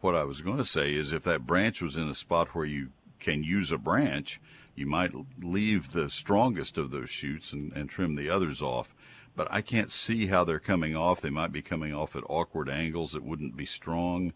What 0.02 0.16
I 0.16 0.24
was 0.24 0.42
going 0.42 0.58
to 0.58 0.66
say 0.66 0.94
is, 0.94 1.14
if 1.14 1.24
that 1.24 1.48
branch 1.48 1.82
was 1.82 1.96
in 1.96 2.10
a 2.10 2.14
spot 2.14 2.56
where 2.56 2.66
you 2.66 2.90
can 3.20 3.44
use 3.44 3.72
a 3.72 3.78
branch, 3.78 4.42
you 4.76 4.86
might 4.86 5.14
leave 5.42 5.92
the 5.92 6.10
strongest 6.10 6.78
of 6.78 6.92
those 6.92 7.10
shoots 7.10 7.54
and, 7.54 7.72
and 7.74 7.90
trim 7.90 8.16
the 8.16 8.30
others 8.30 8.62
off. 8.62 8.96
But 9.42 9.52
I 9.52 9.62
can't 9.62 9.90
see 9.90 10.28
how 10.28 10.44
they're 10.44 10.60
coming 10.60 10.96
off. 10.96 11.20
They 11.20 11.32
might 11.32 11.52
be 11.52 11.64
coming 11.64 11.96
off 11.96 12.16
at 12.16 12.22
awkward 12.30 12.70
angles 12.70 13.14
that 13.14 13.24
wouldn't 13.24 13.58
be 13.58 13.66
strong. 13.66 14.34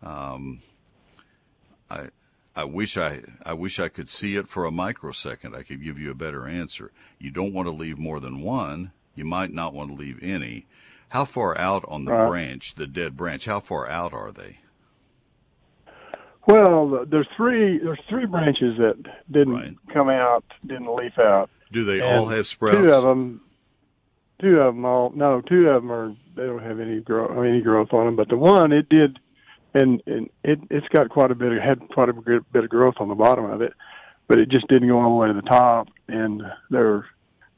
Um, 0.00 0.62
I 1.90 2.10
I 2.54 2.62
wish 2.62 2.96
I 2.96 3.22
I 3.44 3.54
wish 3.54 3.80
I 3.80 3.88
could 3.88 4.08
see 4.08 4.36
it 4.36 4.46
for 4.48 4.64
a 4.64 4.70
microsecond. 4.70 5.56
I 5.56 5.64
could 5.64 5.82
give 5.82 5.98
you 5.98 6.12
a 6.12 6.14
better 6.14 6.46
answer. 6.46 6.92
You 7.18 7.32
don't 7.32 7.52
want 7.52 7.66
to 7.66 7.72
leave 7.72 7.98
more 7.98 8.20
than 8.20 8.40
one. 8.40 8.92
You 9.16 9.24
might 9.24 9.52
not 9.52 9.74
want 9.74 9.90
to 9.90 9.96
leave 9.96 10.22
any. 10.22 10.66
How 11.08 11.24
far 11.24 11.58
out 11.58 11.84
on 11.88 12.04
the 12.04 12.12
Right. 12.12 12.28
branch, 12.28 12.76
the 12.76 12.86
dead 12.86 13.16
branch? 13.16 13.46
How 13.46 13.58
far 13.58 13.88
out 13.88 14.12
are 14.12 14.30
they? 14.30 14.58
Well, 16.46 17.04
there's 17.06 17.26
three 17.36 17.78
there's 17.78 17.98
three 18.08 18.26
branches 18.26 18.78
that 18.78 19.02
didn't 19.32 19.52
Right. 19.54 19.76
come 19.92 20.08
out, 20.08 20.44
didn't 20.64 20.94
leaf 20.94 21.18
out. 21.18 21.50
Do 21.72 21.84
they 21.84 22.00
And 22.00 22.04
all 22.04 22.28
have 22.28 22.46
sprouts? 22.46 22.84
Two 22.86 22.92
of 22.92 23.02
them, 23.02 23.40
two 24.40 24.58
of 24.60 24.74
them 24.74 24.84
all 24.84 25.12
no, 25.14 25.40
two 25.40 25.68
of 25.68 25.82
them 25.82 25.92
are 25.92 26.14
they 26.36 26.44
don't 26.44 26.62
have 26.62 26.80
any 26.80 27.00
growth 27.00 27.36
any 27.44 27.60
growth 27.60 27.92
on 27.92 28.06
them, 28.06 28.16
but 28.16 28.28
the 28.28 28.36
one 28.36 28.72
it 28.72 28.88
did, 28.88 29.18
and 29.74 30.02
and 30.06 30.30
it 30.44 30.58
it's 30.70 30.88
got 30.88 31.08
quite 31.08 31.30
a 31.30 31.34
bit 31.34 31.52
of 31.52 31.62
had 31.62 31.80
quite 31.90 32.08
a 32.08 32.12
bit 32.12 32.64
of 32.64 32.70
growth 32.70 32.94
on 32.98 33.08
the 33.08 33.14
bottom 33.14 33.44
of 33.44 33.62
it, 33.62 33.72
but 34.26 34.38
it 34.38 34.48
just 34.48 34.68
didn't 34.68 34.88
go 34.88 34.98
all 35.00 35.10
the 35.10 35.16
way 35.16 35.28
to 35.28 35.34
the 35.34 35.42
top, 35.42 35.88
and 36.08 36.42
they're 36.70 37.06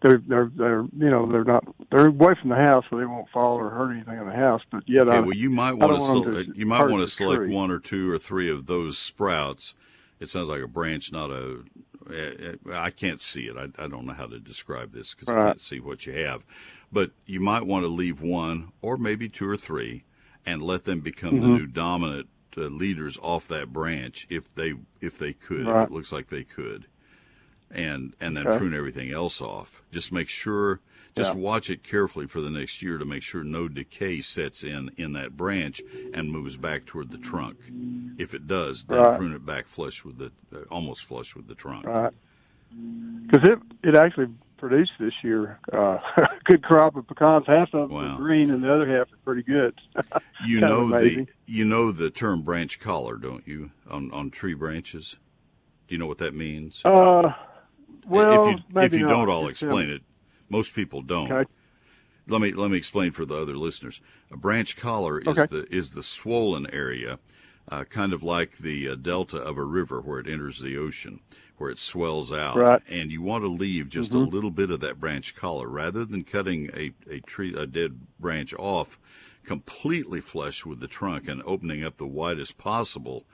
they're 0.03 0.23
they're 0.27 0.51
they're 0.57 0.83
you 0.97 1.11
know 1.11 1.31
they're 1.31 1.45
not 1.45 1.65
they're 1.91 2.07
away 2.07 2.35
from 2.41 2.51
the 2.51 2.57
house, 2.57 2.85
so 2.89 2.97
they 2.97 3.05
won't 3.05 3.29
fall 3.31 3.57
or 3.57 3.71
hurt 3.71 3.93
anything 3.93 4.19
in 4.19 4.27
the 4.27 4.33
house. 4.33 4.63
But 4.71 4.89
yet, 4.89 5.09
Okay, 5.09 5.19
I, 5.19 5.21
well, 5.21 5.35
you 5.37 5.51
might 5.51 5.75
want 5.75 6.25
to 6.25 6.45
to 6.45 6.53
you 6.59 6.67
might 6.67 6.89
want 6.89 7.03
to 7.03 7.09
select 7.09 7.43
tree. 7.43 7.55
one 7.55 7.71
or 7.71 7.79
two 7.79 8.11
or 8.11 8.19
three 8.19 8.51
of 8.51 8.67
those 8.67 8.99
sprouts. 8.99 9.75
It 10.19 10.29
sounds 10.29 10.49
like 10.49 10.63
a 10.63 10.69
branch, 10.69 11.13
not 11.13 11.31
a 11.31 11.61
I 12.09 12.91
can't 12.91 13.21
see 13.21 13.47
it. 13.47 13.57
I, 13.57 13.69
I 13.83 13.89
don't 13.89 14.07
know 14.07 14.13
how 14.15 14.27
to 14.27 14.39
describe 14.41 14.93
this 14.93 15.15
because 15.15 15.33
I 15.33 15.43
can't 15.43 15.61
see 15.61 15.81
what 15.81 16.07
you 16.07 16.13
have. 16.15 16.45
But 16.93 17.13
you 17.27 17.41
might 17.41 17.67
want 17.67 17.85
to 17.85 17.89
leave 17.89 18.21
one 18.23 18.73
or 18.83 18.97
maybe 18.97 19.29
two 19.29 19.49
or 19.49 19.57
three 19.57 20.05
and 20.47 20.63
let 20.63 20.85
them 20.85 21.01
become 21.01 21.39
the 21.39 21.49
Mhm. 21.49 21.55
new 21.55 21.67
dominant 21.67 22.29
uh, 22.57 22.63
leaders 22.63 23.19
off 23.23 23.49
that 23.49 23.73
branch 23.73 24.27
if 24.31 24.53
they 24.55 24.75
if 25.01 25.19
they 25.19 25.33
could, 25.33 25.69
if 25.71 25.83
it 25.83 25.91
looks 25.91 26.13
like 26.13 26.29
they 26.29 26.45
could. 26.45 26.87
And 27.71 28.15
and 28.21 28.37
then 28.37 28.49
Okay. 28.49 28.57
prune 28.57 28.75
everything 28.75 29.13
else 29.13 29.41
off. 29.41 29.83
Just 29.93 30.13
make 30.13 30.29
sure 30.29 30.81
just 31.17 31.35
Yeah. 31.35 31.41
watch 31.41 31.71
it 31.71 31.83
carefully 31.83 32.27
for 32.27 32.41
the 32.41 32.51
next 32.51 32.83
year 32.83 32.99
to 32.99 33.05
make 33.05 33.23
sure 33.23 33.43
no 33.45 33.69
decay 33.69 34.21
sets 34.21 34.63
in 34.65 34.91
in 34.97 35.13
that 35.15 35.37
branch 35.37 35.83
and 36.15 36.31
moves 36.31 36.57
back 36.57 36.87
toward 36.87 37.11
the 37.11 37.19
trunk. 37.19 37.57
If 38.19 38.35
it 38.35 38.47
does, 38.47 38.85
then 38.85 38.99
Right. 38.99 39.17
prune 39.17 39.33
it 39.35 39.45
back 39.45 39.67
flush 39.67 40.05
with 40.05 40.19
the 40.19 40.33
uh, 40.55 40.61
almost 40.71 41.05
flush 41.05 41.35
with 41.35 41.47
the 41.49 41.55
trunk. 41.55 41.87
Right. 41.87 42.13
Because 43.27 43.49
it 43.49 43.59
it 43.83 43.95
actually 43.97 44.29
produced 44.59 44.93
this 45.01 45.15
year 45.23 45.59
uh, 45.73 45.99
a 46.17 46.29
good 46.45 46.63
crop 46.63 46.95
of 46.97 47.07
pecans. 47.09 47.47
Half 47.47 47.73
of 47.75 47.89
them 47.89 47.97
Wow. 47.97 48.15
are 48.15 48.19
green, 48.19 48.51
and 48.51 48.63
the 48.63 48.73
other 48.73 48.87
half 48.87 49.13
are 49.13 49.17
pretty 49.25 49.43
good. 49.43 49.75
You 50.47 50.61
know 50.61 50.89
the 50.91 51.27
you 51.47 51.65
know 51.67 51.93
the 51.93 52.09
term 52.11 52.43
branch 52.43 52.81
collar, 52.81 53.17
don't 53.17 53.47
you? 53.47 53.73
On 53.91 54.11
on 54.13 54.31
tree 54.31 54.55
branches. 54.55 55.19
Do 55.87 55.95
you 55.95 55.99
know 55.99 56.07
what 56.07 56.19
that 56.19 56.35
means? 56.35 56.83
Uh, 56.85 57.33
well, 58.09 58.49
if 58.49 58.59
you 58.75 58.81
if 58.83 58.93
you 58.95 59.07
don't, 59.07 59.29
I'll 59.29 59.45
um, 59.45 59.51
explain 59.51 59.91
it. 59.91 60.03
Most 60.51 60.75
people 60.75 61.01
don't. 61.01 61.31
Okay. 61.33 61.51
Let 62.29 62.41
me 62.43 62.53
let 62.53 62.71
me 62.71 62.77
explain 62.77 63.13
for 63.13 63.25
the 63.25 63.37
other 63.37 63.57
listeners. 63.57 64.01
A 64.31 64.37
branch 64.37 64.77
collar 64.77 65.19
is 65.21 65.27
Okay. 65.39 65.47
the 65.47 65.75
is 65.75 65.93
the 65.93 66.03
swollen 66.03 66.67
area, 66.73 67.19
uh, 67.69 67.85
kind 67.85 68.13
of 68.13 68.23
like 68.23 68.59
the 68.59 68.89
uh, 68.91 68.95
delta 68.97 69.39
of 69.39 69.57
a 69.57 69.65
river 69.65 70.01
where 70.01 70.21
it 70.21 70.29
enters 70.29 70.61
the 70.61 70.77
ocean, 70.77 71.21
where 71.57 71.71
it 71.71 71.79
swells 71.79 72.33
out. 72.33 72.57
Right. 72.57 72.83
And 72.89 73.11
you 73.11 73.23
want 73.23 73.45
to 73.45 73.49
leave 73.49 73.89
just 73.89 74.15
a 74.15 74.19
Mhm. 74.19 74.31
little 74.33 74.51
bit 74.51 74.71
of 74.71 74.81
that 74.81 75.01
branch 75.01 75.35
collar 75.35 75.69
rather 75.69 76.05
than 76.05 76.25
cutting 76.25 76.71
a, 76.75 76.93
a 77.09 77.21
tree 77.21 77.55
a 77.55 77.67
dead 77.67 77.99
branch 78.19 78.53
off 78.55 78.99
completely 79.45 80.21
flush 80.21 80.67
with 80.67 80.81
the 80.81 80.87
trunk 80.87 81.27
and 81.27 81.43
opening 81.45 81.83
up 81.83 81.97
the 81.97 82.07
widest 82.07 82.59
possible 82.59 83.25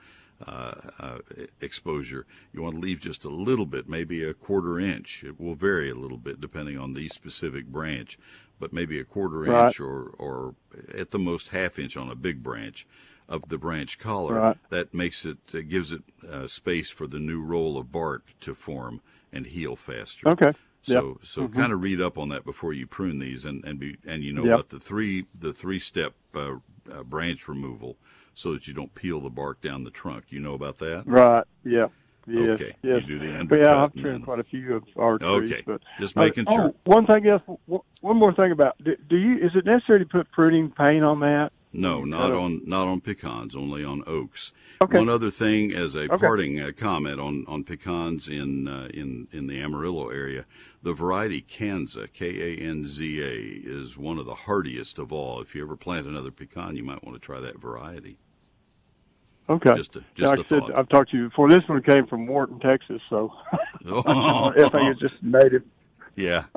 uh, 0.45 0.75
uh, 0.99 1.19
exposure. 1.61 2.25
You 2.53 2.61
want 2.61 2.75
to 2.75 2.81
leave 2.81 3.01
just 3.01 3.25
a 3.25 3.29
little 3.29 3.65
bit, 3.65 3.89
maybe 3.89 4.23
a 4.23 4.33
quarter 4.33 4.79
inch. 4.79 5.23
It 5.23 5.39
will 5.39 5.55
vary 5.55 5.89
a 5.89 5.95
little 5.95 6.17
bit 6.17 6.39
depending 6.39 6.77
on 6.77 6.93
the 6.93 7.07
specific 7.07 7.67
branch, 7.67 8.17
but 8.59 8.73
maybe 8.73 8.99
a 8.99 9.03
quarter 9.05 9.45
Right. 9.45 9.75
inch 9.75 9.79
or, 9.79 10.09
or 10.17 10.55
at 10.93 11.11
the 11.11 11.19
most 11.19 11.49
half 11.49 11.79
inch 11.79 11.97
on 11.97 12.09
a 12.09 12.15
big 12.15 12.43
branch 12.43 12.85
of 13.27 13.49
the 13.49 13.57
branch 13.57 13.97
collar. 13.97 14.43
Right. 14.43 14.57
That 14.69 14.93
makes 14.93 15.25
it 15.25 15.37
uh, 15.53 15.61
gives 15.61 15.91
it 15.91 16.03
uh, 16.29 16.47
space 16.47 16.89
for 16.89 17.07
the 17.07 17.19
new 17.19 17.41
roll 17.41 17.77
of 17.77 17.91
bark 17.91 18.23
to 18.41 18.53
form 18.53 19.01
and 19.31 19.45
heal 19.45 19.75
faster. 19.75 20.27
Okay. 20.27 20.53
So 20.81 21.19
so 21.21 21.47
Mhm. 21.47 21.49
kind 21.49 21.73
of 21.73 21.81
read 21.81 21.99
up 22.01 22.17
on 22.17 22.29
that 22.29 22.45
before 22.45 22.73
you 22.73 22.87
prune 22.87 23.19
these, 23.19 23.45
and 23.45 23.63
and 23.65 23.79
be 23.79 23.97
and 24.05 24.23
you 24.23 24.33
know 24.33 24.43
Yep. 24.43 24.45
about 24.45 24.69
the 24.69 24.79
three 24.79 25.25
the 25.37 25.53
three 25.53 25.79
step 25.79 26.13
uh, 26.33 26.55
uh, 26.91 27.03
branch 27.03 27.47
removal, 27.47 27.97
so 28.37 28.53
that 28.53 28.67
you 28.67 28.73
don't 28.73 28.93
peel 28.93 29.19
the 29.19 29.31
bark 29.31 29.59
down 29.61 29.83
the 29.83 29.89
trunk. 29.89 30.25
You 30.29 30.39
know 30.39 30.53
about 30.53 30.77
that? 30.77 31.03
Right. 31.07 31.43
Yeah. 31.65 31.87
Yes. 32.27 32.61
Okay. 32.61 32.75
Yes. 32.83 33.01
You 33.07 33.07
do 33.07 33.19
the 33.19 33.27
But 33.31 33.39
undercut. 33.39 33.59
yeah, 33.65 33.83
I've 33.83 33.95
trimmed 33.95 34.25
quite 34.25 34.39
a 34.39 34.43
few 34.43 34.75
of 34.75 34.83
our 34.95 35.17
trees. 35.17 35.51
Okay. 35.53 35.63
But 35.65 35.81
Just 35.99 36.15
Uh, 36.15 36.21
making 36.21 36.45
sure. 36.45 36.67
Oh, 36.67 36.75
one 36.83 37.07
thing 37.07 37.25
else. 37.25 37.41
One 38.01 38.17
more 38.17 38.33
thing 38.33 38.51
about 38.51 38.75
do, 38.83 38.95
do 39.09 39.17
you? 39.17 39.37
Is 39.37 39.51
it 39.55 39.65
necessary 39.65 39.99
to 39.99 40.05
put 40.05 40.29
pruning 40.31 40.69
paint 40.69 41.03
on 41.03 41.19
that? 41.21 41.49
No, 41.73 42.03
not 42.03 42.31
on 42.33 42.61
not 42.65 42.87
on 42.87 43.01
pecans, 43.01 43.55
only 43.55 43.83
on 43.83 44.03
oaks. 44.07 44.51
Okay. 44.83 44.97
One 44.99 45.09
other 45.09 45.31
thing, 45.31 45.71
as 45.73 45.95
a 45.95 46.03
Okay. 46.11 46.17
parting 46.17 46.59
uh, 46.59 46.71
comment 46.75 47.19
on 47.19 47.43
on 47.47 47.63
pecans 47.63 48.27
in 48.27 48.67
uh, 48.67 48.87
in 48.93 49.27
in 49.31 49.47
the 49.47 49.61
Amarillo 49.61 50.09
area, 50.09 50.45
the 50.83 50.93
variety 50.93 51.41
Kanza 51.41 52.11
K 52.11 52.57
A 52.57 52.57
N 52.61 52.83
Z 52.85 53.21
A 53.21 53.69
is 53.69 53.97
one 53.97 54.17
of 54.17 54.25
the 54.25 54.35
hardiest 54.35 54.97
of 54.99 55.11
all. 55.13 55.39
If 55.41 55.55
you 55.55 55.63
ever 55.63 55.75
plant 55.75 56.07
another 56.07 56.31
pecan, 56.31 56.75
you 56.75 56.83
might 56.83 57.03
want 57.03 57.15
to 57.15 57.25
try 57.25 57.39
that 57.39 57.59
variety. 57.59 58.17
Okay. 59.49 59.73
Just 59.75 59.95
a, 59.95 60.03
just 60.15 60.29
like 60.29 60.39
a 60.39 60.41
I 60.41 60.45
said, 60.45 60.59
thought. 60.59 60.75
I've 60.75 60.89
talked 60.89 61.11
to 61.11 61.17
you 61.17 61.29
before. 61.29 61.49
This 61.49 61.63
one 61.67 61.81
came 61.81 62.05
from 62.07 62.27
Wharton, 62.27 62.59
Texas, 62.59 63.01
so 63.09 63.31
I 63.85 64.51
think 64.71 64.91
it's 64.91 64.99
just 64.99 65.21
native. 65.23 65.63
Yeah. 66.15 66.45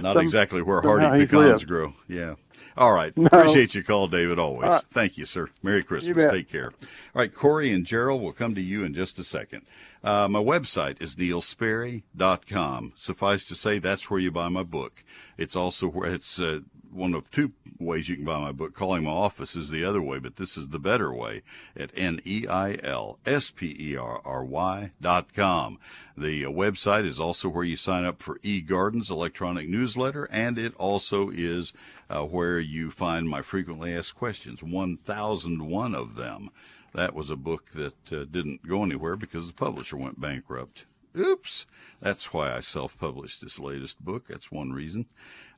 Not 0.00 0.14
Some- 0.14 0.22
exactly 0.22 0.62
where 0.62 0.80
hardy 0.80 1.26
pecans 1.26 1.64
grow. 1.64 1.94
Yeah. 2.08 2.34
All 2.76 2.92
right. 2.92 3.16
No. 3.16 3.26
Appreciate 3.26 3.74
your 3.74 3.84
call, 3.84 4.08
David, 4.08 4.38
always. 4.38 4.68
Right. 4.68 4.82
Thank 4.92 5.16
you, 5.18 5.24
sir. 5.24 5.48
Merry 5.62 5.84
Christmas. 5.84 6.26
Take 6.32 6.48
care. 6.48 6.72
All 7.14 7.20
right. 7.20 7.32
Corey 7.32 7.70
and 7.70 7.86
Gerald 7.86 8.20
will 8.20 8.32
come 8.32 8.54
to 8.56 8.60
you 8.60 8.82
in 8.82 8.94
just 8.94 9.18
a 9.20 9.24
second. 9.24 9.62
Uh, 10.02 10.26
my 10.28 10.40
website 10.40 11.00
is 11.00 11.14
neilsperry.com. 11.16 12.92
Suffice 12.96 13.44
to 13.44 13.54
say, 13.54 13.78
that's 13.78 14.10
where 14.10 14.20
you 14.20 14.30
buy 14.32 14.48
my 14.48 14.62
book. 14.64 15.04
It's 15.38 15.54
also 15.56 15.86
where 15.88 16.12
it's 16.12 16.40
uh, 16.40 16.60
one 16.94 17.12
of 17.14 17.30
two 17.30 17.52
ways 17.78 18.08
you 18.08 18.16
can 18.16 18.24
buy 18.24 18.38
my 18.38 18.52
book. 18.52 18.74
Calling 18.74 19.04
my 19.04 19.10
office 19.10 19.56
is 19.56 19.70
the 19.70 19.84
other 19.84 20.00
way, 20.00 20.18
but 20.18 20.36
this 20.36 20.56
is 20.56 20.68
the 20.68 20.78
better 20.78 21.12
way 21.12 21.42
at 21.76 21.90
N 21.96 22.20
E 22.24 22.46
I 22.46 22.78
L 22.82 23.18
S 23.26 23.50
P 23.50 23.76
E 23.78 23.96
R 23.96 24.20
R 24.24 24.44
Y 24.44 24.92
dot 25.00 25.34
com. 25.34 25.78
The 26.16 26.44
uh, 26.44 26.48
website 26.48 27.04
is 27.04 27.18
also 27.18 27.48
where 27.48 27.64
you 27.64 27.76
sign 27.76 28.04
up 28.04 28.22
for 28.22 28.38
eGardens 28.38 29.10
electronic 29.10 29.68
newsletter, 29.68 30.24
and 30.30 30.56
it 30.56 30.74
also 30.76 31.30
is 31.30 31.72
uh, 32.08 32.22
where 32.22 32.60
you 32.60 32.90
find 32.90 33.28
my 33.28 33.42
frequently 33.42 33.92
asked 33.92 34.14
questions, 34.14 34.62
1,001 34.62 35.94
of 35.94 36.14
them. 36.14 36.50
That 36.94 37.14
was 37.14 37.28
a 37.28 37.36
book 37.36 37.72
that 37.72 38.12
uh, 38.12 38.24
didn't 38.24 38.66
go 38.68 38.84
anywhere 38.84 39.16
because 39.16 39.48
the 39.48 39.52
publisher 39.52 39.96
went 39.96 40.20
bankrupt. 40.20 40.86
Oops. 41.16 41.66
That's 42.00 42.32
why 42.32 42.54
I 42.54 42.60
self 42.60 42.98
published 42.98 43.40
this 43.40 43.60
latest 43.60 44.04
book. 44.04 44.26
That's 44.28 44.50
one 44.50 44.72
reason. 44.72 45.06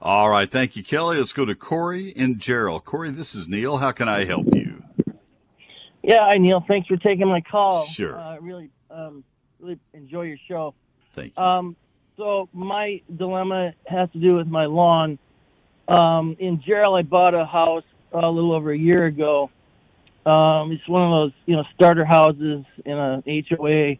All 0.00 0.28
right, 0.28 0.50
thank 0.50 0.76
you, 0.76 0.82
Kelly. 0.84 1.18
Let's 1.18 1.32
go 1.32 1.44
to 1.44 1.54
Corey 1.54 2.12
and 2.16 2.38
Gerald. 2.38 2.84
Corey, 2.84 3.10
this 3.10 3.34
is 3.34 3.48
Neil. 3.48 3.78
How 3.78 3.92
can 3.92 4.08
I 4.08 4.24
help 4.24 4.46
you? 4.54 4.82
Yeah, 6.02 6.20
hi 6.26 6.38
Neil. 6.38 6.62
Thanks 6.68 6.86
for 6.86 6.96
taking 6.96 7.26
my 7.26 7.40
call. 7.40 7.84
Sure. 7.86 8.18
Uh, 8.18 8.38
really 8.40 8.70
Um, 8.90 9.24
really 9.58 9.78
enjoy 9.94 10.22
your 10.22 10.36
show. 10.46 10.74
Thank 11.14 11.32
you. 11.36 11.42
Um, 11.42 11.76
so 12.16 12.48
my 12.52 13.00
dilemma 13.16 13.72
has 13.86 14.08
to 14.12 14.18
do 14.18 14.34
with 14.36 14.46
my 14.46 14.66
lawn. 14.66 15.18
Um, 15.88 16.36
in 16.38 16.60
Gerald, 16.64 16.98
I 16.98 17.02
bought 17.02 17.34
a 17.34 17.44
house 17.44 17.84
a 18.12 18.28
little 18.28 18.52
over 18.52 18.70
a 18.72 18.78
year 18.78 19.06
ago. 19.06 19.50
Um, 20.26 20.72
it's 20.72 20.86
one 20.88 21.02
of 21.02 21.10
those, 21.10 21.32
you 21.46 21.56
know, 21.56 21.64
starter 21.74 22.04
houses 22.04 22.64
in 22.84 22.92
a 22.98 23.22
HOA. 23.26 23.96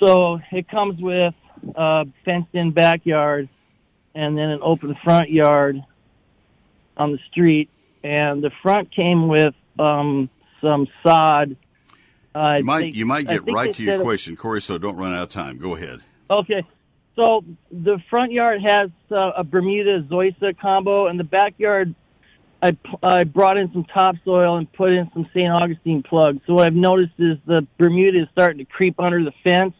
So 0.00 0.38
it 0.52 0.68
comes 0.68 1.00
with 1.00 1.34
a 1.74 2.06
fenced-in 2.24 2.70
backyard 2.72 3.48
and 4.14 4.38
then 4.38 4.50
an 4.50 4.60
open 4.62 4.96
front 5.02 5.30
yard 5.30 5.82
on 6.96 7.12
the 7.12 7.18
street. 7.30 7.68
And 8.04 8.44
the 8.44 8.50
front 8.62 8.94
came 8.94 9.28
with 9.28 9.54
um, 9.78 10.30
some 10.60 10.86
sod. 11.02 11.56
Uh, 12.34 12.56
you 12.58 12.64
might 12.64 12.80
they- 12.82 12.88
you 12.98 13.06
might 13.06 13.26
get 13.26 13.50
right 13.52 13.74
to 13.74 13.82
your 13.82 14.00
question, 14.02 14.36
Corey. 14.36 14.60
So 14.60 14.78
don't 14.78 14.96
run 14.96 15.14
out 15.14 15.24
of 15.24 15.28
time. 15.30 15.58
Go 15.58 15.74
ahead. 15.74 16.00
Okay. 16.30 16.62
So 17.16 17.44
the 17.70 17.98
front 18.10 18.32
yard 18.32 18.60
has 18.62 18.90
uh, 19.10 19.32
a 19.36 19.44
Bermuda 19.44 20.02
Zoysia 20.02 20.56
combo, 20.58 21.06
and 21.06 21.18
the 21.18 21.24
backyard, 21.24 21.94
I, 22.64 22.70
I 23.02 23.24
brought 23.24 23.58
in 23.58 23.70
some 23.74 23.84
topsoil 23.84 24.56
and 24.56 24.72
put 24.72 24.90
in 24.90 25.10
some 25.12 25.26
St. 25.34 25.50
Augustine 25.50 26.02
plugs. 26.02 26.40
So 26.46 26.54
what 26.54 26.66
I've 26.66 26.74
noticed 26.74 27.12
is 27.18 27.36
the 27.46 27.66
Bermuda 27.78 28.22
is 28.22 28.28
starting 28.32 28.58
to 28.58 28.64
creep 28.64 28.98
under 28.98 29.22
the 29.22 29.32
fence, 29.44 29.74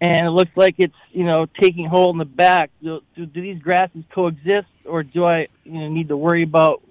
and 0.00 0.26
it 0.26 0.30
looks 0.30 0.50
like 0.54 0.74
it's 0.78 0.94
you 1.10 1.24
know 1.24 1.46
taking 1.60 1.86
hold 1.88 2.14
in 2.14 2.18
the 2.18 2.26
back. 2.26 2.70
Do, 2.82 3.00
do, 3.16 3.24
do 3.24 3.40
these 3.40 3.60
grasses 3.62 4.04
coexist, 4.14 4.68
or 4.84 5.02
do 5.02 5.24
I 5.24 5.46
you 5.64 5.72
know, 5.80 5.88
need 5.88 6.08
to 6.08 6.16
worry 6.16 6.42
about 6.42 6.82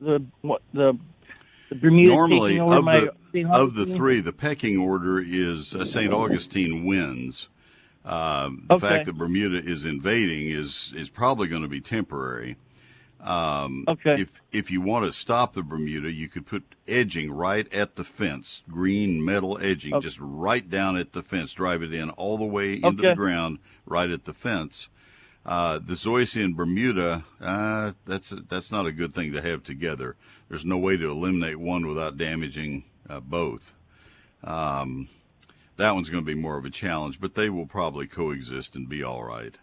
the 0.00 0.24
what 0.42 0.62
the 0.74 0.98
the 1.68 1.76
Bermuda 1.76 2.16
Normally, 2.16 2.56
taking 2.56 2.60
over 2.60 2.78
of 2.78 2.84
my 2.84 3.08
the 3.32 3.44
of 3.52 3.74
the 3.74 3.86
three, 3.86 4.20
the 4.20 4.32
pecking 4.32 4.78
order 4.78 5.20
is 5.20 5.76
uh, 5.76 5.84
St. 5.84 6.12
Augustine 6.12 6.84
wins. 6.84 7.48
Um, 8.04 8.64
the 8.66 8.74
Okay. 8.74 8.88
fact 8.88 9.04
that 9.06 9.12
Bermuda 9.12 9.58
is 9.58 9.84
invading 9.84 10.48
is 10.48 10.92
is 10.96 11.08
probably 11.08 11.46
going 11.46 11.62
to 11.62 11.68
be 11.68 11.80
temporary. 11.80 12.56
Um, 13.22 13.84
Okay. 13.86 14.20
If 14.20 14.40
if 14.50 14.70
you 14.70 14.80
want 14.80 15.04
to 15.04 15.12
stop 15.12 15.52
the 15.52 15.62
Bermuda, 15.62 16.10
you 16.10 16.28
could 16.28 16.46
put 16.46 16.74
edging 16.88 17.30
right 17.30 17.70
at 17.72 17.96
the 17.96 18.04
fence, 18.04 18.62
green 18.68 19.24
metal 19.24 19.58
edging, 19.60 19.94
Okay. 19.94 20.02
just 20.06 20.18
right 20.20 20.68
down 20.68 20.96
at 20.96 21.12
the 21.12 21.22
fence. 21.22 21.52
Drive 21.52 21.82
it 21.82 21.92
in 21.92 22.10
all 22.10 22.38
the 22.38 22.44
way 22.46 22.74
into 22.74 23.02
the 23.02 23.14
ground, 23.16 23.58
right 23.86 24.10
at 24.10 24.24
the 24.24 24.32
fence. 24.34 24.88
Uh, 25.44 25.78
the 25.78 25.94
Zoysia 25.94 26.44
and 26.44 26.56
Bermuda, 26.56 27.24
uh, 27.40 27.92
that's 28.04 28.30
that's 28.48 28.70
not 28.70 28.86
a 28.86 28.92
good 28.92 29.14
thing 29.14 29.32
to 29.32 29.40
have 29.42 29.62
together. 29.62 30.16
There's 30.48 30.64
no 30.64 30.76
way 30.78 30.96
to 30.96 31.10
eliminate 31.10 31.58
one 31.58 31.86
without 31.86 32.16
damaging 32.18 32.84
uh, 33.08 33.20
both. 33.20 33.74
Um, 34.44 35.08
that 35.76 35.94
one's 35.94 36.10
going 36.10 36.22
to 36.22 36.26
be 36.26 36.34
more 36.40 36.58
of 36.58 36.64
a 36.66 36.70
challenge, 36.70 37.20
but 37.20 37.34
they 37.34 37.48
will 37.48 37.66
probably 37.66 38.06
coexist 38.06 38.76
and 38.76 38.88
be 38.88 39.02
all 39.02 39.24
right. 39.24 39.56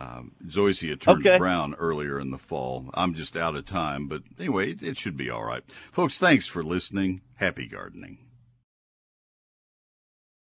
Um, 0.00 0.32
Zoysia 0.46 1.00
turns 1.00 1.26
Okay. 1.26 1.38
brown 1.38 1.74
earlier 1.74 2.20
in 2.20 2.30
the 2.30 2.38
fall. 2.38 2.90
I'm 2.94 3.14
just 3.14 3.36
out 3.36 3.56
of 3.56 3.64
time, 3.64 4.08
but 4.08 4.22
anyway, 4.38 4.72
it, 4.72 4.82
it 4.82 4.98
should 4.98 5.16
be 5.16 5.30
all 5.30 5.44
right. 5.44 5.62
Folks, 5.92 6.18
thanks 6.18 6.46
for 6.46 6.62
listening. 6.62 7.22
Happy 7.36 7.66
gardening. 7.66 8.18